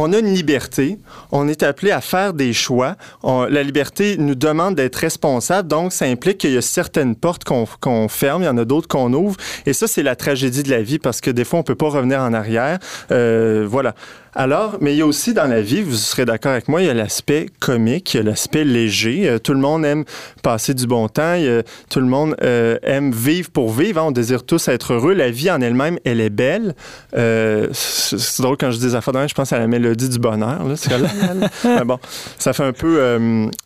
on 0.00 0.12
a 0.12 0.18
une 0.18 0.32
liberté, 0.32 0.98
on 1.32 1.48
est 1.48 1.64
appelé 1.64 1.90
à 1.90 2.00
faire 2.00 2.32
des 2.32 2.52
choix. 2.52 2.94
La 3.24 3.64
liberté 3.64 4.16
nous 4.16 4.36
demande 4.36 4.76
d'être 4.76 4.94
responsable, 4.94 5.66
donc 5.66 5.92
ça 5.92 6.04
implique 6.04 6.38
qu'il 6.38 6.52
y 6.52 6.56
a 6.56 6.62
certaines 6.62 7.16
portes 7.16 7.42
qu'on 7.42 7.66
qu'on 7.80 8.06
ferme, 8.06 8.42
il 8.42 8.46
y 8.46 8.48
en 8.48 8.58
a 8.58 8.64
d'autres 8.64 8.86
qu'on 8.86 9.12
ouvre. 9.12 9.36
Et 9.66 9.72
ça, 9.72 9.88
c'est 9.88 10.04
la 10.04 10.14
tragédie 10.14 10.62
de 10.62 10.70
la 10.70 10.82
vie 10.82 11.00
parce 11.00 11.20
que 11.20 11.32
des 11.32 11.44
fois, 11.44 11.58
on 11.58 11.62
peut 11.64 11.74
pas 11.74 11.88
revenir 11.88 12.20
en 12.20 12.32
arrière. 12.32 12.78
Euh, 13.10 13.66
voilà. 13.68 13.94
Alors, 14.34 14.76
mais 14.80 14.94
il 14.94 14.98
y 14.98 15.02
a 15.02 15.06
aussi 15.06 15.34
dans 15.34 15.46
la 15.46 15.60
vie, 15.62 15.82
vous 15.82 15.94
serez 15.96 16.24
d'accord 16.24 16.52
avec 16.52 16.68
moi, 16.68 16.80
il 16.82 16.86
y 16.86 16.90
a 16.90 16.94
l'aspect 16.94 17.46
comique, 17.60 18.14
il 18.14 18.18
y 18.18 18.20
a 18.20 18.22
l'aspect 18.22 18.62
léger. 18.64 19.28
Euh, 19.28 19.38
tout 19.38 19.52
le 19.52 19.58
monde 19.58 19.84
aime 19.84 20.04
passer 20.42 20.74
du 20.74 20.86
bon 20.86 21.08
temps, 21.08 21.34
il 21.34 21.44
y 21.44 21.48
a- 21.48 21.62
tout 21.90 21.98
le 22.00 22.06
monde 22.06 22.36
euh, 22.42 22.76
aime 22.82 23.10
vivre 23.12 23.50
pour 23.50 23.72
vivre. 23.72 24.00
hein. 24.00 24.04
on 24.08 24.10
désire 24.12 24.44
tous 24.44 24.68
être 24.68 24.92
heureux. 24.92 25.14
La 25.14 25.30
vie 25.30 25.50
en 25.50 25.60
elle-même, 25.60 25.98
elle 26.04 26.20
est 26.20 26.30
belle. 26.30 26.74
Euh, 27.16 27.68
c'est 27.72 28.42
drôle 28.42 28.56
quand 28.58 28.70
je 28.70 28.78
dis 28.78 28.94
affaires 28.94 29.28
je 29.28 29.34
pense 29.34 29.52
à 29.52 29.58
la 29.58 29.66
mélodie 29.66 30.08
du 30.08 30.18
bonheur. 30.18 30.62
Là, 30.64 30.74
Mais 31.64 31.84
bon, 31.84 31.98
ça 32.38 32.52
fait 32.52 32.64
un 32.64 32.72
peu, 32.72 33.02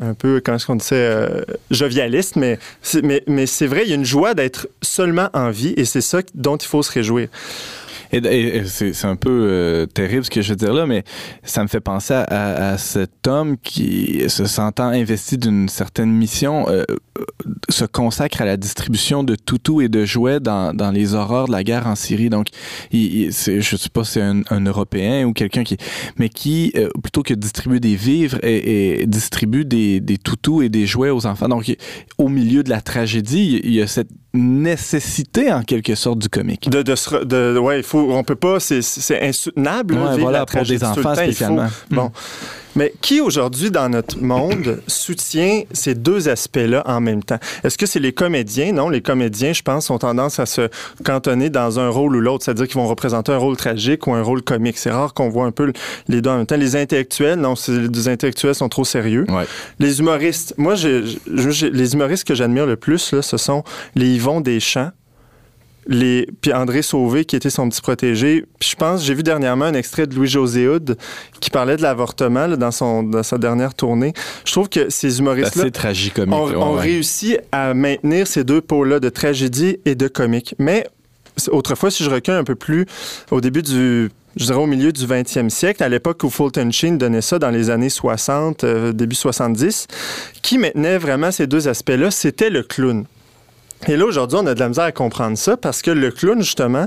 un 0.00 0.14
peu, 0.14 0.40
comment 0.44 0.56
est-ce 0.56 0.66
qu'on 0.66 0.76
disait, 0.76 1.28
jovialiste, 1.70 2.36
mais 2.36 2.58
c'est, 2.80 3.02
mais, 3.02 3.22
mais 3.26 3.46
c'est 3.46 3.66
vrai, 3.66 3.82
il 3.84 3.88
y 3.90 3.92
a 3.92 3.96
une 3.96 4.04
joie 4.04 4.34
d'être 4.34 4.68
seulement 4.80 5.28
en 5.34 5.50
vie 5.50 5.74
et 5.76 5.84
c'est 5.84 6.00
ça 6.00 6.20
dont 6.34 6.56
il 6.56 6.66
faut 6.66 6.82
se 6.82 6.92
réjouir. 6.92 7.28
Et, 8.12 8.18
et- 8.18 8.64
c'est 8.66 9.04
un 9.06 9.16
peu 9.16 9.30
euh, 9.30 9.86
terrible 9.86 10.24
ce 10.24 10.30
que 10.30 10.42
je 10.42 10.50
veux 10.50 10.56
dire 10.56 10.74
là, 10.74 10.86
mais 10.86 11.02
ça 11.42 11.62
me 11.62 11.68
fait 11.68 11.80
penser 11.80 12.14
à, 12.14 12.22
à- 12.24 12.72
à 12.72 12.78
cet 12.78 13.26
homme 13.26 13.56
qui, 13.58 14.24
se 14.28 14.44
sentant 14.44 14.88
investi 14.88 15.38
d'une 15.38 15.68
certaine 15.68 16.10
mission, 16.12 16.68
euh, 16.68 16.84
euh, 17.18 17.24
se 17.68 17.84
consacre 17.84 18.42
à 18.42 18.44
la 18.44 18.56
distribution 18.56 19.24
de 19.24 19.34
toutous 19.34 19.80
et 19.80 19.88
de 19.88 20.04
jouets 20.04 20.40
dans, 20.40 20.74
dans 20.74 20.90
les 20.90 21.14
horreurs 21.14 21.46
de 21.46 21.52
la 21.52 21.64
guerre 21.64 21.86
en 21.86 21.94
Syrie. 21.94 22.28
Donc, 22.30 22.48
il, 22.90 23.22
il- 23.26 23.32
je 23.32 23.76
sais 23.76 23.88
pas 23.88 24.04
si 24.04 24.12
c'est 24.12 24.22
un, 24.22 24.42
un 24.50 24.60
Européen 24.64 25.24
ou 25.26 25.32
quelqu'un 25.32 25.64
qui... 25.64 25.76
Mais 26.18 26.28
qui, 26.28 26.72
euh, 26.76 26.88
plutôt 27.02 27.22
que 27.22 27.34
distribuer 27.34 27.80
des 27.80 27.96
vivres, 27.96 28.38
et, 28.42 29.02
et 29.02 29.06
distribue 29.06 29.64
des, 29.64 30.00
des 30.00 30.18
toutous 30.18 30.62
et 30.62 30.68
des 30.68 30.86
jouets 30.86 31.10
aux 31.10 31.26
enfants. 31.26 31.48
Donc, 31.48 31.74
au 32.18 32.28
milieu 32.28 32.62
de 32.62 32.70
la 32.70 32.80
tragédie, 32.80 33.60
il 33.64 33.72
y 33.72 33.80
a 33.80 33.86
cette 33.86 34.10
nécessité, 34.34 35.52
en 35.52 35.62
quelque 35.62 35.94
sorte, 35.94 36.18
du 36.18 36.28
comique. 36.28 36.68
De, 36.70 36.82
de, 36.82 36.94
se 36.94 37.24
de- 37.24 37.58
ouais, 37.58 37.78
il 37.80 37.82
faut, 37.84 38.12
on 38.12 38.24
peut 38.24 38.34
pas, 38.36 38.60
c'est, 38.60 38.80
insoutenable. 39.22 39.94
Ouais, 39.94 40.10
vivre 40.10 40.20
voilà, 40.20 40.38
la 40.40 40.46
pour 40.46 40.62
des 40.62 40.82
enfants 40.84 41.00
il 41.00 41.02
faut- 41.02 41.14
spécialement. 41.22 41.66
Bon. 41.90 42.10
Mais 42.74 42.92
qui 43.00 43.20
aujourd'hui 43.20 43.70
dans 43.70 43.88
notre 43.88 44.18
monde 44.22 44.80
soutient 44.86 45.62
ces 45.72 45.94
deux 45.94 46.28
aspects-là 46.28 46.82
en 46.86 47.00
même 47.00 47.22
temps? 47.22 47.38
Est-ce 47.64 47.76
que 47.76 47.86
c'est 47.86 48.00
les 48.00 48.12
comédiens? 48.12 48.72
Non, 48.72 48.88
les 48.88 49.02
comédiens, 49.02 49.52
je 49.52 49.62
pense, 49.62 49.90
ont 49.90 49.98
tendance 49.98 50.38
à 50.38 50.46
se 50.46 50.68
cantonner 51.04 51.50
dans 51.50 51.78
un 51.78 51.88
rôle 51.88 52.16
ou 52.16 52.20
l'autre, 52.20 52.44
c'est-à-dire 52.44 52.66
qu'ils 52.66 52.80
vont 52.80 52.86
représenter 52.86 53.32
un 53.32 53.38
rôle 53.38 53.56
tragique 53.56 54.06
ou 54.06 54.14
un 54.14 54.22
rôle 54.22 54.42
comique. 54.42 54.78
C'est 54.78 54.90
rare 54.90 55.12
qu'on 55.14 55.28
voit 55.28 55.44
un 55.44 55.50
peu 55.50 55.72
les 56.08 56.22
deux 56.22 56.30
en 56.30 56.38
même 56.38 56.46
temps. 56.46 56.56
Les 56.56 56.76
intellectuels, 56.76 57.38
non, 57.38 57.54
les 57.68 58.08
intellectuels 58.08 58.54
sont 58.54 58.68
trop 58.68 58.84
sérieux. 58.84 59.26
Ouais. 59.28 59.44
Les 59.78 60.00
humoristes, 60.00 60.54
moi, 60.56 60.74
les 60.76 61.92
humoristes 61.92 62.24
que 62.26 62.34
j'admire 62.34 62.66
le 62.66 62.76
plus, 62.76 63.12
là, 63.12 63.22
ce 63.22 63.36
sont 63.36 63.64
les 63.94 64.14
Yvon 64.14 64.40
Deschamps, 64.40 64.90
les, 65.86 66.28
puis 66.40 66.52
André 66.52 66.82
Sauvé, 66.82 67.24
qui 67.24 67.36
était 67.36 67.50
son 67.50 67.68
petit 67.68 67.80
protégé. 67.80 68.44
Puis 68.58 68.70
je 68.70 68.76
pense, 68.76 69.04
j'ai 69.04 69.14
vu 69.14 69.22
dernièrement 69.22 69.66
un 69.66 69.74
extrait 69.74 70.06
de 70.06 70.14
Louis-José 70.14 70.68
Hood 70.68 70.96
qui 71.40 71.50
parlait 71.50 71.76
de 71.76 71.82
l'avortement 71.82 72.46
là, 72.46 72.56
dans, 72.56 72.70
son, 72.70 73.02
dans 73.02 73.22
sa 73.22 73.38
dernière 73.38 73.74
tournée. 73.74 74.12
Je 74.44 74.52
trouve 74.52 74.68
que 74.68 74.90
ces 74.90 75.20
ont, 76.32 76.46
là, 76.46 76.58
ont 76.58 76.74
ouais. 76.74 76.80
réussi 76.80 77.36
à 77.50 77.74
maintenir 77.74 78.26
ces 78.26 78.44
deux 78.44 78.60
pôles-là 78.60 79.00
de 79.00 79.08
tragédie 79.08 79.78
et 79.84 79.94
de 79.94 80.08
comique. 80.08 80.54
Mais 80.58 80.86
autrefois, 81.50 81.90
si 81.90 82.04
je 82.04 82.10
recule 82.10 82.34
un 82.34 82.44
peu 82.44 82.54
plus 82.54 82.86
au 83.30 83.40
début 83.40 83.62
du 83.62 84.10
je 84.36 84.46
dirais 84.46 84.58
au 84.58 84.66
milieu 84.66 84.92
du 84.92 85.06
20e 85.06 85.50
siècle, 85.50 85.82
à 85.82 85.88
l'époque 85.88 86.22
où 86.24 86.30
Fulton 86.30 86.70
Sheen 86.70 86.96
donnait 86.96 87.20
ça 87.20 87.38
dans 87.38 87.50
les 87.50 87.70
années 87.70 87.90
60, 87.90 88.64
euh, 88.64 88.92
début 88.92 89.14
70, 89.14 89.88
qui 90.40 90.58
maintenait 90.58 90.98
vraiment 90.98 91.30
ces 91.30 91.46
deux 91.46 91.68
aspects-là, 91.68 92.10
c'était 92.10 92.48
le 92.48 92.62
clown. 92.62 93.04
Et 93.88 93.96
là, 93.96 94.04
aujourd'hui, 94.04 94.38
on 94.40 94.46
a 94.46 94.54
de 94.54 94.60
la 94.60 94.68
misère 94.68 94.84
à 94.84 94.92
comprendre 94.92 95.36
ça 95.36 95.56
parce 95.56 95.82
que 95.82 95.90
le 95.90 96.10
clown, 96.10 96.40
justement, 96.40 96.86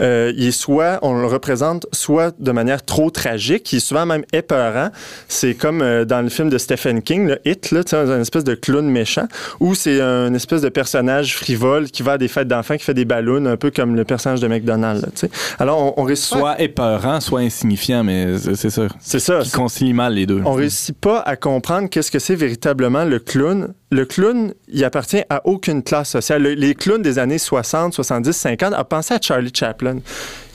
euh, 0.00 0.32
il 0.36 0.48
est 0.48 0.50
soit, 0.50 0.98
on 1.02 1.14
le 1.14 1.26
représente 1.26 1.86
soit 1.92 2.34
de 2.38 2.52
manière 2.52 2.84
trop 2.84 3.10
tragique, 3.10 3.72
il 3.72 3.76
est 3.76 3.80
souvent 3.80 4.04
même 4.04 4.24
épeurant. 4.32 4.90
C'est 5.28 5.54
comme 5.54 5.80
euh, 5.80 6.04
dans 6.04 6.20
le 6.20 6.28
film 6.28 6.50
de 6.50 6.58
Stephen 6.58 7.02
King, 7.02 7.28
le 7.28 7.38
Hit, 7.44 7.70
là, 7.70 7.80
un 7.92 8.20
espèce 8.20 8.44
de 8.44 8.54
clown 8.54 8.86
méchant, 8.86 9.26
ou 9.60 9.74
c'est 9.74 10.00
un 10.00 10.34
espèce 10.34 10.60
de 10.60 10.68
personnage 10.68 11.36
frivole 11.36 11.90
qui 11.90 12.02
va 12.02 12.12
à 12.12 12.18
des 12.18 12.28
fêtes 12.28 12.48
d'enfants, 12.48 12.76
qui 12.76 12.84
fait 12.84 12.94
des 12.94 13.04
ballons, 13.04 13.46
un 13.46 13.56
peu 13.56 13.70
comme 13.70 13.94
le 13.94 14.04
personnage 14.04 14.40
de 14.40 14.48
McDonald's. 14.48 15.02
là. 15.02 15.28
Alors, 15.58 15.96
on, 15.96 16.02
on 16.02 16.04
réussit 16.04 16.24
Soit 16.38 16.60
épeurant, 16.60 17.20
soit 17.20 17.40
insignifiant, 17.40 18.02
mais 18.04 18.38
c'est 18.38 18.64
c'est 18.64 18.70
ça. 18.70 18.88
C'est 19.00 19.18
ça. 19.18 19.40
Qui 19.40 19.50
concilie 19.50 19.92
mal 19.92 20.14
les 20.14 20.26
deux. 20.26 20.40
On 20.44 20.52
réussit 20.52 20.98
pas 20.98 21.20
à 21.20 21.36
comprendre 21.36 21.88
qu'est-ce 21.90 22.10
que 22.10 22.18
c'est 22.18 22.34
véritablement 22.34 23.04
le 23.04 23.18
clown. 23.18 23.74
Le 23.94 24.04
clown, 24.04 24.52
il 24.66 24.82
appartient 24.82 25.22
à 25.30 25.46
aucune 25.46 25.84
classe 25.84 26.10
sociale. 26.10 26.42
Le- 26.42 26.54
les 26.54 26.74
clowns 26.74 27.00
des 27.02 27.20
années 27.20 27.38
60, 27.38 27.94
70, 27.94 28.32
50, 28.32 28.74
à 28.74 28.82
penser 28.82 29.14
à 29.14 29.20
Charlie 29.20 29.52
Chaplin. 29.54 29.98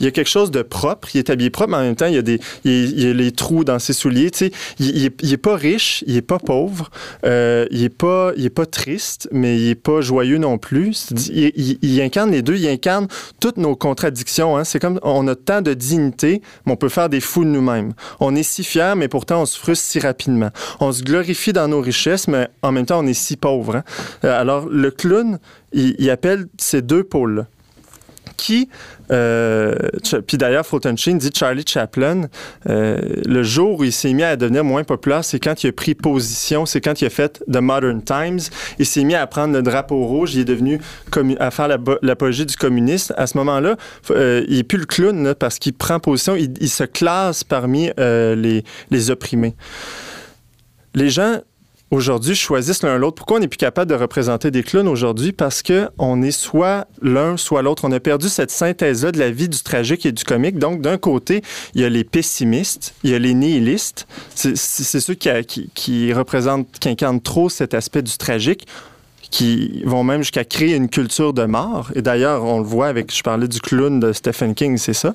Il 0.01 0.03
y 0.03 0.07
a 0.07 0.11
quelque 0.11 0.29
chose 0.29 0.51
de 0.51 0.61
propre, 0.61 1.07
il 1.13 1.19
est 1.19 1.29
habillé 1.29 1.49
propre, 1.49 1.71
mais 1.71 1.77
en 1.77 1.81
même 1.83 1.95
temps, 1.95 2.07
il 2.07 2.15
y 2.15 2.17
a, 2.17 2.21
des, 2.21 2.39
il 2.65 2.71
a, 2.71 2.87
il 2.97 3.07
a 3.11 3.13
les 3.13 3.31
trous 3.31 3.63
dans 3.63 3.79
ses 3.79 3.93
souliers. 3.93 4.29
Tu 4.31 4.37
sais, 4.47 4.51
il, 4.79 4.87
il 4.97 5.05
est, 5.05 5.23
il 5.23 5.31
est 5.31 5.37
pas 5.37 5.55
riche, 5.55 6.03
il 6.05 6.17
est 6.17 6.21
pas 6.21 6.37
pauvre, 6.37 6.89
euh, 7.25 7.65
il 7.71 7.81
est 7.83 7.89
pas, 7.89 8.31
il 8.35 8.45
est 8.45 8.49
pas 8.49 8.65
triste, 8.65 9.29
mais 9.31 9.57
il 9.57 9.69
est 9.69 9.75
pas 9.75 10.01
joyeux 10.01 10.37
non 10.37 10.57
plus. 10.57 11.07
Il, 11.31 12.01
incarne 12.01 12.31
les 12.31 12.41
deux, 12.41 12.55
il 12.57 12.67
incarne 12.67 13.07
toutes 13.39 13.55
nos 13.57 13.75
contradictions. 13.77 14.57
hein. 14.57 14.65
C'est 14.65 14.79
comme 14.79 14.99
on 15.01 15.25
a 15.29 15.35
tant 15.35 15.61
de 15.61 15.73
dignité, 15.73 16.41
mais 16.65 16.73
on 16.73 16.77
peut 16.77 16.89
faire 16.89 17.07
des 17.07 17.21
fous 17.21 17.45
nous-mêmes. 17.45 17.93
On 18.19 18.35
est 18.35 18.43
si 18.43 18.65
fiers, 18.65 18.93
mais 18.97 19.07
pourtant 19.07 19.43
on 19.43 19.45
se 19.45 19.57
frustre 19.57 19.85
si 19.85 19.99
rapidement. 19.99 20.49
On 20.81 20.91
se 20.91 21.03
glorifie 21.03 21.53
dans 21.53 21.69
nos 21.69 21.79
richesses, 21.81 22.27
mais 22.27 22.49
en 22.63 22.71
même 22.73 22.85
temps 22.85 22.99
on 22.99 23.07
est 23.07 23.13
si 23.13 23.28
pauvre. 23.37 23.77
hein. 23.77 23.83
Euh, 24.23 24.39
Alors 24.39 24.67
le 24.69 24.91
clown, 24.91 25.39
il, 25.73 26.09
appelle 26.09 26.47
ces 26.57 26.81
deux 26.81 27.03
pôles-là 27.03 27.45
qui, 28.37 28.69
euh, 29.11 29.75
puis 30.25 30.37
d'ailleurs, 30.37 30.65
Sheen 30.95 31.17
dit 31.17 31.29
Charlie 31.35 31.65
Chaplin, 31.67 32.29
euh, 32.69 32.97
le 33.25 33.43
jour 33.43 33.79
où 33.79 33.83
il 33.83 33.91
s'est 33.91 34.13
mis 34.13 34.23
à 34.23 34.37
devenir 34.37 34.63
moins 34.63 34.85
populaire, 34.85 35.25
c'est 35.25 35.39
quand 35.39 35.61
il 35.63 35.67
a 35.67 35.71
pris 35.73 35.93
position, 35.93 36.65
c'est 36.65 36.79
quand 36.79 37.01
il 37.01 37.05
a 37.05 37.09
fait 37.09 37.43
The 37.51 37.57
Modern 37.57 38.01
Times. 38.01 38.39
Il 38.79 38.85
s'est 38.85 39.03
mis 39.03 39.15
à 39.15 39.27
prendre 39.27 39.53
le 39.53 39.61
drapeau 39.61 40.05
rouge, 40.05 40.35
il 40.35 40.41
est 40.41 40.45
devenu 40.45 40.79
à 41.37 41.51
faire 41.51 41.67
l'apologie 42.01 42.45
du 42.45 42.55
communisme. 42.55 43.13
À 43.17 43.27
ce 43.27 43.37
moment-là, 43.39 43.75
il 44.09 44.55
n'est 44.55 44.63
plus 44.63 44.79
le 44.79 44.85
clown 44.85 45.35
parce 45.35 45.59
qu'il 45.59 45.73
prend 45.73 45.99
position, 45.99 46.37
il, 46.37 46.69
se 46.69 46.85
classe 46.85 47.43
parmi 47.43 47.91
les 47.97 49.11
opprimés. 49.11 49.55
Les 50.95 51.09
gens 51.09 51.39
aujourd'hui 51.91 52.35
choisissent 52.35 52.83
l'un 52.83 52.97
l'autre. 52.97 53.15
Pourquoi 53.15 53.37
on 53.37 53.39
n'est 53.39 53.47
plus 53.47 53.57
capable 53.57 53.89
de 53.89 53.95
représenter 53.95 54.51
des 54.51 54.63
clowns 54.63 54.87
aujourd'hui? 54.87 55.31
Parce 55.31 55.61
que 55.61 55.89
on 55.97 56.21
est 56.21 56.31
soit 56.31 56.87
l'un, 57.01 57.37
soit 57.37 57.61
l'autre. 57.61 57.85
On 57.85 57.91
a 57.91 57.99
perdu 57.99 58.29
cette 58.29 58.51
synthèse-là 58.51 59.11
de 59.11 59.19
la 59.19 59.31
vie 59.31 59.49
du 59.49 59.59
tragique 59.59 60.05
et 60.05 60.11
du 60.11 60.23
comique. 60.23 60.57
Donc, 60.57 60.81
d'un 60.81 60.97
côté, 60.97 61.41
il 61.73 61.81
y 61.81 61.85
a 61.85 61.89
les 61.89 62.03
pessimistes, 62.03 62.93
il 63.03 63.11
y 63.11 63.15
a 63.15 63.19
les 63.19 63.33
nihilistes. 63.33 64.07
C'est 64.35 64.55
ceux 64.55 65.13
qui, 65.13 65.29
qui, 65.47 65.69
qui 65.73 66.13
représentent, 66.13 66.67
qui 66.79 66.89
incarnent 66.89 67.21
trop 67.21 67.49
cet 67.49 67.73
aspect 67.73 68.01
du 68.01 68.17
tragique 68.17 68.67
qui 69.31 69.83
vont 69.85 70.03
même 70.03 70.21
jusqu'à 70.21 70.43
créer 70.43 70.75
une 70.75 70.89
culture 70.89 71.33
de 71.33 71.45
mort. 71.45 71.91
Et 71.95 72.01
d'ailleurs, 72.01 72.43
on 72.43 72.59
le 72.59 72.65
voit 72.65 72.87
avec, 72.87 73.15
je 73.15 73.21
parlais 73.21 73.47
du 73.47 73.61
clown 73.61 73.99
de 73.99 74.11
Stephen 74.11 74.55
King, 74.55 74.77
c'est 74.77 74.93
ça? 74.93 75.13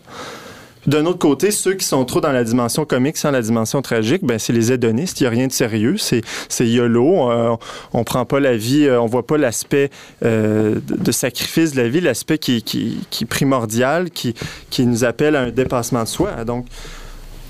D'un 0.87 1.07
autre 1.07 1.19
côté, 1.19 1.51
ceux 1.51 1.75
qui 1.75 1.87
sont 1.87 2.05
trop 2.05 2.21
dans 2.21 2.33
la 2.33 2.45
dimension 2.45 2.85
comique 2.85 3.17
sans 3.17 3.31
la 3.31 3.41
dimension 3.41 3.81
tragique, 3.81 4.23
ben 4.23 4.39
c'est 4.39 4.53
les 4.53 4.71
hédonistes. 4.71 5.21
Il 5.21 5.25
n'y 5.25 5.27
a 5.29 5.31
rien 5.31 5.47
de 5.47 5.53
sérieux. 5.53 5.97
C'est, 5.97 6.23
YOLO. 6.61 7.31
Euh, 7.31 7.57
on 7.93 8.05
prend 8.05 8.25
pas 8.25 8.41
la 8.41 8.57
vie, 8.57 8.87
euh, 8.87 9.01
on 9.01 9.07
voit 9.07 9.27
pas 9.27 9.39
l'aspect 9.39 9.91
euh, 10.25 10.81
de, 10.87 11.13
sacrifice 11.13 11.73
de 11.73 11.83
la 11.83 11.89
vie, 11.89 12.01
l'aspect 12.01 12.39
qui, 12.39 12.57
est 12.57 13.25
primordial, 13.25 14.11
qui, 14.11 14.35
nous 14.81 15.05
appelle 15.05 15.37
à 15.37 15.43
un 15.43 15.51
dépassement 15.51 16.03
de 16.03 16.09
soi. 16.09 16.45
Donc, 16.45 16.67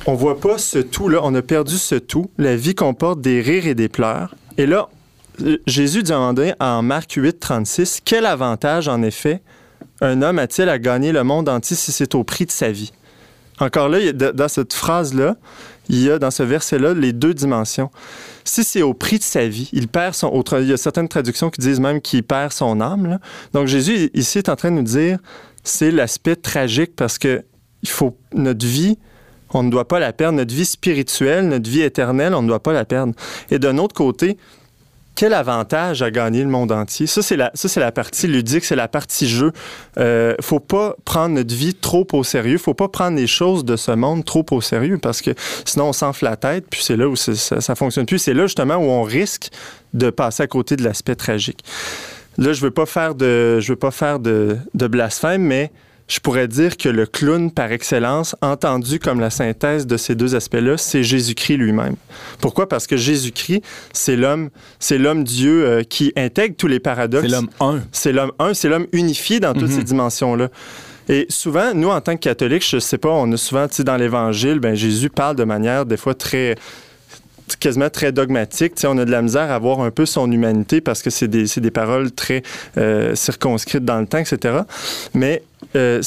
on 0.07 0.15
voit 0.15 0.39
pas 0.39 0.59
ce 0.59 0.79
tout-là. 0.79 1.21
On 1.23 1.35
a 1.35 1.43
perdu 1.43 1.77
ce 1.77 1.97
tout. 1.97 2.31
La 2.39 2.57
vie 2.57 2.75
comporte 2.75 3.21
des 3.21 3.41
rires 3.41 3.67
et 3.67 3.75
des 3.75 3.89
pleurs. 3.89 4.35
Et 4.59 4.67
là, 4.67 4.89
Jésus 5.67 6.05
donné, 6.05 6.55
en 6.61 6.83
Marc 6.83 7.13
8, 7.13 7.41
36, 7.41 8.01
quel 8.05 8.27
avantage, 8.27 8.87
en 8.87 9.03
effet, 9.03 9.41
un 10.01 10.23
homme 10.23 10.39
a-t-il 10.39 10.69
à 10.69 10.79
gagner 10.79 11.11
le 11.11 11.25
monde 11.25 11.49
entier 11.49 11.75
si 11.77 11.91
c'est 11.91 12.15
au 12.15 12.23
prix 12.23 12.47
de 12.47 12.53
sa 12.53 12.71
vie? 12.71 12.93
Encore 13.61 13.89
là, 13.89 14.13
dans 14.13 14.49
cette 14.49 14.73
phrase-là, 14.73 15.37
il 15.89 16.03
y 16.03 16.11
a 16.11 16.19
dans 16.19 16.31
ce 16.31 16.43
verset-là 16.43 16.95
les 16.95 17.13
deux 17.13 17.35
dimensions. 17.35 17.91
Si 18.45 18.65
c'est 18.65 18.83
au 18.83 18.95
prix 18.95 19.19
de 19.19 19.23
sa 19.23 19.47
vie, 19.47 19.69
il 19.73 19.87
perd 19.89 20.15
son. 20.15 20.29
autre- 20.29 20.61
Il 20.61 20.69
y 20.69 20.73
a 20.73 20.77
certaines 20.77 21.09
traductions 21.09 21.51
qui 21.51 21.61
disent 21.61 21.81
même 21.81 22.01
qu'il 22.01 22.23
perd 22.25 22.53
son 22.53 22.81
âme. 22.81 23.19
Donc 23.53 23.67
Jésus, 23.69 24.11
ici, 24.15 24.39
est 24.39 24.49
en 24.49 24.57
train 24.57 24.71
de 24.71 24.77
nous 24.77 24.83
dire 24.83 25.19
c'est 25.63 25.91
l'aspect 25.91 26.37
tragique 26.37 26.97
parce 26.97 27.19
que 27.19 27.45
il 27.83 27.89
faut 27.89 28.17
notre 28.35 28.67
vie, 28.67 28.99
on 29.51 29.63
ne 29.63 29.71
doit 29.71 29.87
pas 29.87 29.99
la 30.01 30.13
perdre. 30.13 30.39
Notre 30.39 30.55
vie 30.55 30.65
spirituelle, 30.65 31.47
notre 31.49 31.71
vie 31.71 31.83
éternelle, 31.83 32.35
on 32.35 32.43
ne 32.43 32.49
doit 32.49 32.63
pas 32.63 32.73
la 32.73 32.85
perdre. 32.85 33.13
Et 33.51 33.59
d'un 33.59 33.79
autre 33.79 33.95
côté, 33.95 34.37
quel 35.15 35.33
avantage 35.33 36.03
à 36.03 36.11
gagner 36.11 36.43
le 36.43 36.49
monde 36.49 36.73
entier? 36.73 37.07
Ça, 37.07 37.23
c'est 37.23 37.37
la, 37.37 37.53
la 37.77 37.93
partie 37.93 38.27
ludique, 38.27 38.65
c'est 38.65 38.77
la 38.77 38.89
partie 38.89 39.29
jeu. 39.29 39.53
Euh, 39.99 40.35
faut 40.41 40.61
pas 40.61 40.97
prendre 41.05 41.35
notre 41.35 41.55
vie 41.55 41.75
trop 41.75 42.07
au 42.13 42.25
sérieux. 42.25 42.59
Faut 42.59 42.75
pas 42.75 42.89
prendre 42.89 43.17
les 43.17 43.27
choses 43.27 43.65
de 43.65 43.77
ce 43.77 43.93
monde 43.93 44.25
trop 44.25 44.45
au 44.51 44.61
sérieux 44.61 44.99
parce 44.99 45.23
que 45.23 45.31
sinon 45.65 45.87
on 45.87 45.93
s'enfle 45.93 46.25
la 46.25 46.37
tête, 46.37 46.67
puis 46.69 46.83
c'est 46.83 46.97
là 46.97 47.09
où 47.09 47.17
ça, 47.17 47.35
ça 47.35 47.75
fonctionne 47.75 48.07
plus. 48.07 48.19
C'est 48.19 48.35
là 48.35 48.47
justement 48.47 48.77
où 48.77 48.91
on 48.91 49.03
risque 49.03 49.51
de 49.93 50.11
passer 50.11 50.43
à 50.43 50.47
côté 50.47 50.77
de 50.77 50.83
l'aspect 50.83 51.15
tragique. 51.15 51.65
Là, 52.37 52.53
je 52.53 52.61
veux 52.61 52.73
pas 52.73 52.87
faire 52.87 53.15
de, 53.15 53.61
je 53.61 53.73
veux 53.73 53.79
pas 53.79 53.93
faire 53.93 54.19
de, 54.19 54.57
de 54.75 54.87
blasphème, 54.89 55.43
mais 55.43 55.71
je 56.07 56.21
pourrais 56.21 56.49
dire 56.49 56.77
que 56.77 56.89
le 56.89 57.07
clown 57.07 57.51
par 57.51 57.73
excellence, 57.73 58.37
entendu 58.43 58.99
comme 58.99 59.21
la 59.21 59.31
synthèse 59.31 59.87
de 59.87 59.97
ces 59.97 60.15
deux 60.15 60.35
aspects-là, 60.35 60.77
c'est 60.77 61.03
Jésus-Christ 61.03 61.57
lui-même. 61.57 61.97
Pourquoi? 62.41 62.69
Parce 62.69 62.87
que 62.87 62.97
Jésus-Christ, 62.97 63.63
c'est 63.93 64.17
l'homme, 64.17 64.51
c'est 64.79 64.99
l'homme 64.99 65.25
Dieu 65.25 65.65
euh, 65.67 65.83
qui 65.83 66.13
intègre 66.17 66.57
tous 66.57 66.67
les 66.67 66.79
paradoxes. 66.81 67.25
C'est 67.25 67.31
l'homme 67.31 67.49
un. 67.61 67.81
C'est 67.93 68.13
l'homme 68.13 68.33
un, 68.39 68.53
c'est 68.55 68.69
l'homme 68.69 68.87
unifié 68.93 69.41
dans 69.41 69.55
toutes 69.55 69.71
Mhm. 69.71 69.77
ces 69.77 69.83
dimensions-là. 69.83 70.49
Et 71.09 71.27
souvent, 71.29 71.75
nous, 71.75 71.89
en 71.89 72.01
tant 72.01 72.15
que 72.17 72.21
catholiques, 72.21 72.67
je 72.69 72.79
sais 72.79 72.97
pas, 72.99 73.11
on 73.11 73.31
a 73.33 73.37
souvent, 73.37 73.69
tu 73.69 73.77
sais, 73.77 73.85
dans 73.85 73.97
l'Évangile, 73.97 74.59
ben, 74.59 74.75
Jésus 74.75 75.11
parle 75.11 75.37
de 75.37 75.45
manière, 75.45 75.85
des 75.85 75.99
fois, 75.99 76.15
très 76.15 76.55
quasiment 77.61 77.91
très 77.91 78.13
dogmatique. 78.13 78.75
Tu 78.75 78.83
sais, 78.83 78.87
on 78.87 78.99
a 78.99 79.05
de 79.05 79.11
la 79.11 79.23
misère 79.23 79.51
à 79.51 79.59
voir 79.59 79.81
un 79.81 79.91
peu 79.91 80.07
son 80.07 80.31
humanité 80.31 80.81
parce 80.81 81.03
que 81.03 81.11
c'est 81.11 81.29
des, 81.29 81.45
des 81.57 81.71
paroles 81.71 82.13
très 82.13 82.43
euh, 82.79 83.15
circonscrites 83.15 83.85
dans 83.85 84.01
le 84.01 84.07
temps, 84.07 84.19
etc. 84.19 84.61
Mais 85.15 85.43
euh, 85.77 86.01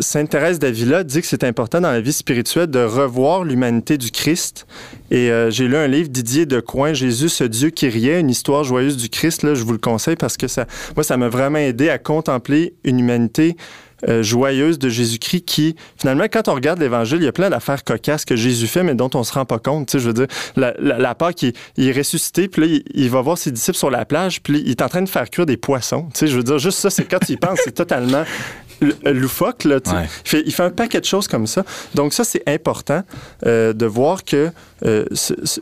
Sainte 0.00 0.30
Thérèse 0.30 0.58
d'Avila 0.58 1.04
dit 1.04 1.20
que 1.20 1.26
c'est 1.26 1.44
important 1.44 1.80
dans 1.80 1.90
la 1.90 2.00
vie 2.00 2.12
spirituelle 2.12 2.66
de 2.66 2.82
revoir 2.82 3.44
l'humanité 3.44 3.98
du 3.98 4.10
Christ. 4.10 4.66
Et 5.10 5.30
euh, 5.30 5.50
j'ai 5.50 5.68
lu 5.68 5.76
un 5.76 5.86
livre 5.86 6.08
Didier 6.08 6.46
de 6.46 6.60
Coin, 6.60 6.92
Jésus, 6.92 7.28
ce 7.28 7.44
Dieu 7.44 7.70
qui 7.70 7.88
riait, 7.88 8.20
une 8.20 8.30
histoire 8.30 8.64
joyeuse 8.64 8.96
du 8.96 9.08
Christ. 9.08 9.42
Là, 9.42 9.54
je 9.54 9.62
vous 9.62 9.72
le 9.72 9.78
conseille 9.78 10.16
parce 10.16 10.36
que 10.36 10.48
ça, 10.48 10.66
moi, 10.96 11.04
ça 11.04 11.16
m'a 11.16 11.28
vraiment 11.28 11.58
aidé 11.58 11.88
à 11.88 11.98
contempler 11.98 12.74
une 12.84 13.00
humanité 13.00 13.56
euh, 14.08 14.22
joyeuse 14.22 14.78
de 14.78 14.88
Jésus-Christ 14.88 15.42
qui, 15.42 15.76
finalement, 15.96 16.24
quand 16.32 16.48
on 16.48 16.54
regarde 16.54 16.80
l'Évangile, 16.80 17.18
il 17.18 17.24
y 17.24 17.28
a 17.28 17.32
plein 17.32 17.50
d'affaires 17.50 17.84
cocasses 17.84 18.24
que 18.24 18.36
Jésus 18.36 18.66
fait, 18.66 18.82
mais 18.82 18.94
dont 18.94 19.10
on 19.14 19.22
se 19.22 19.32
rend 19.32 19.44
pas 19.44 19.58
compte. 19.58 19.88
Tu 19.88 19.92
sais, 19.92 19.98
je 19.98 20.08
veux 20.08 20.14
dire, 20.14 20.26
la, 20.56 20.74
la, 20.78 20.98
la 20.98 21.14
qui 21.32 21.52
il 21.76 21.88
est 21.88 21.92
ressuscité, 21.92 22.48
puis 22.48 22.62
là, 22.62 22.78
il, 22.94 23.10
va 23.10 23.20
voir 23.20 23.38
ses 23.38 23.50
disciples 23.50 23.78
sur 23.78 23.90
la 23.90 24.04
plage, 24.04 24.42
puis 24.42 24.60
il 24.64 24.70
est 24.70 24.82
en 24.82 24.88
train 24.88 25.02
de 25.02 25.08
faire 25.08 25.30
cuire 25.30 25.46
des 25.46 25.56
poissons. 25.56 26.08
Tu 26.12 26.20
sais, 26.20 26.26
je 26.26 26.36
veux 26.36 26.42
dire, 26.42 26.58
juste 26.58 26.78
ça, 26.78 26.90
c'est 26.90 27.04
quand 27.04 27.20
tu 27.20 27.32
y 27.32 27.36
penses, 27.36 27.60
c'est 27.64 27.74
totalement 27.74 28.24
loufoque. 29.04 29.64
Là. 29.64 29.76
Ouais. 29.86 30.08
il, 30.24 30.28
fait, 30.28 30.42
il 30.46 30.52
fait 30.52 30.62
un 30.62 30.70
paquet 30.70 31.00
de 31.00 31.04
choses 31.04 31.28
comme 31.28 31.46
ça. 31.46 31.64
Donc 31.94 32.12
ça, 32.12 32.24
c'est 32.24 32.42
important 32.48 33.02
euh, 33.46 33.72
de 33.72 33.86
voir 33.86 34.24
que 34.24 34.50
euh, 34.84 35.04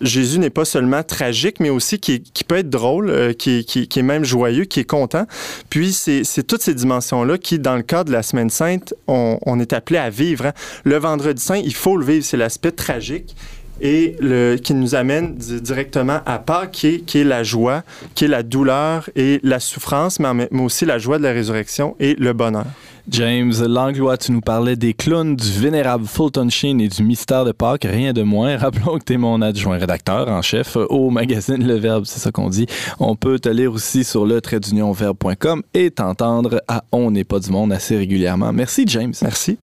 Jésus 0.00 0.38
n'est 0.38 0.50
pas 0.50 0.64
seulement 0.64 1.02
tragique, 1.02 1.60
mais 1.60 1.68
aussi 1.70 1.98
qui, 1.98 2.20
peut 2.46 2.56
être 2.58 2.70
drôle, 2.70 3.10
euh, 3.10 3.32
qui, 3.32 3.64
qui- 3.64 3.86
qui 3.86 3.98
est 3.98 4.02
même 4.02 4.24
joyeux, 4.24 4.64
qui 4.64 4.80
est 4.80 4.84
content. 4.84 5.26
Puis 5.68 5.92
c'est 5.92 6.24
c'est 6.24 6.42
toutes 6.42 6.62
ces 6.62 6.74
dimensions-là 6.74 7.36
qui, 7.38 7.58
dans 7.58 7.76
le 7.76 7.82
cadre 7.82 8.06
de 8.08 8.12
la 8.12 8.22
Semaine 8.22 8.50
Sainte, 8.50 8.94
on, 9.06 9.38
on 9.44 9.60
est 9.60 9.72
appelé 9.72 9.98
à 9.98 10.10
vivre. 10.10 10.46
hein. 10.46 10.52
Le 10.84 10.96
Vendredi 10.96 11.42
Saint, 11.42 11.56
il 11.56 11.74
faut 11.74 11.96
le 11.96 12.04
vivre, 12.04 12.24
c'est 12.24 12.36
l'aspect 12.38 12.72
tragique 12.72 13.36
et 13.80 14.16
le, 14.20 14.56
qui 14.56 14.74
nous 14.74 14.94
amène 14.94 15.34
di- 15.34 15.60
directement 15.60 16.20
à 16.26 16.38
Pâques, 16.38 16.70
qui 16.72 16.86
est, 16.86 16.98
qui 17.00 17.18
est 17.18 17.24
la 17.24 17.42
joie, 17.42 17.82
qui 18.14 18.24
est 18.24 18.28
la 18.28 18.42
douleur 18.42 19.08
et 19.16 19.40
la 19.42 19.60
souffrance, 19.60 20.18
mais, 20.20 20.48
aussi 20.60 20.84
la 20.84 20.98
joie 20.98 21.18
de 21.18 21.22
la 21.22 21.32
résurrection 21.32 21.96
et 22.00 22.14
le 22.18 22.32
bonheur. 22.32 22.66
James 23.08 23.52
Langlois, 23.66 24.16
tu 24.18 24.30
nous 24.30 24.40
parlais 24.42 24.76
des 24.76 24.92
clowns, 24.94 25.34
du 25.34 25.50
vénérable 25.50 26.06
Fulton 26.06 26.48
Sheen 26.48 26.80
et 26.80 26.88
du 26.88 27.02
mystère 27.02 27.44
de 27.44 27.50
Pâques, 27.52 27.86
rien 27.88 28.12
de 28.12 28.22
moins. 28.22 28.56
Rappelons 28.58 28.98
que 28.98 29.04
tu 29.04 29.14
es 29.14 29.16
mon 29.16 29.40
adjoint 29.42 29.78
rédacteur 29.78 30.28
en 30.28 30.42
chef 30.42 30.76
au 30.76 31.10
magazine 31.10 31.66
Le 31.66 31.74
Verbe, 31.74 32.04
c'est 32.04 32.20
ça 32.20 32.30
qu'on 32.30 32.50
dit. 32.50 32.66
On 33.00 33.16
peut 33.16 33.38
te 33.38 33.48
lire 33.48 33.72
aussi 33.72 34.04
sur 34.04 34.26
le 34.26 34.40
verbe.com 34.44 35.62
et 35.74 35.90
t'entendre 35.90 36.62
à 36.68 36.84
On 36.92 37.10
n'est 37.10 37.24
pas 37.24 37.40
du 37.40 37.50
monde 37.50 37.72
assez 37.72 37.96
régulièrement. 37.96 38.52
Merci 38.52 38.84
James. 38.86 39.14
Merci. 39.22 39.58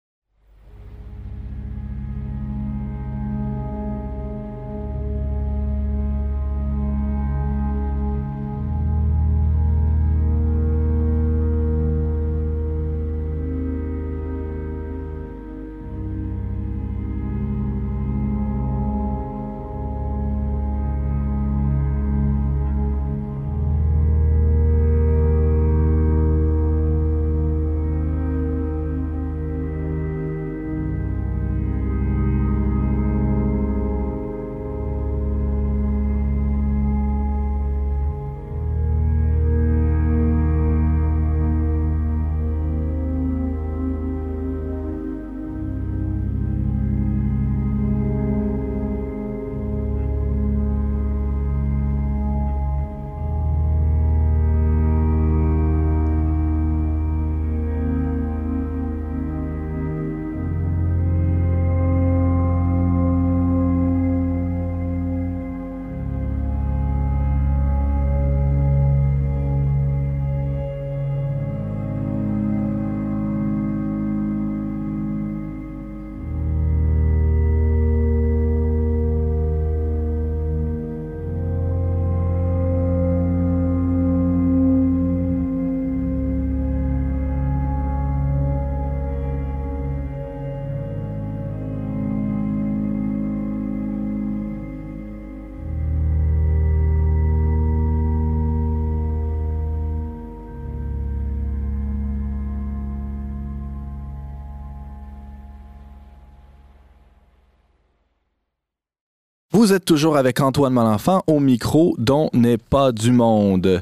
Vous 109.65 109.73
êtes 109.73 109.83
toujours 109.83 110.15
avec 110.15 110.41
Antoine 110.41 110.73
Malenfant 110.73 111.23
au 111.25 111.39
micro 111.39 111.95
dont 111.97 112.29
n'est 112.33 112.59
pas 112.59 112.91
du 112.91 113.11
monde. 113.11 113.81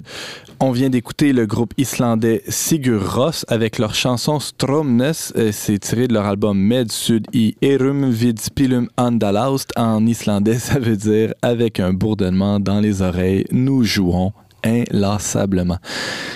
On 0.61 0.71
vient 0.71 0.89
d'écouter 0.89 1.33
le 1.33 1.45
groupe 1.45 1.73
islandais 1.77 2.41
Sigur 2.47 3.15
Rós 3.15 3.43
avec 3.49 3.79
leur 3.79 3.93
chanson 3.93 4.39
Stromnes. 4.39 5.11
C'est 5.13 5.79
tiré 5.79 6.07
de 6.07 6.13
leur 6.13 6.25
album 6.25 6.57
Med 6.57 6.89
Sud 6.89 7.27
i 7.33 7.57
Erum 7.61 8.09
vid 8.09 8.39
spilum 8.39 8.87
andalaust. 8.95 9.77
En 9.77 10.05
islandais, 10.05 10.53
ça 10.57 10.79
veut 10.79 10.95
dire 10.95 11.33
avec 11.41 11.81
un 11.81 11.91
bourdonnement 11.91 12.61
dans 12.61 12.79
les 12.79 13.01
oreilles, 13.01 13.43
nous 13.51 13.83
jouons 13.83 14.31
inlassablement. 14.63 15.79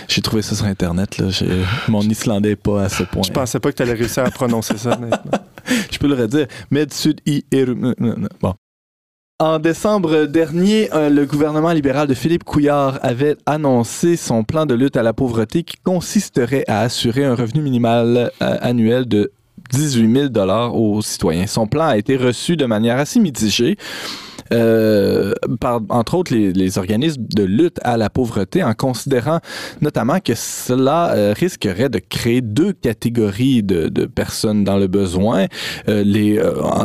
J'ai 0.10 0.22
trouvé 0.22 0.41
ça 0.41 0.56
sur 0.56 0.66
Internet. 0.66 1.20
Là. 1.20 1.30
Mon 1.88 2.02
islandais 2.02 2.50
n'est 2.50 2.56
pas 2.58 2.84
à 2.84 2.89
ce 2.89 3.04
point. 3.04 3.22
Je 3.26 3.32
pensais 3.32 3.62
pas 3.62 3.72
que 3.72 3.78
tu 3.78 3.84
allais 3.84 3.93
réussir 3.93 4.26
à 4.26 4.30
prononcer 4.30 4.78
ça. 4.78 5.00
Je 5.89 5.98
peux 5.98 6.08
le 6.10 6.16
redire. 6.16 6.48
Med 6.70 6.91
Sud 6.91 7.22
i 7.26 7.45
Erum. 7.50 7.95
Bon. 8.41 8.54
En 9.40 9.60
décembre 9.60 10.26
dernier, 10.26 10.92
euh, 10.96 11.12
le 11.12 11.28
gouvernement 11.28 11.72
libéral 11.72 12.08
de 12.08 12.16
Philippe 12.16 12.44
Couillard 12.44 12.98
avait 13.04 13.38
annoncé 13.46 14.16
son 14.16 14.44
plan 14.44 14.66
de 14.66 14.74
lutte 14.74 14.98
à 14.98 15.04
la 15.04 15.14
pauvreté 15.14 15.62
qui 15.62 15.78
consisterait 15.78 16.64
à 16.68 16.80
assurer 16.80 17.24
un 17.24 17.36
revenu 17.36 17.62
minimal 17.62 18.32
euh, 18.42 18.58
annuel 18.62 19.08
de 19.08 19.32
18 19.70 20.32
000 20.34 20.72
aux 20.74 21.04
citoyens. 21.04 21.46
Son 21.46 21.68
plan 21.68 21.86
a 21.86 21.98
été 21.98 22.18
reçu 22.18 22.58
de 22.58 22.66
manière 22.66 22.98
assez 22.98 23.20
mitigée. 23.20 23.78
Euh, 24.52 25.34
entre 25.89 26.16
autres, 26.16 26.34
les, 26.34 26.78
organismes 26.78 27.26
de 27.30 27.43
lutte 27.43 27.80
à 27.84 27.98
la 27.98 28.10
pauvreté, 28.10 28.64
en 28.64 28.74
considérant 28.74 29.39
notamment 29.82 30.20
que 30.20 30.34
cela 30.36 31.14
euh, 31.14 31.34
risquerait 31.36 31.89
de 31.89 32.00
créer 32.00 32.41
deux 32.41 32.74
catégories 32.74 33.64
de, 33.64 34.06
personnes 34.06 34.64
dans 34.64 34.78
le 34.78 34.88
besoin. 34.88 35.48
Euh, 35.88 36.04
les, 36.04 36.39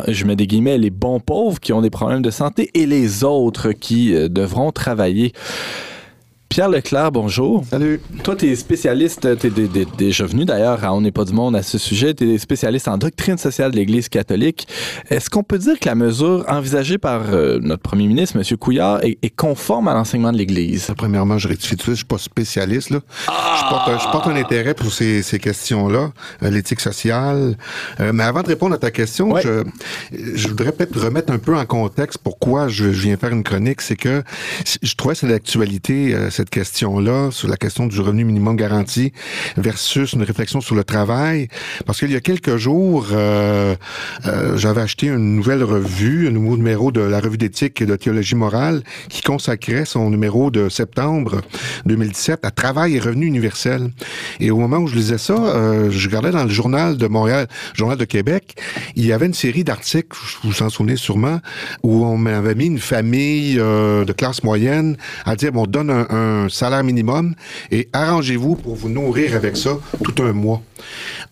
je 0.08 0.24
mets 0.24 0.36
des 0.36 0.46
guillemets, 0.46 0.78
les 0.78 0.90
bons 0.90 1.20
pauvres 1.20 1.60
qui 1.60 1.72
ont 1.72 1.80
des 1.80 1.90
problèmes 1.90 2.22
de 2.22 2.30
santé 2.30 2.70
et 2.74 2.86
les 2.86 3.24
autres 3.24 3.72
qui 3.72 4.12
devront 4.28 4.72
travailler. 4.72 5.32
Pierre 6.52 6.68
Leclerc, 6.68 7.10
bonjour. 7.12 7.64
Salut. 7.70 7.98
Toi, 8.24 8.36
tu 8.36 8.46
es 8.46 8.56
spécialiste, 8.56 9.38
tu 9.38 9.46
es 9.46 9.86
déjà 9.96 10.26
venu 10.26 10.44
d'ailleurs 10.44 10.84
à 10.84 10.92
On 10.92 11.00
n'est 11.00 11.10
pas 11.10 11.24
du 11.24 11.32
monde 11.32 11.56
à 11.56 11.62
ce 11.62 11.78
sujet, 11.78 12.12
tu 12.12 12.30
es 12.34 12.36
spécialiste 12.36 12.88
en 12.88 12.98
doctrine 12.98 13.38
sociale 13.38 13.70
de 13.70 13.76
l'Église 13.76 14.10
catholique. 14.10 14.68
Est-ce 15.08 15.30
qu'on 15.30 15.42
peut 15.44 15.56
dire 15.56 15.80
que 15.80 15.88
la 15.88 15.94
mesure 15.94 16.44
envisagée 16.48 16.98
par 16.98 17.22
euh, 17.32 17.58
notre 17.62 17.80
premier 17.82 18.06
ministre, 18.06 18.36
M. 18.36 18.58
Couillard, 18.58 19.02
est, 19.02 19.16
est 19.22 19.34
conforme 19.34 19.88
à 19.88 19.94
l'enseignement 19.94 20.30
de 20.30 20.36
l'Église? 20.36 20.92
Premièrement, 20.94 21.38
je 21.38 21.48
rectifie 21.48 21.74
tout 21.74 21.86
ça. 21.86 21.92
Je 21.92 21.96
suis 21.96 22.04
pas 22.04 22.18
spécialiste. 22.18 22.90
Là. 22.90 23.00
Je, 23.28 23.68
porte, 23.70 23.88
un- 23.88 23.98
je 23.98 24.08
porte 24.12 24.26
un 24.26 24.36
intérêt 24.36 24.74
pour 24.74 24.92
ces, 24.92 25.22
ces 25.22 25.38
questions-là, 25.38 26.12
euh, 26.42 26.50
l'éthique 26.50 26.80
sociale. 26.80 27.56
Euh, 28.00 28.12
mais 28.12 28.24
avant 28.24 28.42
de 28.42 28.48
répondre 28.48 28.74
à 28.74 28.78
ta 28.78 28.90
question, 28.90 29.30
Ouais. 29.32 29.40
je, 29.42 29.62
je 30.34 30.48
voudrais 30.48 30.72
peut-être 30.72 31.00
remettre 31.00 31.32
un 31.32 31.38
peu 31.38 31.56
en 31.56 31.64
contexte 31.64 32.18
pourquoi 32.22 32.68
je, 32.68 32.92
je 32.92 33.00
viens 33.06 33.16
faire 33.16 33.30
une 33.30 33.42
chronique. 33.42 33.80
C'est 33.80 33.96
que 33.96 34.22
je 34.82 34.94
trouvais 34.96 35.14
c'est 35.14 35.26
d'actualité 35.28 36.14
euh, 36.14 36.28
cette 36.42 36.50
question-là, 36.50 37.30
sur 37.30 37.46
la 37.46 37.56
question 37.56 37.86
du 37.86 38.00
revenu 38.00 38.24
minimum 38.24 38.56
garanti 38.56 39.12
versus 39.56 40.14
une 40.14 40.24
réflexion 40.24 40.60
sur 40.60 40.74
le 40.74 40.82
travail. 40.82 41.46
Parce 41.86 42.00
qu'il 42.00 42.10
y 42.10 42.16
a 42.16 42.20
quelques 42.20 42.56
jours, 42.56 43.06
euh, 43.12 43.76
euh, 44.26 44.56
j'avais 44.56 44.80
acheté 44.80 45.06
une 45.06 45.36
nouvelle 45.36 45.62
revue, 45.62 46.26
un 46.26 46.32
nouveau 46.32 46.56
numéro 46.56 46.90
de 46.90 47.00
la 47.00 47.20
revue 47.20 47.38
d'éthique 47.38 47.80
et 47.80 47.86
de 47.86 47.94
théologie 47.94 48.34
morale 48.34 48.82
qui 49.08 49.22
consacrait 49.22 49.84
son 49.84 50.10
numéro 50.10 50.50
de 50.50 50.68
septembre 50.68 51.42
2017 51.86 52.44
à 52.44 52.50
travail 52.50 52.96
et 52.96 52.98
revenu 52.98 53.26
universel. 53.26 53.92
Et 54.40 54.50
au 54.50 54.56
moment 54.56 54.78
où 54.78 54.88
je 54.88 54.96
lisais 54.96 55.18
ça, 55.18 55.34
euh, 55.34 55.92
je 55.92 56.08
regardais 56.08 56.32
dans 56.32 56.42
le 56.42 56.50
journal 56.50 56.96
de 56.96 57.06
Montréal, 57.06 57.46
journal 57.72 57.98
de 57.98 58.04
Québec, 58.04 58.56
il 58.96 59.06
y 59.06 59.12
avait 59.12 59.26
une 59.26 59.34
série 59.34 59.62
d'articles, 59.62 60.18
vous 60.42 60.50
vous 60.50 60.62
en 60.64 60.70
souvenez 60.70 60.96
sûrement, 60.96 61.38
où 61.84 62.04
on 62.04 62.16
m'avait 62.18 62.56
mis 62.56 62.66
une 62.66 62.80
famille 62.80 63.54
de 63.54 64.12
classe 64.12 64.42
moyenne 64.42 64.96
à 65.24 65.36
dire, 65.36 65.52
bon, 65.52 65.62
on 65.62 65.66
donne 65.66 65.90
un 65.90 66.31
salaire 66.48 66.84
minimum 66.84 67.34
et 67.70 67.88
arrangez-vous 67.92 68.56
pour 68.56 68.76
vous 68.76 68.88
nourrir 68.88 69.36
avec 69.36 69.56
ça 69.56 69.78
tout 70.04 70.22
un 70.22 70.32
mois. 70.32 70.62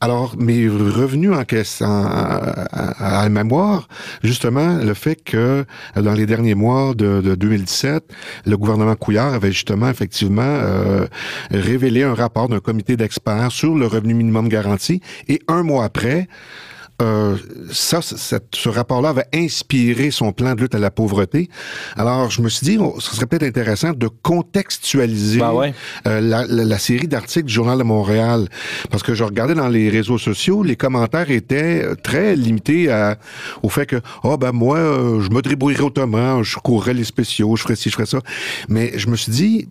Alors, 0.00 0.36
mes 0.38 0.68
revenus 0.68 1.32
en 1.32 1.44
caisse, 1.44 1.82
à, 1.82 3.22
la 3.22 3.28
mémoire, 3.28 3.88
justement, 4.22 4.78
le 4.78 4.94
fait 4.94 5.16
que 5.16 5.64
euh, 5.96 6.02
dans 6.02 6.14
les 6.14 6.26
derniers 6.26 6.54
mois 6.54 6.94
de, 6.94 7.20
de 7.20 7.34
2017, 7.34 8.04
le 8.46 8.56
gouvernement 8.56 8.94
Couillard 8.94 9.34
avait 9.34 9.52
justement, 9.52 9.90
effectivement, 9.90 10.42
euh, 10.42 11.06
révélé 11.50 12.02
un 12.02 12.14
rapport 12.14 12.48
d'un 12.48 12.60
comité 12.60 12.96
d'experts 12.96 13.52
sur 13.52 13.74
le 13.74 13.86
revenu 13.86 14.14
minimum 14.14 14.48
garanti. 14.48 15.00
Et 15.28 15.40
un 15.48 15.62
mois 15.62 15.84
après, 15.84 16.28
euh, 17.00 17.36
ça, 17.72 18.02
cette- 18.02 18.54
ce 18.54 18.68
rapport-là 18.68 19.10
avait 19.10 19.26
inspiré 19.34 20.10
son 20.10 20.32
plan 20.32 20.54
de 20.54 20.60
lutte 20.62 20.74
à 20.74 20.78
la 20.78 20.90
pauvreté. 20.90 21.48
Alors, 21.96 22.30
je 22.30 22.42
me 22.42 22.48
suis 22.48 22.64
dit, 22.66 22.78
oh, 22.80 22.96
ce 22.98 23.14
serait 23.14 23.26
peut-être 23.26 23.44
intéressant 23.44 23.92
de 23.92 24.08
contextualiser 24.22 25.38
Ben 25.40 25.52
ouais. 25.52 25.74
euh, 26.06 26.20
la, 26.20 26.44
la- 26.46 26.64
la 26.64 26.78
série 26.78 27.08
d'articles 27.08 27.46
du 27.46 27.52
Journal 27.52 27.78
de 27.78 27.82
Montréal. 27.84 28.48
Parce 28.90 29.02
que 29.02 29.14
je 29.14 29.24
regardais 29.24 29.54
dans 29.54 29.68
les 29.68 29.88
réseaux 29.88 30.18
sociaux, 30.18 30.62
les 30.62 30.76
commentaires 30.76 31.30
étaient 31.30 31.82
euh, 31.84 31.94
très 31.94 32.36
limités 32.36 32.90
à- 32.90 33.18
au 33.62 33.68
fait 33.68 33.86
que, 33.86 33.96
oh 34.24 34.36
ben 34.36 34.52
moi, 34.52 34.78
euh, 34.78 35.20
je 35.20 35.30
me 35.30 35.40
débrouillerais 35.42 35.84
autrement, 35.84 36.42
je 36.42 36.56
courrais 36.58 36.94
les 36.94 37.04
spéciaux, 37.04 37.56
je 37.56 37.62
ferais 37.62 37.76
ci, 37.76 37.88
je 37.90 37.94
ferais 37.94 38.06
ça. 38.06 38.20
Mais 38.68 38.92
je 38.98 39.08
me 39.08 39.16
suis 39.16 39.32
dit, 39.32 39.68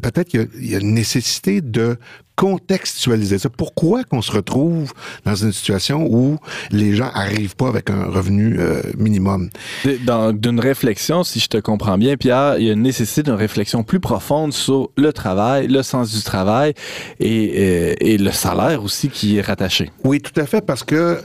peut-être 0.00 0.28
qu'il 0.28 0.48
y 0.60 0.68
y 0.68 0.74
a 0.74 0.78
une 0.80 0.94
nécessité 0.94 1.60
de 1.60 1.96
contextualiser 2.36 3.38
ça. 3.38 3.48
Pourquoi 3.48 4.04
qu'on 4.04 4.22
se 4.22 4.32
retrouve 4.32 4.92
dans 5.24 5.34
une 5.34 5.52
situation 5.52 6.06
où 6.10 6.38
les 6.70 6.94
gens 6.94 7.10
arrivent 7.14 7.56
pas 7.56 7.68
avec 7.68 7.90
un 7.90 8.04
revenu 8.06 8.56
euh, 8.58 8.82
minimum? 8.98 9.50
D'une 10.34 10.60
réflexion, 10.60 11.24
si 11.24 11.40
je 11.40 11.48
te 11.48 11.58
comprends 11.58 11.98
bien, 11.98 12.16
Pierre, 12.16 12.56
il 12.58 12.66
y 12.66 12.70
a 12.70 12.72
une 12.72 12.82
nécessité 12.82 13.22
d'une 13.22 13.34
réflexion 13.34 13.82
plus 13.82 14.00
profonde 14.00 14.52
sur 14.52 14.90
le 14.96 15.12
travail, 15.12 15.68
le 15.68 15.82
sens 15.82 16.12
du 16.14 16.22
travail 16.22 16.74
et, 17.20 17.52
euh, 17.56 17.94
et 18.00 18.18
le 18.18 18.30
salaire 18.32 18.82
aussi 18.82 19.08
qui 19.08 19.36
est 19.38 19.40
rattaché. 19.40 19.90
Oui, 20.04 20.20
tout 20.20 20.38
à 20.40 20.46
fait, 20.46 20.60
parce 20.60 20.82
que, 20.82 20.94
euh, 20.94 21.18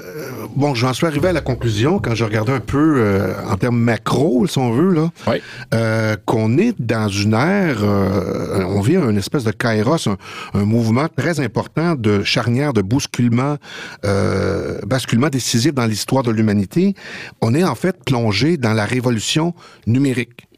bon, 0.56 0.76
j'en 0.76 0.94
suis 0.94 1.06
arrivé 1.08 1.30
à 1.30 1.34
la 1.34 1.42
conclusion, 1.42 2.00
quand 2.00 2.16
je 2.16 2.24
regardais 2.24 2.54
un 2.54 2.60
peu 2.60 2.96
euh, 2.98 3.34
en 3.50 3.56
termes 3.56 3.78
macro, 3.80 4.46
si 4.48 4.58
on 4.58 4.72
veut, 4.72 4.94
là, 4.94 5.10
Oui. 5.28 5.38
euh, 5.74 6.16
qu'on 6.26 6.58
est 6.58 6.76
dans 6.80 7.08
une 7.08 7.34
ère, 7.34 7.84
on 7.84 8.82
vit 8.82 8.96
une 8.98 9.18
espèce 9.18 9.44
de 9.44 9.52
kairos, 9.52 10.08
un, 10.08 10.18
un 10.54 10.66
mouvement 10.66 10.99
très 11.08 11.40
important 11.40 11.96
de 11.96 12.24
charnière, 12.24 12.74
de 12.74 12.82
bousculement, 12.82 13.58
euh, 14.06 14.80
basculement 14.86 15.30
décisif 15.30 15.74
dans 15.74 15.86
l'histoire 15.86 16.24
de 16.24 16.32
l'humanité. 16.32 16.96
On 17.42 17.54
est 17.54 17.64
en 17.64 17.76
fait 17.76 18.04
plongé 18.04 18.58
dans 18.58 18.74
la 18.74 18.86
révolution 18.86 19.54
numérique. 19.88 20.49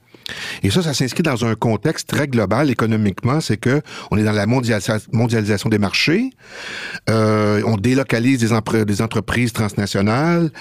Et 0.63 0.69
ça, 0.69 0.81
ça 0.81 0.93
s'inscrit 0.93 1.23
dans 1.23 1.45
un 1.45 1.55
contexte 1.55 2.07
très 2.09 2.27
global 2.27 2.69
économiquement, 2.69 3.41
c'est 3.41 3.57
que 3.57 3.81
on 4.11 4.17
est 4.17 4.23
dans 4.23 4.31
la 4.31 4.45
mondialisa- 4.45 5.07
mondialisation 5.11 5.69
des 5.69 5.79
marchés, 5.79 6.31
euh, 7.09 7.61
on 7.65 7.77
délocalise 7.77 8.39
des 8.39 9.01
entreprises 9.01 9.53
transnationales, 9.53 10.51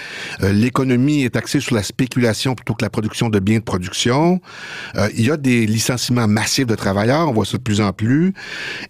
euh, 0.43 0.53
l'économie 0.53 1.23
est 1.23 1.37
axée 1.37 1.61
sur 1.61 1.75
la 1.75 1.83
spéculation 1.83 2.55
plutôt 2.55 2.75
que 2.75 2.85
la 2.85 2.91
production 2.91 3.29
de 3.29 3.39
biens 3.39 3.59
de 3.59 3.65
production, 3.65 4.41
Euh, 4.97 5.09
il 5.17 5.27
y 5.27 5.31
a 5.31 5.37
des 5.37 5.67
licenciements 5.67 6.27
massifs 6.29 6.67
de 6.67 6.75
travailleurs, 6.75 7.29
on 7.29 7.33
voit 7.33 7.45
ça 7.45 7.57
de 7.59 7.63
plus 7.63 7.81
en 7.81 7.93
plus, 7.93 8.33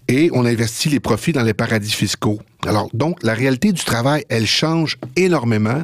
et 0.07 0.29
on 0.33 0.45
investit 0.45 0.89
les 0.89 0.99
profits 0.99 1.31
dans 1.33 1.43
les 1.43 1.53
paradis 1.53 1.91
fiscaux. 1.91 2.39
Alors, 2.67 2.89
donc, 2.93 3.23
la 3.23 3.33
réalité 3.33 3.71
du 3.71 3.83
travail, 3.83 4.23
elle 4.29 4.45
change 4.45 4.97
énormément. 5.15 5.83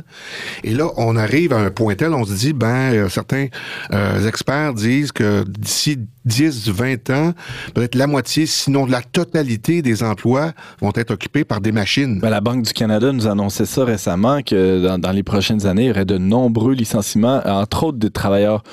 Et 0.63 0.73
là, 0.73 0.89
on 0.97 1.15
arrive 1.15 1.53
à 1.53 1.57
un 1.57 1.71
point 1.71 1.95
tel, 1.95 2.13
on 2.13 2.23
se 2.23 2.33
dit, 2.33 2.53
ben, 2.53 2.93
euh, 2.93 3.09
certains 3.09 3.47
euh, 3.93 4.27
experts 4.27 4.75
disent 4.75 5.11
que 5.11 5.43
d'ici 5.47 5.97
10, 6.25 6.69
20 6.69 7.09
ans, 7.09 7.33
peut-être 7.73 7.95
la 7.95 8.05
moitié, 8.05 8.45
sinon 8.45 8.85
la 8.85 9.01
totalité 9.01 9.81
des 9.81 10.03
emplois 10.03 10.53
vont 10.79 10.91
être 10.95 11.11
occupés 11.11 11.45
par 11.45 11.61
des 11.61 11.71
machines. 11.71 12.19
Ben, 12.19 12.29
la 12.29 12.41
Banque 12.41 12.63
du 12.63 12.73
Canada 12.73 13.11
nous 13.11 13.27
annonçait 13.27 13.65
ça 13.65 13.83
récemment, 13.83 14.41
que 14.43 14.83
dans, 14.85 14.99
dans 14.99 15.11
les 15.11 15.23
prochaines 15.23 15.65
années, 15.65 15.85
il 15.85 15.87
y 15.87 15.91
aurait 15.91 16.05
de 16.05 16.19
nombreux 16.19 16.73
licenciements, 16.73 17.41
entre 17.45 17.85
autres 17.85 17.97
des 17.97 18.11
travailleurs 18.11 18.63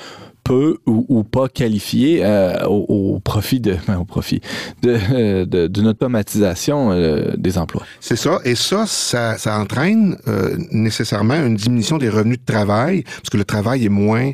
peu 0.45 0.77
ou, 0.85 1.05
ou 1.09 1.23
pas 1.23 1.49
qualifiés 1.49 2.21
euh, 2.23 2.63
au, 2.67 2.85
au 3.15 3.19
profit 3.19 3.59
de 3.59 3.75
ben, 3.87 3.97
au 3.99 4.05
profit 4.05 4.39
de, 4.83 4.95
euh, 5.11 5.45
de- 5.45 5.67
d'une 5.67 5.87
automatisation 5.87 6.91
euh, 6.91 7.33
des 7.35 7.57
emplois. 7.57 7.83
C'est 7.99 8.15
ça. 8.15 8.39
Et 8.45 8.55
ça, 8.55 8.85
ça, 8.87 9.37
ça 9.37 9.59
entraîne 9.59 10.15
euh, 10.27 10.55
nécessairement 10.71 11.35
une 11.35 11.55
diminution 11.55 11.97
des 11.97 12.09
revenus 12.09 12.37
de 12.39 12.45
travail, 12.45 13.03
parce 13.03 13.29
que 13.31 13.37
le 13.37 13.43
travail 13.45 13.85
est 13.85 13.89
moins 13.89 14.31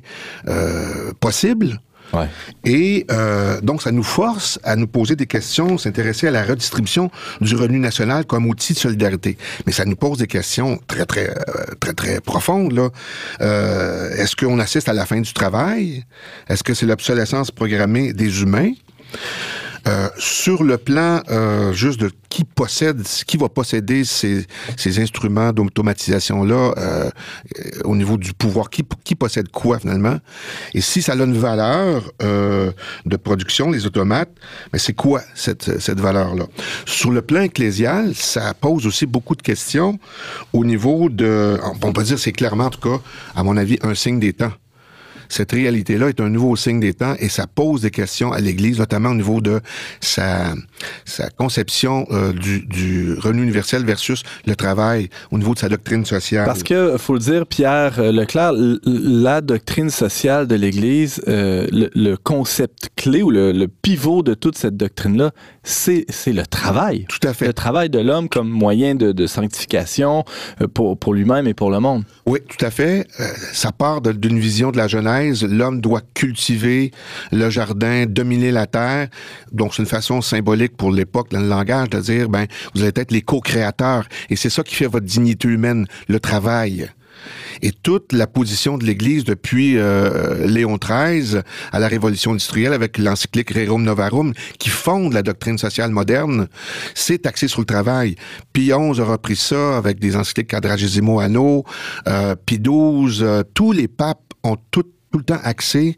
euh, 0.48 1.12
possible. 1.20 1.80
Et 2.64 3.06
euh, 3.12 3.62
donc, 3.62 3.82
ça 3.82 3.92
nous 3.92 4.04
force 4.04 4.60
à 4.64 4.76
nous 4.76 4.88
poser 4.88 5.16
des 5.16 5.28
questions, 5.28 5.78
s'intéresser 5.78 6.28
à 6.28 6.32
la 6.32 6.44
redistribution 6.44 7.10
du 7.40 7.56
revenu 7.56 7.80
national 7.80 8.26
comme 8.26 8.48
outil 8.48 8.74
de 8.74 8.80
solidarité. 8.80 9.38
Mais 9.66 9.72
ça 9.72 9.86
nous 9.86 9.96
pose 9.96 10.18
des 10.18 10.28
questions 10.28 10.80
très, 10.88 11.06
très, 11.06 11.30
euh, 11.30 11.76
très, 11.80 11.94
très 11.94 12.22
profondes. 12.22 12.92
Euh, 13.42 14.10
Est-ce 14.16 14.36
qu'on 14.36 14.60
assiste 14.60 14.90
à 14.90 14.94
la 14.94 15.06
fin 15.06 15.22
du 15.22 15.34
travail? 15.34 16.04
Est-ce 16.48 16.64
que 16.64 16.74
c'est 16.74 16.86
l'obsolescence 16.86 17.52
programmée 17.52 18.14
des 18.14 18.42
humains? 18.42 18.72
Euh, 19.88 20.10
sur 20.18 20.64
le 20.64 20.78
plan 20.78 21.22
euh, 21.30 21.74
juste 21.74 22.00
de 22.00 22.12
qui 22.32 22.46
possède, 22.46 23.04
qui 23.28 23.36
va 23.36 23.50
posséder 23.50 24.06
ces, 24.06 24.46
ces 24.78 25.00
instruments 25.00 25.52
d'automatisation-là 25.52 26.74
euh, 26.78 27.10
au 27.84 27.96
niveau 27.96 28.18
du 28.18 28.34
pouvoir, 28.34 28.70
qui, 28.70 28.86
qui 29.04 29.16
possède 29.16 29.50
quoi 29.50 29.80
finalement, 29.80 30.18
et 30.74 30.82
si 30.82 31.02
ça 31.02 31.12
a 31.12 31.16
une 31.16 31.38
valeur 31.38 32.10
euh, 32.24 32.72
de 33.06 33.18
production, 33.18 33.70
les 33.70 33.86
automates, 33.86 34.32
mais 34.72 34.80
c'est 34.80 34.94
quoi 34.94 35.22
cette, 35.36 35.80
cette 35.80 36.00
valeur-là? 36.00 36.46
Sur 36.86 37.12
le 37.12 37.22
plan 37.22 37.42
ecclésial, 37.42 38.16
ça 38.16 38.54
pose 38.54 38.88
aussi 38.88 39.06
beaucoup 39.06 39.36
de 39.36 39.42
questions 39.42 40.00
au 40.54 40.64
niveau 40.64 41.10
de, 41.10 41.60
on 41.82 41.92
peut 41.92 42.04
dire 42.04 42.18
c'est 42.18 42.32
clairement 42.32 42.66
en 42.66 42.70
tout 42.70 42.90
cas, 42.90 43.02
à 43.36 43.44
mon 43.44 43.58
avis, 43.58 43.78
un 43.82 43.94
signe 43.94 44.20
des 44.20 44.34
temps 44.34 44.54
cette 45.32 45.54
réalité-là 45.54 46.10
est 46.10 46.20
un 46.20 46.30
nouveau 46.30 46.56
signe 46.56 46.80
des 46.80 46.94
temps 46.94 47.16
et 47.20 47.30
ça 47.30 47.48
pose 47.48 47.82
des 47.82 47.90
questions 47.90 48.32
à 48.34 48.40
l'Église, 48.40 48.80
notamment 48.80 49.10
au 49.12 49.16
niveau 49.16 49.40
de 49.42 49.62
sa, 50.02 50.54
sa 51.06 51.30
conception 51.30 52.06
euh, 52.12 52.34
du, 52.34 52.66
du 52.66 53.14
revenu 53.14 53.44
universel 53.44 53.86
versus 53.86 54.24
le 54.46 54.56
travail, 54.56 55.10
au 55.32 55.38
niveau 55.38 55.54
de 55.54 55.60
sa 55.60 55.70
doctrine 55.70 56.06
sociale. 56.06 56.46
Parce 56.46 56.64
que, 56.64 56.98
faut 56.98 57.14
le 57.14 57.20
dire, 57.20 57.48
Pierre 57.48 58.00
euh, 58.00 58.12
Leclerc, 58.12 58.52
la 58.84 59.40
doctrine 59.42 59.90
sociale 59.90 60.48
de 60.48 60.56
l'Église, 60.56 61.22
euh, 61.28 61.66
le, 61.72 61.90
le 61.96 62.18
concept 62.18 62.90
clé 62.98 63.24
ou 63.24 63.32
le, 63.32 63.54
le 63.54 63.68
pivot 63.70 64.24
de 64.24 64.34
toute 64.34 64.58
cette 64.58 64.76
doctrine-là, 64.76 65.32
c'est 65.64 66.06
le 66.28 66.46
travail. 66.46 67.06
Tout 67.08 67.26
à 67.28 67.34
fait. 67.34 67.48
Le 67.48 67.54
travail 67.54 67.90
de 67.90 68.00
l'homme 68.00 68.28
comme 68.28 68.50
moyen 68.50 68.96
de, 68.96 69.12
de 69.14 69.28
sanctification 69.28 70.26
pour, 70.74 70.98
pour 70.98 71.14
lui-même 71.14 71.48
et 71.48 71.54
pour 71.54 71.72
le 71.72 71.80
monde. 71.80 72.04
Oui, 72.26 72.40
tout 72.48 72.66
à 72.66 72.72
fait. 72.72 73.08
Euh, 73.20 73.28
ça 73.54 73.72
part 73.72 74.02
d'une 74.02 74.40
vision 74.40 74.72
de 74.72 74.78
la 74.78 74.88
Genèse. 74.88 75.21
L'homme 75.30 75.82
doit 75.82 76.02
cultiver 76.14 76.92
le 77.32 77.50
jardin, 77.50 78.06
dominer 78.06 78.52
la 78.52 78.68
terre. 78.68 79.08
Donc, 79.52 79.74
c'est 79.74 79.82
une 79.82 79.88
façon 79.88 80.22
symbolique 80.22 80.76
pour 80.78 80.92
l'époque, 80.92 81.32
dans 81.32 81.40
le 81.40 81.48
langage, 81.48 81.90
de 81.90 82.00
dire, 82.00 82.30
ben, 82.30 82.46
vous 82.74 82.82
allez 82.82 82.94
être 82.96 83.12
les 83.12 83.22
co-créateurs. 83.22 84.08
Et 84.30 84.36
c'est 84.36 84.50
ça 84.50 84.64
qui 84.64 84.76
fait 84.76 84.88
votre 84.88 85.06
dignité 85.06 85.48
humaine, 85.48 85.88
le 86.08 86.20
travail. 86.20 86.90
Et 87.62 87.72
toute 87.72 88.14
la 88.14 88.28
position 88.28 88.78
de 88.78 88.86
l'Église 88.86 89.24
depuis 89.24 89.78
euh, 89.78 90.48
Léon 90.48 90.78
XIII 90.78 91.42
à 91.72 91.80
la 91.80 91.88
Révolution 91.88 92.32
industrielle 92.32 92.74
avec 92.74 92.98
l'encyclique 92.98 93.52
Rerum 93.52 93.84
Novarum 93.84 94.34
qui 94.58 94.70
fonde 94.70 95.14
la 95.14 95.22
doctrine 95.22 95.58
sociale 95.58 95.92
moderne, 95.92 96.48
c'est 96.96 97.26
axé 97.28 97.48
sur 97.48 97.62
le 97.62 97.66
travail. 97.66 98.16
Pie 98.54 98.72
XI 98.72 99.02
a 99.02 99.04
repris 99.04 99.36
ça 99.36 99.78
avec 99.78 100.00
des 100.00 100.16
encycliques 100.16 100.50
Quadragesimo 100.50 101.20
Anno, 101.20 101.64
euh, 102.08 102.36
XII, 102.48 103.20
euh, 103.22 103.44
tous 103.54 103.72
les 103.72 103.88
papes 103.88 104.34
ont 104.44 104.58
tout 104.72 104.86
tout 105.12 105.20
le 105.20 105.24
temps 105.24 105.40
axé 105.44 105.98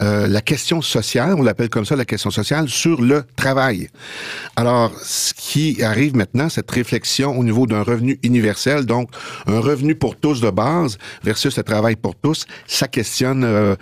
euh, 0.00 0.26
la 0.26 0.40
question 0.40 0.80
sociale, 0.82 1.34
on 1.36 1.42
l'appelle 1.42 1.68
comme 1.68 1.84
ça 1.84 1.96
la 1.96 2.04
question 2.04 2.30
sociale, 2.30 2.68
sur 2.68 3.00
le 3.00 3.24
travail. 3.36 3.88
Alors, 4.56 4.92
ce 5.02 5.34
qui 5.34 5.82
arrive 5.82 6.16
maintenant, 6.16 6.48
cette 6.48 6.70
réflexion 6.70 7.38
au 7.38 7.44
niveau 7.44 7.66
d'un 7.66 7.82
revenu 7.82 8.18
universel, 8.22 8.86
donc 8.86 9.10
un 9.46 9.60
revenu 9.60 9.94
pour 9.94 10.16
tous 10.16 10.40
de 10.40 10.50
base 10.50 10.98
versus 11.22 11.56
le 11.56 11.62
travail 11.62 11.96
pour 11.96 12.14
tous, 12.14 12.46
ça 12.66 12.88
questionne, 12.88 13.44
euh, 13.44 13.76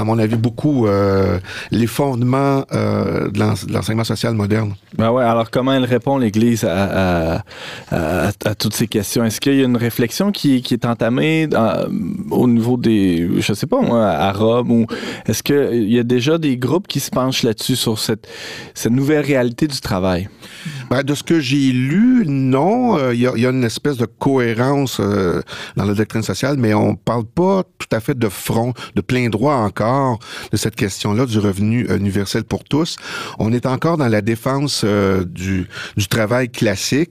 à 0.00 0.04
mon 0.04 0.18
avis, 0.18 0.36
beaucoup 0.36 0.86
euh, 0.86 1.38
les 1.70 1.86
fondements 1.86 2.64
euh, 2.72 3.30
de 3.30 3.38
l'en- 3.38 3.52
de 3.52 3.72
l'enseignement 3.72 4.04
social 4.04 4.34
moderne. 4.34 4.74
Ben 4.96 5.10
ouais, 5.10 5.24
alors 5.24 5.50
comment 5.50 5.72
elle 5.72 5.84
répond, 5.84 6.18
l'Église, 6.18 6.64
à, 6.64 7.36
à- 7.36 7.42
à- 7.92 8.30
à 8.44 8.54
toutes 8.54 8.74
ces 8.74 8.86
questions? 8.86 9.24
Est-ce 9.24 9.40
qu'il 9.40 9.56
y 9.56 9.62
a 9.62 9.64
une 9.64 9.76
réflexion 9.76 10.32
qui, 10.32 10.62
qui 10.62 10.74
est 10.74 10.84
entamée 10.86 11.46
dans- 11.46 11.86
au 12.30 12.46
niveau 12.48 12.76
des, 12.76 13.28
je 13.38 13.52
sais 13.52 13.66
pas 13.66 13.80
moi, 13.80 14.06
à 14.08 14.32
Rome, 14.32 14.70
ou 14.72 14.86
est-ce 15.26 15.42
qu'il 15.42 15.90
y 15.90 15.98
a 15.98 16.02
déjà 16.02 16.38
des 16.38 16.56
groupes 16.56 16.88
qui 16.88 17.00
se 17.00 17.10
penchent 17.10 17.42
là-dessus, 17.42 17.76
sur 17.76 17.98
cette, 17.98 18.26
cette 18.74 18.92
nouvelle 18.92 19.24
réalité 19.24 19.66
du 19.66 19.80
travail? 19.80 20.28
Ben, 20.90 21.02
de 21.02 21.14
ce 21.14 21.22
que 21.22 21.40
j'ai 21.40 21.70
lu, 21.72 22.24
non. 22.26 22.96
Euh, 22.98 23.14
Il 23.14 23.20
y, 23.20 23.40
y 23.42 23.46
a 23.46 23.50
une 23.50 23.64
espèce 23.64 23.96
de 23.96 24.06
cohérence 24.06 24.98
euh, 25.00 25.42
dans 25.76 25.84
la 25.84 25.94
doctrine 25.94 26.22
sociale, 26.22 26.56
mais 26.58 26.72
on 26.74 26.94
parle 26.96 27.24
pas 27.24 27.62
tout 27.78 27.86
à 27.92 28.00
fait 28.00 28.18
de 28.18 28.28
front, 28.28 28.72
de 28.96 29.00
plein 29.00 29.28
droit 29.28 29.54
encore 29.54 29.89
de 30.52 30.56
cette 30.56 30.76
question-là 30.76 31.26
du 31.26 31.38
revenu 31.38 31.86
euh, 31.88 31.96
universel 31.96 32.44
pour 32.44 32.64
tous. 32.64 32.96
On 33.38 33.52
est 33.52 33.66
encore 33.66 33.96
dans 33.96 34.08
la 34.08 34.20
défense 34.20 34.82
euh, 34.84 35.24
du, 35.24 35.68
du 35.96 36.08
travail 36.08 36.48
classique. 36.48 37.10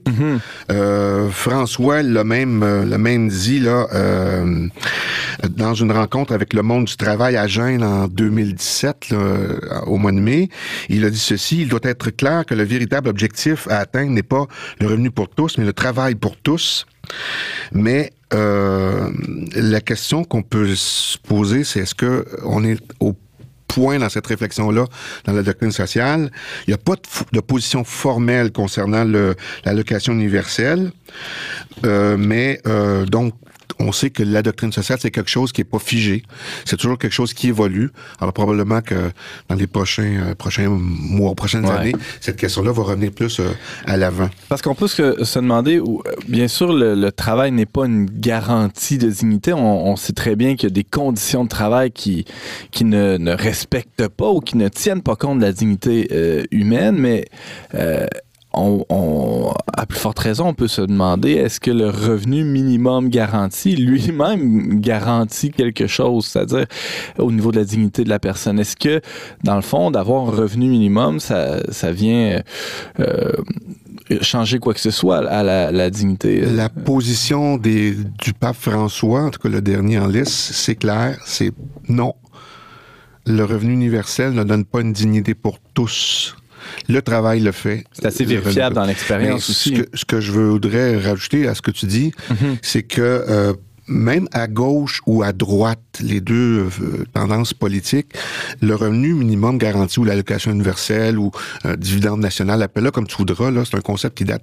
Euh, 0.70 1.28
François 1.30 2.02
l'a 2.02 2.24
même, 2.24 2.64
l'a 2.88 2.98
même 2.98 3.28
dit 3.28 3.60
là 3.60 3.86
euh, 3.94 4.68
dans 5.48 5.74
une 5.74 5.92
rencontre 5.92 6.32
avec 6.32 6.52
le 6.52 6.62
monde 6.62 6.84
du 6.84 6.96
travail 6.96 7.36
à 7.36 7.46
Gênes 7.46 7.82
en 7.82 8.08
2017, 8.08 9.10
là, 9.10 9.16
euh, 9.18 9.58
au 9.86 9.96
mois 9.96 10.12
de 10.12 10.18
mai. 10.18 10.48
Il 10.88 11.04
a 11.04 11.10
dit 11.10 11.18
ceci 11.18 11.62
il 11.62 11.68
doit 11.68 11.80
être 11.82 12.10
clair 12.10 12.44
que 12.46 12.54
le 12.54 12.64
véritable 12.64 13.08
objectif 13.08 13.68
à 13.68 13.78
atteindre 13.78 14.10
n'est 14.10 14.22
pas 14.22 14.46
le 14.80 14.86
revenu 14.86 15.10
pour 15.10 15.28
tous, 15.28 15.58
mais 15.58 15.64
le 15.64 15.72
travail 15.72 16.14
pour 16.14 16.36
tous. 16.36 16.86
Mais 17.72 18.12
euh, 18.32 19.10
la 19.54 19.80
question 19.80 20.24
qu'on 20.24 20.42
peut 20.42 20.74
se 20.74 21.18
poser, 21.18 21.64
c'est 21.64 21.80
est-ce 21.80 21.94
que 21.94 22.26
on 22.44 22.64
est 22.64 22.80
au 23.00 23.14
point 23.68 23.98
dans 23.98 24.08
cette 24.08 24.26
réflexion-là, 24.26 24.86
dans 25.24 25.32
la 25.32 25.42
doctrine 25.42 25.72
sociale? 25.72 26.30
Il 26.66 26.70
n'y 26.70 26.74
a 26.74 26.78
pas 26.78 26.96
de, 26.96 27.02
de 27.32 27.40
position 27.40 27.84
formelle 27.84 28.50
concernant 28.52 29.04
l'allocation 29.64 30.12
universelle, 30.12 30.92
Euh, 31.84 32.16
mais 32.18 32.60
euh, 32.66 33.06
donc 33.06 33.34
on 33.80 33.92
sait 33.92 34.10
que 34.10 34.22
la 34.22 34.42
doctrine 34.42 34.72
sociale, 34.72 34.98
c'est 35.00 35.10
quelque 35.10 35.30
chose 35.30 35.52
qui 35.52 35.62
est 35.62 35.64
pas 35.64 35.78
figé. 35.78 36.22
C'est 36.64 36.76
toujours 36.76 36.98
quelque 36.98 37.12
chose 37.12 37.32
qui 37.34 37.48
évolue. 37.48 37.90
Alors 38.20 38.32
probablement 38.32 38.80
que 38.82 39.10
dans 39.48 39.54
les 39.56 39.66
prochains, 39.66 40.20
euh, 40.28 40.34
prochains 40.34 40.68
mois, 40.68 41.34
prochaines 41.34 41.64
Ouais. 41.66 41.76
années, 41.76 41.92
cette 42.20 42.36
question-là 42.36 42.72
va 42.72 42.82
revenir 42.82 43.10
plus 43.12 43.40
euh, 43.40 43.50
à 43.86 43.96
l'avant. 43.96 44.28
Parce 44.48 44.62
qu'on 44.62 44.74
peut 44.74 44.88
se, 44.88 45.24
se 45.24 45.38
demander, 45.38 45.78
où, 45.80 46.02
euh, 46.06 46.12
bien 46.28 46.48
sûr, 46.48 46.72
le, 46.72 46.94
le 46.94 47.10
travail 47.12 47.52
n'est 47.52 47.66
pas 47.66 47.86
une 47.86 48.06
garantie 48.06 48.98
de 48.98 49.08
dignité. 49.10 49.52
On, 49.52 49.86
on 49.88 49.96
sait 49.96 50.12
très 50.12 50.36
bien 50.36 50.56
qu'il 50.56 50.68
y 50.68 50.72
a 50.72 50.74
des 50.74 50.84
conditions 50.84 51.44
de 51.44 51.48
travail 51.48 51.90
qui, 51.90 52.24
qui 52.70 52.84
ne, 52.84 53.16
ne 53.16 53.32
respectent 53.32 54.08
pas 54.08 54.30
ou 54.30 54.40
qui 54.40 54.56
ne 54.56 54.68
tiennent 54.68 55.02
pas 55.02 55.16
compte 55.16 55.38
de 55.38 55.44
la 55.44 55.52
dignité 55.52 56.08
euh, 56.12 56.44
humaine, 56.50 56.96
mais 56.98 57.24
euh, 57.74 58.06
on, 58.52 59.52
à 59.76 59.86
plus 59.86 59.98
forte 59.98 60.18
raison, 60.18 60.48
on 60.48 60.54
peut 60.54 60.68
se 60.68 60.82
demander 60.82 61.32
est-ce 61.32 61.60
que 61.60 61.70
le 61.70 61.88
revenu 61.88 62.44
minimum 62.44 63.08
garanti 63.08 63.76
lui-même 63.76 64.80
garantit 64.80 65.50
quelque 65.50 65.86
chose, 65.86 66.26
c'est-à-dire 66.26 66.66
au 67.18 67.30
niveau 67.30 67.52
de 67.52 67.58
la 67.58 67.64
dignité 67.64 68.02
de 68.02 68.08
la 68.08 68.18
personne. 68.18 68.58
Est-ce 68.58 68.76
que, 68.76 69.00
dans 69.44 69.56
le 69.56 69.62
fond, 69.62 69.90
d'avoir 69.90 70.28
un 70.28 70.30
revenu 70.30 70.68
minimum, 70.68 71.20
ça, 71.20 71.60
vient 71.92 72.42
euh, 72.98 73.32
changer 74.20 74.58
quoi 74.58 74.74
que 74.74 74.80
ce 74.80 74.90
soit 74.90 75.18
à 75.18 75.42
la, 75.42 75.90
dignité? 75.90 76.40
La 76.40 76.68
position 76.68 77.56
du 77.56 77.94
pape 78.38 78.56
François, 78.56 79.22
en 79.22 79.30
tout 79.30 79.40
cas 79.40 79.48
le 79.48 79.62
dernier 79.62 79.98
en 79.98 80.08
liste, 80.08 80.32
c'est 80.32 80.74
clair, 80.74 81.18
c'est 81.24 81.52
non. 81.88 82.14
Le 83.26 83.44
revenu 83.44 83.74
universel 83.74 84.32
ne 84.32 84.42
donne 84.42 84.64
pas 84.64 84.80
une 84.80 84.92
dignité 84.92 85.34
pour 85.34 85.58
tous. 85.74 86.34
Le 86.88 87.00
travail 87.02 87.40
le 87.40 87.52
fait. 87.52 87.84
C'est 87.92 88.06
assez 88.06 88.24
Le 88.24 88.30
vérifiable 88.38 88.74
dans 88.74 88.84
l'expérience 88.84 89.48
Mais 89.48 89.50
aussi. 89.52 89.76
Ce 89.76 89.82
que, 89.82 89.88
ce 89.96 90.04
que 90.04 90.20
je 90.20 90.32
voudrais 90.32 90.96
rajouter 90.98 91.46
à 91.48 91.54
ce 91.54 91.62
que 91.62 91.70
tu 91.70 91.86
dis, 91.86 92.12
Mhm. 92.30 92.56
c'est 92.62 92.82
que 92.82 93.00
euh, 93.00 93.52
même 93.90 94.28
à 94.32 94.46
gauche 94.46 95.00
ou 95.06 95.22
à 95.22 95.32
droite, 95.32 95.80
les 96.00 96.20
deux 96.20 96.68
euh, 96.80 97.04
tendances 97.12 97.52
politiques, 97.52 98.14
le 98.62 98.74
revenu 98.74 99.12
minimum 99.14 99.58
garanti 99.58 99.98
ou 100.00 100.04
l'allocation 100.04 100.52
universelle 100.52 101.18
ou 101.18 101.30
euh, 101.66 101.76
dividende 101.76 102.20
national, 102.20 102.62
appelle-le 102.62 102.90
comme 102.92 103.06
tu 103.06 103.16
voudras, 103.16 103.50
là, 103.50 103.64
c'est 103.64 103.76
un 103.76 103.80
concept 103.80 104.16
qui 104.18 104.24
date 104.24 104.42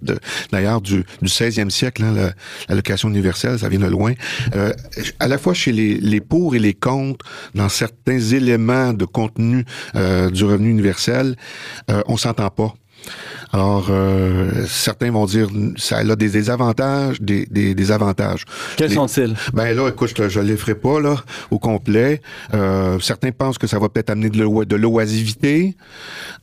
d'ailleurs 0.52 0.82
du, 0.82 1.06
du 1.22 1.30
16e 1.30 1.70
siècle, 1.70 2.04
hein, 2.04 2.14
la- 2.14 2.34
l'allocation 2.70 3.10
universelle, 3.10 3.58
ça 3.58 3.70
vient 3.70 3.80
de 3.80 3.88
loin. 3.88 4.14
Euh, 4.56 4.74
à 5.20 5.28
la 5.28 5.38
fois 5.38 5.54
chez 5.54 5.72
les, 5.72 5.96
les 5.96 6.22
pour 6.22 6.56
et 6.56 6.60
les 6.60 6.74
contre, 6.74 7.26
dans 7.56 7.70
certains 7.70 8.20
éléments 8.20 8.94
de 8.94 9.06
contenu 9.06 9.64
euh, 9.96 10.30
du 10.30 10.44
revenu 10.44 10.70
universel, 10.70 11.36
on 12.08 12.18
s'entend 12.18 12.50
pas. 12.50 12.74
Alors, 13.54 13.88
euh, 13.90 14.66
certains 14.68 15.12
vont 15.12 15.26
dire 15.26 15.48
ça 15.78 15.98
a 16.00 16.16
des 16.16 16.30
désavantages, 16.30 17.22
des, 17.22 17.46
des, 17.46 17.74
des 17.76 17.92
avantages. 17.92 18.44
Quels 18.76 18.92
sont-ils? 18.92 19.36
Ben 19.54 19.76
là, 19.76 19.88
écoute, 19.90 20.12
je, 20.18 20.28
je 20.30 20.40
les 20.40 20.58
ferai 20.58 20.76
pas 20.76 21.00
là 21.00 21.16
au 21.52 21.58
complet. 21.60 22.22
Euh, 22.54 23.00
certains 23.00 23.32
pensent 23.32 23.58
que 23.58 23.68
ça 23.68 23.80
va 23.80 23.88
peut-être 23.90 24.10
amener 24.10 24.30
de 24.30 24.42
l'o- 24.44 24.66
de 24.66 24.76
l'oisivité, 24.76 25.76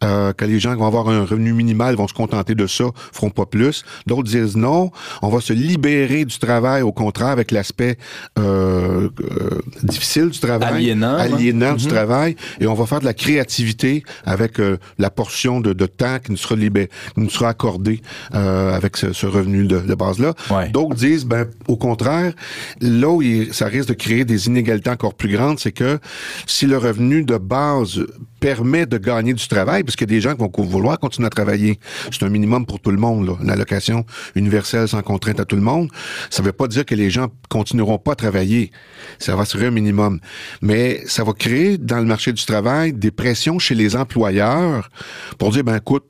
euh, 0.02 0.32
que 0.32 0.44
les 0.44 0.58
gens 0.60 0.72
qui 0.72 0.78
vont 0.80 0.86
avoir 0.86 1.08
un 1.08 1.24
revenu 1.24 1.52
minimal 1.52 1.94
vont 1.94 2.08
se 2.08 2.14
contenter 2.14 2.54
de 2.54 2.66
ça, 2.66 2.84
feront 3.12 3.30
pas 3.30 3.46
plus. 3.46 3.84
D'autres 4.06 4.24
disent 4.24 4.56
non, 4.56 4.90
on 5.22 5.28
va 5.28 5.40
se 5.40 5.52
libérer 5.52 6.24
du 6.24 6.38
travail, 6.38 6.82
au 6.82 6.92
contraire, 6.92 7.28
avec 7.28 7.50
l'aspect 7.50 7.98
euh, 8.38 9.08
euh, 9.20 9.60
difficile 9.82 10.30
du 10.30 10.38
travail, 10.40 10.74
Aliénant, 10.74 11.08
hein? 11.14 11.18
aliénant 11.18 11.74
du 11.74 11.84
Mhm. 11.84 11.90
travail, 11.90 12.36
et 12.60 12.66
on 12.66 12.74
va 12.74 12.86
faire 12.86 13.00
de 13.00 13.04
la 13.04 13.14
créativité 13.14 14.02
avec 14.24 14.58
euh, 14.58 14.78
la 14.98 15.10
portion 15.10 15.60
de, 15.60 15.72
de 15.72 15.86
temps 15.86 16.18
qui 16.24 16.30
nous 16.32 16.36
sera 16.38 16.56
libérée, 16.56 16.88
nous 17.16 17.30
sera 17.30 17.48
accordée 17.50 18.00
euh, 18.34 18.74
avec 18.74 18.96
ce, 18.96 19.12
ce 19.12 19.26
revenu 19.26 19.66
de, 19.66 19.78
de 19.80 19.94
base-là. 19.94 20.34
Ouais. 20.50 20.68
D'autres 20.70 20.94
disent, 20.94 21.24
ben, 21.24 21.46
au 21.68 21.76
contraire, 21.76 22.32
là 22.80 23.08
où 23.08 23.22
il- 23.22 23.52
ça 23.54 23.66
risque 23.66 23.88
de 23.88 23.94
créer 23.94 24.24
des 24.24 24.46
inégalités 24.46 24.90
encore 24.90 25.14
plus 25.14 25.30
grandes, 25.30 25.58
c'est 25.58 25.72
que 25.72 25.98
si 26.46 26.66
le 26.66 26.78
revenu 26.78 27.24
de 27.24 27.36
base 27.36 28.00
permet 28.40 28.84
de 28.84 28.98
gagner 28.98 29.32
du 29.32 29.48
travail, 29.48 29.84
parce 29.84 29.96
qu'il 29.96 30.06
y 30.08 30.12
a 30.12 30.14
des 30.16 30.20
gens 30.20 30.34
qui 30.34 30.40
vont 30.40 30.50
vouloir 30.66 30.98
continuer 30.98 31.26
à 31.26 31.30
travailler. 31.30 31.78
C'est 32.10 32.22
un 32.24 32.28
minimum 32.28 32.66
pour 32.66 32.78
tout 32.78 32.90
le 32.90 32.98
monde, 32.98 33.26
là. 33.26 33.32
une 33.42 33.48
allocation 33.50 34.04
universelle 34.34 34.86
sans 34.86 35.00
contrainte 35.02 35.40
à 35.40 35.46
tout 35.46 35.56
le 35.56 35.62
monde. 35.62 35.88
Ça 36.28 36.42
ne 36.42 36.46
veut 36.46 36.52
pas 36.52 36.68
dire 36.68 36.84
que 36.84 36.94
les 36.94 37.08
gens 37.08 37.28
continueront 37.48 37.96
pas 37.98 38.12
à 38.12 38.16
travailler. 38.16 38.70
Ça 39.18 39.34
va 39.34 39.46
ser 39.46 39.64
un 39.64 39.70
minimum. 39.70 40.20
Mais 40.60 41.02
ça 41.06 41.24
va 41.24 41.32
créer 41.32 41.78
dans 41.78 41.96
le 41.98 42.04
marché 42.04 42.32
du 42.32 42.44
travail 42.44 42.92
des 42.92 43.10
pressions 43.10 43.58
chez 43.58 43.74
les 43.74 43.96
employeurs 43.96 44.90
pour 45.38 45.50
dire, 45.50 45.64
ben 45.64 45.76
écoute, 45.76 46.04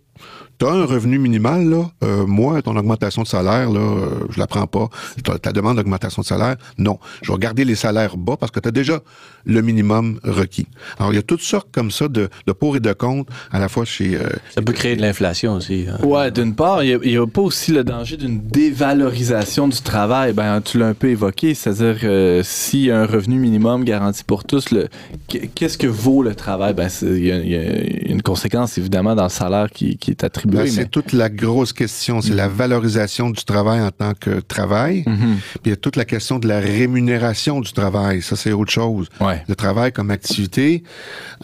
tu 0.59 0.67
as 0.67 0.71
un 0.71 0.85
revenu 0.85 1.19
minimal, 1.19 1.69
là. 1.69 1.91
Euh, 2.03 2.27
moi, 2.27 2.61
ton 2.63 2.77
augmentation 2.77 3.23
de 3.23 3.27
salaire, 3.27 3.71
là, 3.71 3.81
euh, 3.81 4.09
je 4.31 4.39
la 4.39 4.47
prends 4.47 4.67
pas. 4.67 4.89
Ta, 5.23 5.39
ta 5.39 5.53
demande 5.53 5.77
d'augmentation 5.77 6.23
de 6.23 6.27
salaire, 6.27 6.57
non. 6.79 6.99
Je 7.23 7.33
vais 7.33 7.39
garder 7.39 7.65
les 7.65 7.75
salaires 7.75 8.17
bas 8.17 8.37
parce 8.39 8.53
que 8.53 8.61
tu 8.61 8.69
as 8.69 8.73
déjà 8.73 9.01
le 9.47 9.61
minimum 9.63 10.19
requis. 10.25 10.67
Alors, 10.99 11.13
il 11.13 11.17
y 11.17 11.19
a 11.19 11.23
toutes 11.23 11.43
sortes 11.43 11.69
comme 11.73 11.91
ça 11.91 12.09
de, 12.09 12.29
de 12.47 12.53
pour 12.53 12.77
et 12.77 12.81
de 12.81 12.93
contre, 12.93 13.33
à 13.53 13.59
la 13.59 13.69
fois 13.69 13.85
chez... 13.85 14.17
euh, 14.17 14.29
Ça 14.55 14.63
peut 14.63 14.73
créer 14.73 14.97
de 14.97 15.03
l'inflation 15.03 15.55
aussi. 15.55 15.87
hein. 15.91 15.99
Ouais, 16.05 16.31
d'une 16.31 16.55
part, 16.55 16.83
il 16.85 16.99
n'y 17.01 17.17
a, 17.17 17.27
pas 17.27 17.41
aussi 17.43 17.73
le 17.73 17.83
danger 17.85 18.17
d'une 18.17 18.41
dévalorisation 18.41 19.69
du 19.69 19.81
travail. 19.81 20.33
Ben, 20.33 20.61
tu 20.61 20.79
l'as 20.79 20.87
un 20.89 20.95
peu 20.95 21.09
évoqué, 21.09 21.55
c'est-à-dire 21.55 21.99
euh, 22.05 22.43
s'il 22.45 22.81
y 22.85 22.91
a 22.91 23.01
un 23.01 23.07
revenu 23.07 23.39
minimum 23.39 23.85
garanti 23.85 24.23
pour 24.25 24.45
tous, 24.45 24.71
le, 24.71 24.89
qu'est-ce 25.29 25.79
que 25.79 25.87
vaut 25.87 26.23
le 26.23 26.35
travail? 26.35 26.75
Ben, 26.75 26.89
c'est- 26.89 27.07
il 27.07 27.27
y, 27.27 27.33
a- 27.33 27.39
il 27.41 27.51
y 27.51 27.57
a 27.57 28.11
une 28.13 28.23
conséquence 28.23 28.79
évidemment 28.79 29.15
dans 29.15 29.25
le 29.25 29.29
salaire 29.29 29.71
qui, 29.71 29.97
qui 29.99 30.11
est 30.11 30.23
attribué. 30.25 30.44
Ben, 30.45 30.67
c'est 30.69 30.91
toute 30.91 31.13
la 31.13 31.29
grosse 31.29 31.73
question, 31.73 32.21
c'est 32.21 32.35
la 32.35 32.49
valorisation 32.49 33.31
du 33.31 33.45
travail 33.45 33.81
en 33.81 33.91
tant 33.91 34.13
que 34.15 34.41
travail. 34.41 35.05
Mhm. 35.07 35.37
Puis 35.37 35.61
il 35.67 35.71
y 35.71 35.73
a 35.73 35.77
toute 35.77 35.97
la 35.97 36.05
question 36.05 36.39
de 36.39 36.49
la 36.49 36.61
rémunération 36.61 37.61
du 37.61 37.73
travail. 37.73 38.23
Ça, 38.23 38.37
c'est 38.37 38.53
autre 38.53 38.73
chose. 38.73 39.09
Ouais. 39.21 39.43
Le 39.49 39.55
travail 39.55 39.93
comme 39.93 40.11
activité 40.11 40.83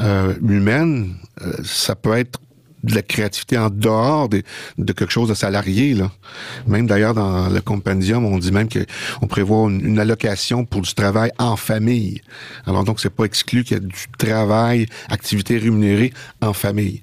euh, 0.01 0.35
humaine, 0.43 1.15
euh, 1.43 1.53
ça 1.65 1.95
peut 1.95 2.17
être 2.17 2.41
de 2.83 2.95
la 2.95 3.03
créativité 3.03 3.59
en 3.59 3.69
dehors 3.69 4.29
de, 4.29 4.43
de 4.79 4.93
quelque 4.93 5.13
chose 5.13 5.29
de 5.29 5.35
salarié. 5.35 5.95
Là. 5.95 6.11
Même 6.67 6.87
d'ailleurs, 6.87 7.15
dans 7.15 7.49
le 7.49 7.61
compendium, 7.61 8.25
on 8.25 8.39
dit 8.39 8.53
même 8.53 8.69
qu'on 8.69 9.27
prévoit 9.27 9.69
une, 9.69 9.85
une 9.85 9.99
allocation 9.99 10.65
pour 10.65 10.81
du 10.81 10.95
travail 10.95 11.31
en 11.39 11.57
famille. 11.57 12.23
Alors 12.67 12.85
donc, 12.85 13.01
c'est 13.01 13.11
pas 13.11 13.25
exclu 13.25 13.65
qu'il 13.65 13.77
y 13.77 13.81
ait 13.81 13.85
du 13.85 14.07
travail, 14.19 14.87
activité 15.11 15.59
rémunérée 15.59 16.13
en 16.41 16.53
famille. 16.53 17.03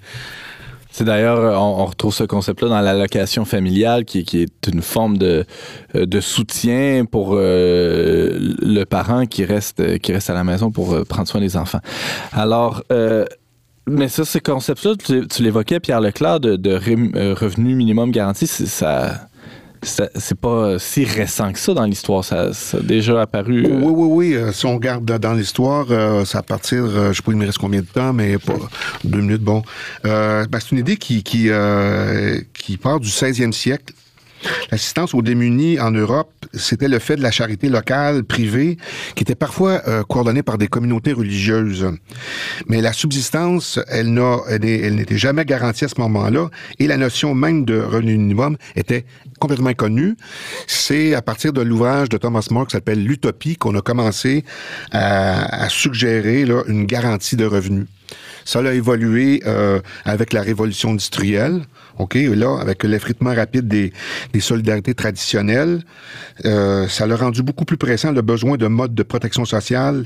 C'est 0.98 1.04
d'ailleurs, 1.04 1.38
euh, 1.38 1.56
on, 1.56 1.86
retrouve 1.86 2.12
ce 2.12 2.24
concept-là 2.24 2.70
dans 2.70 2.82
l'allocation 2.82 3.46
familiale, 3.46 4.04
qui, 4.04 4.22
est 4.34 4.68
une 4.68 4.82
forme 4.82 5.20
de, 5.20 5.46
euh, 5.94 6.22
soutien 6.22 7.06
pour 7.06 7.36
euh, 7.36 8.36
le 8.64 8.84
parent 8.84 9.28
qui 9.28 9.46
reste, 9.46 10.00
qui 10.00 10.12
reste 10.12 10.32
à 10.32 10.34
la 10.34 10.44
maison 10.44 10.72
pour 10.72 11.06
prendre 11.06 11.28
soin 11.28 11.40
des 11.40 11.56
enfants. 11.56 11.82
Alors, 12.32 12.82
mais 13.86 14.08
ça, 14.08 14.26
ce 14.26 14.40
concept-là, 14.40 14.96
tu, 15.30 15.44
l'évoquais, 15.44 15.80
Pierre 15.80 16.02
Leclerc, 16.02 16.40
de, 16.40 16.74
revenu 17.36 17.76
minimum 17.76 18.10
garanti, 18.10 18.48
ça. 18.48 19.28
C'est 19.84 20.40
pas 20.40 20.80
si 20.80 21.06
récent 21.06 21.52
que 21.54 21.60
ça 21.60 21.74
dans 21.74 21.84
l'histoire. 21.86 22.24
Ça, 22.24 22.54
ça 22.54 22.78
a 22.78 22.82
déjà 22.82 23.22
apparu. 23.22 23.66
euh, 23.66 23.80
Oui, 23.82 23.94
oui, 23.96 24.08
oui. 24.30 24.36
euh, 24.36 24.52
si 24.52 24.66
on 24.66 24.76
regarde 24.76 25.06
dans- 25.06 25.34
l'histoire, 25.34 25.86
euh, 25.92 26.26
ça 26.26 26.40
à 26.40 26.44
partir, 26.44 26.86
je 26.88 27.14
sais 27.14 27.22
pas, 27.22 27.32
il 27.32 27.38
me 27.38 27.46
reste 27.46 27.58
combien 27.60 27.82
de 27.82 27.86
temps, 27.86 28.12
mais 28.14 28.38
pas 28.38 28.54
deux 29.04 29.20
minutes, 29.22 29.44
bon. 29.44 29.62
Ben, 30.04 30.48
c'est 30.60 30.72
une 30.72 30.80
idée 30.80 30.98
qui, 30.98 31.24
qui, 31.24 31.50
qui 32.54 32.78
part 32.78 33.00
du 33.00 33.10
16e 33.10 33.52
siècle. 33.52 33.94
L'assistance 34.72 35.14
aux 35.14 35.22
démunis 35.22 35.80
en 35.80 35.92
Europe, 35.92 36.32
c'était 36.54 36.88
le 36.88 37.00
fait 37.00 37.16
de 37.16 37.22
la 37.22 37.32
charité 37.32 37.70
locale, 37.70 38.24
privée, 38.24 38.78
qui 39.16 39.24
était 39.24 39.36
parfois 39.36 39.82
euh, 39.88 40.04
coordonnée 40.04 40.44
par 40.44 40.58
des 40.58 40.68
communautés 40.68 41.14
religieuses. 41.14 41.88
Mais 42.68 42.82
la 42.82 42.94
subsistance, 42.94 43.80
elle 43.88 44.14
n'a- 44.14 44.40
elle 44.50 44.96
n'était 44.96 45.18
jamais 45.18 45.46
garantie 45.46 45.86
à 45.86 45.88
ce 45.88 46.00
moment-là, 46.00 46.50
et 46.80 46.88
la 46.88 46.98
notion 46.98 47.34
même 47.36 47.66
de 47.66 47.80
revenu 47.80 48.18
minimum 48.18 48.58
était 48.76 49.06
complètement 49.40 49.70
inconnue. 49.70 50.16
C'est 50.68 51.14
à 51.14 51.22
partir 51.22 51.54
de 51.54 51.62
l'ouvrage 51.62 52.10
de 52.10 52.18
Thomas 52.18 52.48
More 52.52 52.68
qui 52.68 52.72
s'appelle 52.74 53.04
L'Utopie 53.04 53.56
qu'on 53.56 53.76
a 53.76 53.82
commencé 53.82 54.44
à, 54.92 55.68
suggérer 55.70 56.42
une 56.68 56.86
garantie 56.86 57.36
de 57.36 57.46
revenus. 57.46 57.86
Ça 58.46 58.60
a 58.60 58.72
évolué 58.74 59.42
euh, 59.46 59.80
avec 60.06 60.34
la 60.34 60.42
révolution 60.42 60.92
industrielle, 60.92 61.62
ok? 62.00 62.16
Et 62.16 62.36
Là, 62.36 62.58
avec 62.62 62.84
l'effritement 62.84 63.34
rapide 63.34 63.68
des, 63.68 63.92
des 64.34 64.40
solidarités 64.40 64.94
traditionnelles, 64.94 65.82
euh, 66.46 66.88
ça 66.88 67.08
l'a 67.08 67.16
rendu 67.16 67.42
beaucoup 67.44 67.66
plus 67.66 67.78
pressant 67.78 68.12
le 68.12 68.22
besoin 68.22 68.58
de 68.58 68.68
modes 68.68 68.96
de 68.96 69.04
protection 69.04 69.44
sociale 69.46 70.06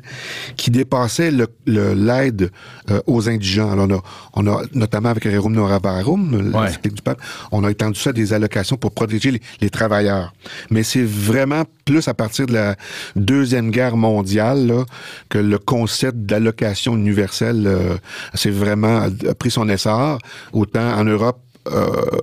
qui 0.57 0.71
dépassaient 0.71 1.31
le- 1.31 1.47
le- 1.65 1.93
l'aide 1.93 2.51
euh, 2.89 3.01
aux 3.05 3.29
indigents. 3.29 3.71
Alors, 3.71 4.03
on 4.33 4.47
a, 4.47 4.51
on 4.51 4.59
a 4.61 4.61
notamment 4.73 5.09
avec 5.09 5.23
Rerum 5.25 5.53
Novarum, 5.53 6.51
Ouais. 6.53 6.69
du 6.83 7.01
pape, 7.01 7.21
on 7.51 7.63
a 7.63 7.69
étendu 7.71 7.99
ça 7.99 8.11
des 8.13 8.33
allocations 8.33 8.77
pour 8.77 8.91
protéger 8.91 9.31
les, 9.31 9.41
les 9.61 9.69
travailleurs. 9.69 10.33
Mais 10.69 10.83
c'est 10.83 11.03
vraiment 11.03 11.63
plus 11.85 12.07
à 12.07 12.13
partir 12.13 12.45
de 12.47 12.53
la 12.53 12.75
deuxième 13.15 13.69
guerre 13.71 13.97
mondiale 13.97 14.67
là, 14.67 14.85
que 15.29 15.37
le 15.37 15.57
concept 15.57 16.17
d'allocation 16.19 16.95
universelle 16.95 17.63
euh, 17.67 17.90
c'est 18.33 18.51
vraiment 18.51 19.07
pris 19.39 19.51
son 19.51 19.69
essor, 19.69 20.19
autant 20.53 20.97
en 20.97 21.03
Europe 21.03 21.39
euh, 21.39 21.50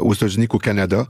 aux 0.01 0.15
États-Unis 0.15 0.49
qu'au 0.49 0.59
Canada. 0.59 1.07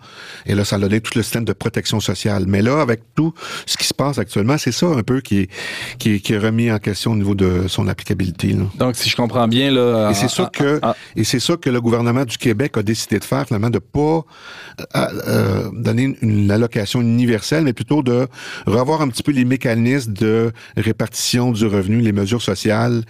Et 0.47 0.55
là, 0.55 0.65
ça 0.65 0.77
a 0.77 0.79
donné 0.79 1.01
tout 1.01 1.13
le 1.17 1.23
système 1.23 1.45
de 1.45 1.53
protection 1.53 2.01
sociale. 2.01 2.45
Mais 2.47 2.63
là, 2.63 2.81
avec 2.81 3.01
tout 3.15 3.33
ce 3.67 3.77
qui 3.77 3.87
se 3.87 3.95
passe 3.95 4.19
actuellement, 4.19 4.59
c'est 4.59 4.73
ça 4.73 4.87
un 4.87 5.03
peu 5.03 5.21
qui 5.21 5.41
est, 5.41 5.51
qui 5.99 6.15
est, 6.15 6.21
qui 6.21 6.35
est 6.35 6.39
remis 6.39 6.71
en 6.71 6.79
question 6.79 7.13
au 7.13 7.17
niveau 7.17 7.35
de 7.35 7.67
son 7.69 7.89
applicabilité. 7.89 8.49
là. 8.49 8.65
Donc, 8.77 8.97
si 8.97 9.09
je 9.09 9.17
comprends 9.17 9.49
bien, 9.49 9.71
là. 9.71 10.11
Et 10.11 10.15
c'est 10.15 10.27
ah, 10.27 10.29
ça 10.29 10.43
ah, 10.47 10.59
que 10.59 10.79
ah, 10.83 10.97
et 11.17 11.25
c'est 11.25 11.41
ça 11.41 11.57
que 11.57 11.71
le 11.71 11.81
gouvernement 11.81 12.25
du 12.25 12.39
Québec 12.39 12.77
a 12.77 12.83
décidé 12.83 13.19
de 13.19 13.25
faire 13.25 13.47
finalement 13.47 13.71
de 13.71 13.79
pas 13.79 14.25
euh, 14.81 14.85
euh, 14.95 15.71
donner 15.73 16.03
une, 16.05 16.17
une 16.23 16.51
allocation 16.51 17.01
universelle, 17.01 17.65
mais 17.65 17.73
plutôt 17.73 18.03
de 18.03 18.27
revoir 18.67 19.03
un 19.03 19.09
petit 19.09 19.23
peu 19.23 19.33
les 19.33 19.45
mécanismes 19.45 20.13
de 20.13 20.53
répartition 20.77 21.53
du 21.53 21.67
revenu, 21.67 22.01
les 22.01 22.13
mesures 22.13 22.43
sociales 22.43 23.03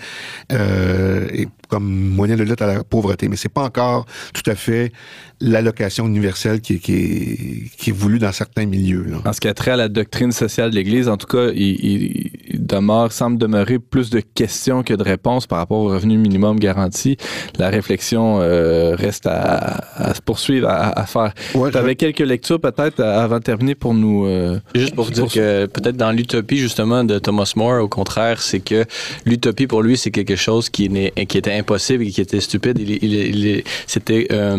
euh, 0.52 1.26
et 1.32 1.48
comme 1.68 1.88
moyen 1.88 2.36
de 2.36 2.42
lutte 2.42 2.62
à 2.62 2.66
la 2.66 2.84
pauvreté. 2.84 3.28
Mais 3.28 3.36
c'est 3.36 3.48
pas 3.48 3.62
encore 3.62 4.06
tout 4.32 4.48
à 4.50 4.54
fait 4.54 4.92
l'allocation 5.40 6.06
universelle 6.06 6.60
qui 6.60 6.74
est, 6.74 6.78
qui 6.78 6.94
est, 6.94 7.70
qui 7.78 7.90
est 7.90 7.92
voulue 7.92 8.18
dans 8.18 8.32
certains 8.32 8.66
milieux. 8.66 9.04
là. 9.08 9.18
En 9.24 9.32
ce 9.32 9.40
qui 9.40 9.48
a 9.48 9.54
trait 9.54 9.70
à 9.72 9.76
la 9.76 9.88
doctrine 9.88 10.32
sociale 10.32 10.70
de 10.70 10.74
l'Église, 10.76 11.08
en 11.08 11.16
tout 11.16 11.26
cas, 11.28 11.50
il, 11.54 11.84
il- 11.84 12.30
il 12.50 12.66
demeure, 12.66 13.12
semble 13.12 13.38
demeurer 13.38 13.78
plus 13.78 14.10
de 14.10 14.20
questions 14.20 14.82
que 14.82 14.94
de 14.94 15.02
réponses 15.02 15.46
par 15.46 15.58
rapport 15.58 15.78
au 15.78 15.88
revenu 15.88 16.18
minimum 16.18 16.58
garanti. 16.58 17.16
La 17.58 17.68
réflexion 17.70 18.40
euh, 18.40 18.94
reste 18.96 19.26
à, 19.26 19.80
à 19.96 20.14
se 20.14 20.20
poursuivre, 20.20 20.68
à, 20.68 20.98
à 20.98 21.06
faire. 21.06 21.32
Ouais, 21.54 21.70
tu 21.70 21.76
avais 21.78 21.94
quelques 21.94 22.18
lectures 22.20 22.60
peut-être 22.60 23.00
avant 23.00 23.38
de 23.38 23.42
terminer 23.44 23.74
pour 23.74 23.94
nous... 23.94 24.26
euh, 24.26 24.58
Juste 24.74 24.94
pour 24.94 25.04
vous 25.04 25.12
dire 25.12 25.28
que 25.28 25.66
peut-être 25.66 25.96
dans 25.96 26.10
l'utopie 26.12 26.58
justement 26.58 27.04
de 27.04 27.18
Thomas 27.18 27.52
More, 27.56 27.82
au 27.82 27.88
contraire, 27.88 28.42
c'est 28.42 28.60
que 28.60 28.84
l'utopie 29.24 29.66
pour 29.66 29.82
lui 29.82 29.96
c'est 29.96 30.10
quelque 30.10 30.36
chose 30.36 30.68
qui, 30.68 30.88
n'est, 30.88 31.12
qui 31.28 31.38
était 31.38 31.52
impossible 31.54 32.04
et 32.04 32.10
qui 32.10 32.20
était 32.20 32.40
stupide. 32.40 32.78
Il, 32.80 32.90
il- 32.90 33.14
il- 33.46 33.62
c'était 33.86 34.26
euh, 34.32 34.58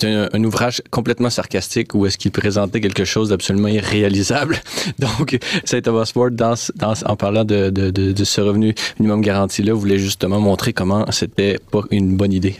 c'était 0.00 0.12
un, 0.12 0.28
un 0.32 0.44
ouvrage 0.44 0.80
complètement 0.90 1.30
sarcastique 1.30 1.94
où 1.94 2.06
est-ce 2.06 2.16
qu'il 2.18 2.30
présentait 2.30 2.80
quelque 2.80 3.04
chose 3.04 3.30
d'absolument 3.30 3.68
irréalisable. 3.68 4.56
Donc, 4.98 5.38
Saint 5.64 5.80
Thomas 5.80 6.10
More, 6.14 6.30
dans, 6.30 6.54
dans, 6.76 6.94
en 7.04 7.16
parlant 7.16 7.44
de, 7.44 7.70
de, 7.70 7.90
de, 7.90 8.12
de 8.12 8.24
ce 8.24 8.40
revenu 8.40 8.74
minimum 9.00 9.20
garanti 9.20 9.62
là, 9.62 9.72
voulait 9.74 9.98
justement 9.98 10.40
montrer 10.40 10.72
comment 10.72 11.04
c'était 11.10 11.58
pas 11.70 11.82
une 11.90 12.16
bonne 12.16 12.32
idée. 12.32 12.56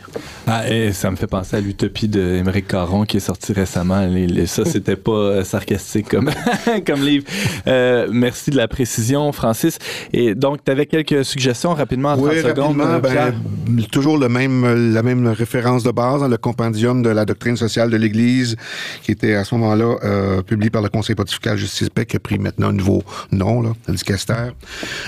Ah, 0.46 0.68
et 0.68 0.92
ça 0.92 1.10
me 1.10 1.16
fait 1.16 1.26
penser 1.26 1.56
à 1.56 1.60
l'utopie 1.60 2.08
d'Émeric 2.08 2.66
Caron 2.68 3.04
qui 3.04 3.18
est 3.18 3.20
sorti 3.20 3.52
récemment. 3.52 4.00
Les- 4.06 4.26
les- 4.26 4.46
ça, 4.46 4.64
c'était 4.66 4.96
pas 4.96 5.12
euh, 5.12 5.44
sarcastique 5.44 6.08
comme, 6.08 6.30
comme 6.86 7.02
livre. 7.02 7.24
Euh, 7.66 8.08
merci 8.10 8.50
de 8.50 8.56
la 8.56 8.66
précision, 8.66 9.30
Francis. 9.32 9.78
Et 10.12 10.34
donc, 10.34 10.64
tu 10.64 10.70
avais 10.72 10.86
quelques 10.86 11.24
suggestions 11.24 11.74
rapidement 11.74 12.10
en 12.12 12.16
30 12.16 12.28
Oui, 12.30 12.40
secondes. 12.42 12.80
rapidement, 12.80 12.84
euh, 12.84 12.98
ben, 13.00 13.84
toujours 13.92 14.18
le 14.18 14.28
même, 14.28 14.92
la 14.92 15.02
même 15.02 15.26
référence 15.28 15.82
de 15.84 15.90
base, 15.90 16.20
dans 16.20 16.28
le 16.28 16.36
compendium 16.38 17.02
de 17.02 17.10
la 17.10 17.24
doctrine 17.28 17.56
sociale 17.56 17.90
de 17.90 17.96
l'Église, 17.96 18.56
qui 19.02 19.12
était 19.12 19.34
à 19.34 19.44
ce 19.44 19.54
moment-là 19.54 19.96
euh, 20.02 20.42
publié 20.42 20.70
par 20.70 20.82
le 20.82 20.88
Conseil 20.88 21.14
pontifical 21.14 21.56
Justice 21.56 21.90
Paix, 21.90 22.06
qui 22.06 22.16
a 22.16 22.20
pris 22.20 22.38
maintenant 22.38 22.68
un 22.68 22.72
nouveau 22.72 23.02
nom, 23.32 23.62
là, 23.62 23.72
le 23.86 23.94
dicaster. 23.94 24.50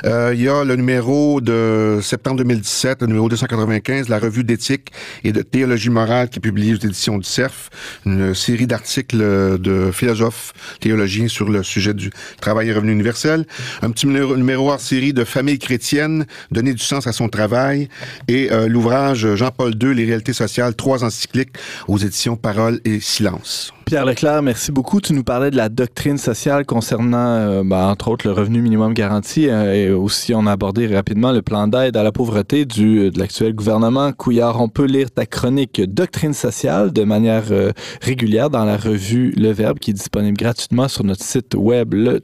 Euh, 0.04 0.32
Il 0.34 0.42
y 0.42 0.48
a 0.48 0.64
le 0.64 0.76
numéro 0.76 1.40
de 1.40 1.98
septembre 2.02 2.38
2017, 2.38 3.02
le 3.02 3.08
numéro 3.08 3.28
295, 3.28 4.08
la 4.08 4.18
revue 4.18 4.44
d'éthique 4.44 4.92
et 5.24 5.32
de 5.32 5.42
théologie 5.42 5.90
morale 5.90 6.28
qui 6.28 6.38
est 6.38 6.40
publiée 6.40 6.74
aux 6.74 6.78
éditions 6.78 7.18
du 7.18 7.28
CERF, 7.28 7.70
une 8.06 8.34
série 8.34 8.66
d'articles 8.66 9.18
de 9.58 9.90
philosophes 9.92 10.52
théologiens 10.80 11.28
sur 11.28 11.48
le 11.48 11.62
sujet 11.62 11.94
du 11.94 12.10
travail 12.40 12.68
et 12.68 12.72
revenu 12.72 12.92
universel. 12.92 13.46
Un 13.82 13.90
petit 13.90 14.06
numéro, 14.06 14.36
numéro 14.36 14.70
hors 14.70 14.80
série 14.80 15.12
de 15.12 15.24
famille 15.24 15.58
chrétienne, 15.58 16.26
donner 16.50 16.74
du 16.74 16.82
sens 16.82 17.06
à 17.06 17.12
son 17.12 17.28
travail, 17.28 17.88
et 18.28 18.50
euh, 18.50 18.68
l'ouvrage 18.68 19.34
Jean-Paul 19.34 19.74
II, 19.80 19.94
les 19.94 20.04
réalités 20.04 20.32
sociales, 20.32 20.74
trois 20.74 21.04
encycliques 21.04 21.54
aux 21.88 21.98
éditions 21.98 22.09
Parole 22.36 22.80
et 22.84 23.00
Silence. 23.00 23.72
Pierre 23.86 24.04
Leclerc, 24.04 24.42
merci 24.42 24.70
beaucoup. 24.70 25.00
Tu 25.00 25.12
nous 25.12 25.24
parlais 25.24 25.50
de 25.50 25.56
la 25.56 25.68
doctrine 25.68 26.16
sociale 26.16 26.64
concernant, 26.64 27.34
euh, 27.34 27.62
ben, 27.64 27.88
entre 27.88 28.08
autres, 28.08 28.26
le 28.26 28.32
revenu 28.32 28.62
minimum 28.62 28.94
garanti 28.94 29.48
euh, 29.48 29.74
et 29.74 29.90
aussi 29.90 30.32
on 30.34 30.46
a 30.46 30.52
abordé 30.52 30.86
rapidement 30.86 31.32
le 31.32 31.42
plan 31.42 31.66
d'aide 31.66 31.96
à 31.96 32.02
la 32.02 32.12
pauvreté 32.12 32.64
du, 32.64 33.10
de 33.10 33.18
l'actuel 33.18 33.54
gouvernement. 33.54 34.12
Couillard, 34.12 34.60
on 34.60 34.68
peut 34.68 34.86
lire 34.86 35.10
ta 35.10 35.26
chronique 35.26 35.80
Doctrine 35.80 36.34
sociale 36.34 36.92
de 36.92 37.02
manière 37.02 37.46
euh, 37.50 37.72
régulière 38.00 38.48
dans 38.50 38.64
la 38.64 38.76
revue 38.76 39.32
Le 39.36 39.50
Verbe 39.50 39.78
qui 39.78 39.90
est 39.90 39.94
disponible 39.94 40.36
gratuitement 40.36 40.86
sur 40.86 41.02
notre 41.04 41.24
site 41.24 41.54
web 41.56 41.92
le. 41.92 42.20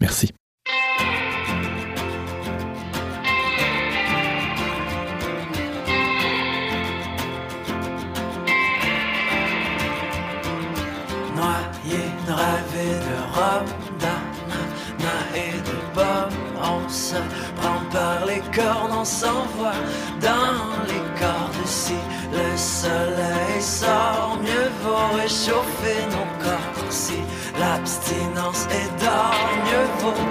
Merci. 0.00 0.32
Cordes, 18.56 18.92
on 19.00 19.04
s'envoie 19.04 19.80
dans 20.20 20.82
les 20.88 21.04
cordes. 21.20 21.66
Si 21.66 21.98
le 22.32 22.56
soleil 22.56 23.60
sort, 23.60 24.38
mieux 24.42 24.70
vaut 24.82 25.16
réchauffer 25.16 26.00
nos 26.10 26.28
corps. 26.42 26.90
Si 26.90 27.18
l'abstinence 27.60 28.66
est 28.70 28.90
d'or, 29.02 29.34
mieux 29.66 29.88
vaut 30.00 30.22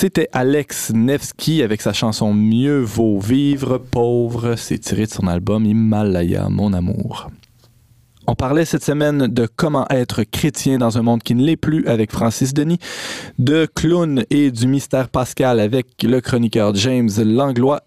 C'était 0.00 0.30
Alex 0.32 0.92
Nevsky 0.94 1.62
avec 1.62 1.82
sa 1.82 1.92
chanson 1.92 2.32
Mieux 2.32 2.80
vaut 2.80 3.18
vivre 3.18 3.76
pauvre. 3.76 4.54
C'est 4.56 4.78
tiré 4.78 5.04
de 5.04 5.10
son 5.10 5.26
album 5.26 5.66
Himalaya, 5.66 6.48
mon 6.48 6.72
amour. 6.72 7.28
On 8.26 8.34
parlait 8.34 8.64
cette 8.64 8.82
semaine 8.82 9.26
de 9.26 9.46
comment 9.54 9.86
être 9.90 10.22
chrétien 10.22 10.78
dans 10.78 10.96
un 10.96 11.02
monde 11.02 11.22
qui 11.22 11.34
ne 11.34 11.44
l'est 11.44 11.58
plus 11.58 11.86
avec 11.86 12.12
Francis 12.12 12.54
Denis, 12.54 12.78
de 13.38 13.66
clown 13.66 14.24
et 14.30 14.50
du 14.50 14.66
mystère 14.68 15.10
pascal 15.10 15.60
avec 15.60 15.88
le 16.02 16.22
chroniqueur 16.22 16.74
James 16.76 17.10
Langlois 17.22 17.82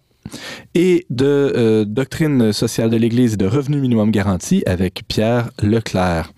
et 0.76 1.06
de 1.10 1.52
euh, 1.56 1.84
doctrine 1.84 2.52
sociale 2.52 2.90
de 2.90 2.96
l'Église 2.96 3.34
et 3.34 3.38
de 3.38 3.46
revenu 3.46 3.80
minimum 3.80 4.12
garanti 4.12 4.62
avec 4.66 5.02
Pierre 5.08 5.50
Leclerc. 5.60 6.32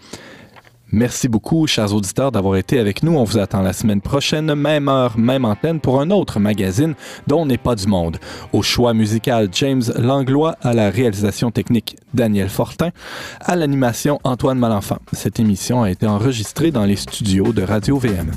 Merci 0.93 1.29
beaucoup, 1.29 1.67
chers 1.67 1.93
auditeurs, 1.93 2.31
d'avoir 2.31 2.57
été 2.57 2.79
avec 2.79 3.03
nous. 3.03 3.17
On 3.17 3.25
vous 3.25 3.39
attend 3.39 3.61
la 3.61 3.73
semaine 3.73 4.01
prochaine, 4.01 4.55
même 4.55 4.89
heure, 4.89 5.19
même 5.19 5.45
antenne, 5.45 5.81
pour 5.81 6.01
un 6.01 6.11
autre 6.11 6.39
magazine 6.39 6.95
dont 7.27 7.41
on 7.43 7.47
n'est 7.47 7.59
pas 7.59 7.75
du 7.75 7.89
monde. 7.89 8.19
Au 8.53 8.63
choix 8.63 8.95
musical, 8.95 9.49
James 9.53 9.83
Langlois, 9.97 10.57
à 10.63 10.75
la 10.75 10.91
réalisation 10.91 11.51
technique, 11.51 11.97
Daniel 12.15 12.49
Fortin, 12.49 12.91
à 13.41 13.57
l'animation, 13.57 14.21
Antoine 14.23 14.59
Malenfant. 14.59 14.99
Cette 15.13 15.41
émission 15.41 15.83
a 15.83 15.91
été 15.91 16.07
enregistrée 16.07 16.71
dans 16.71 16.85
les 16.85 16.97
studios 16.97 17.53
de 17.53 17.63
Radio 17.63 17.99
VM. 17.99 18.31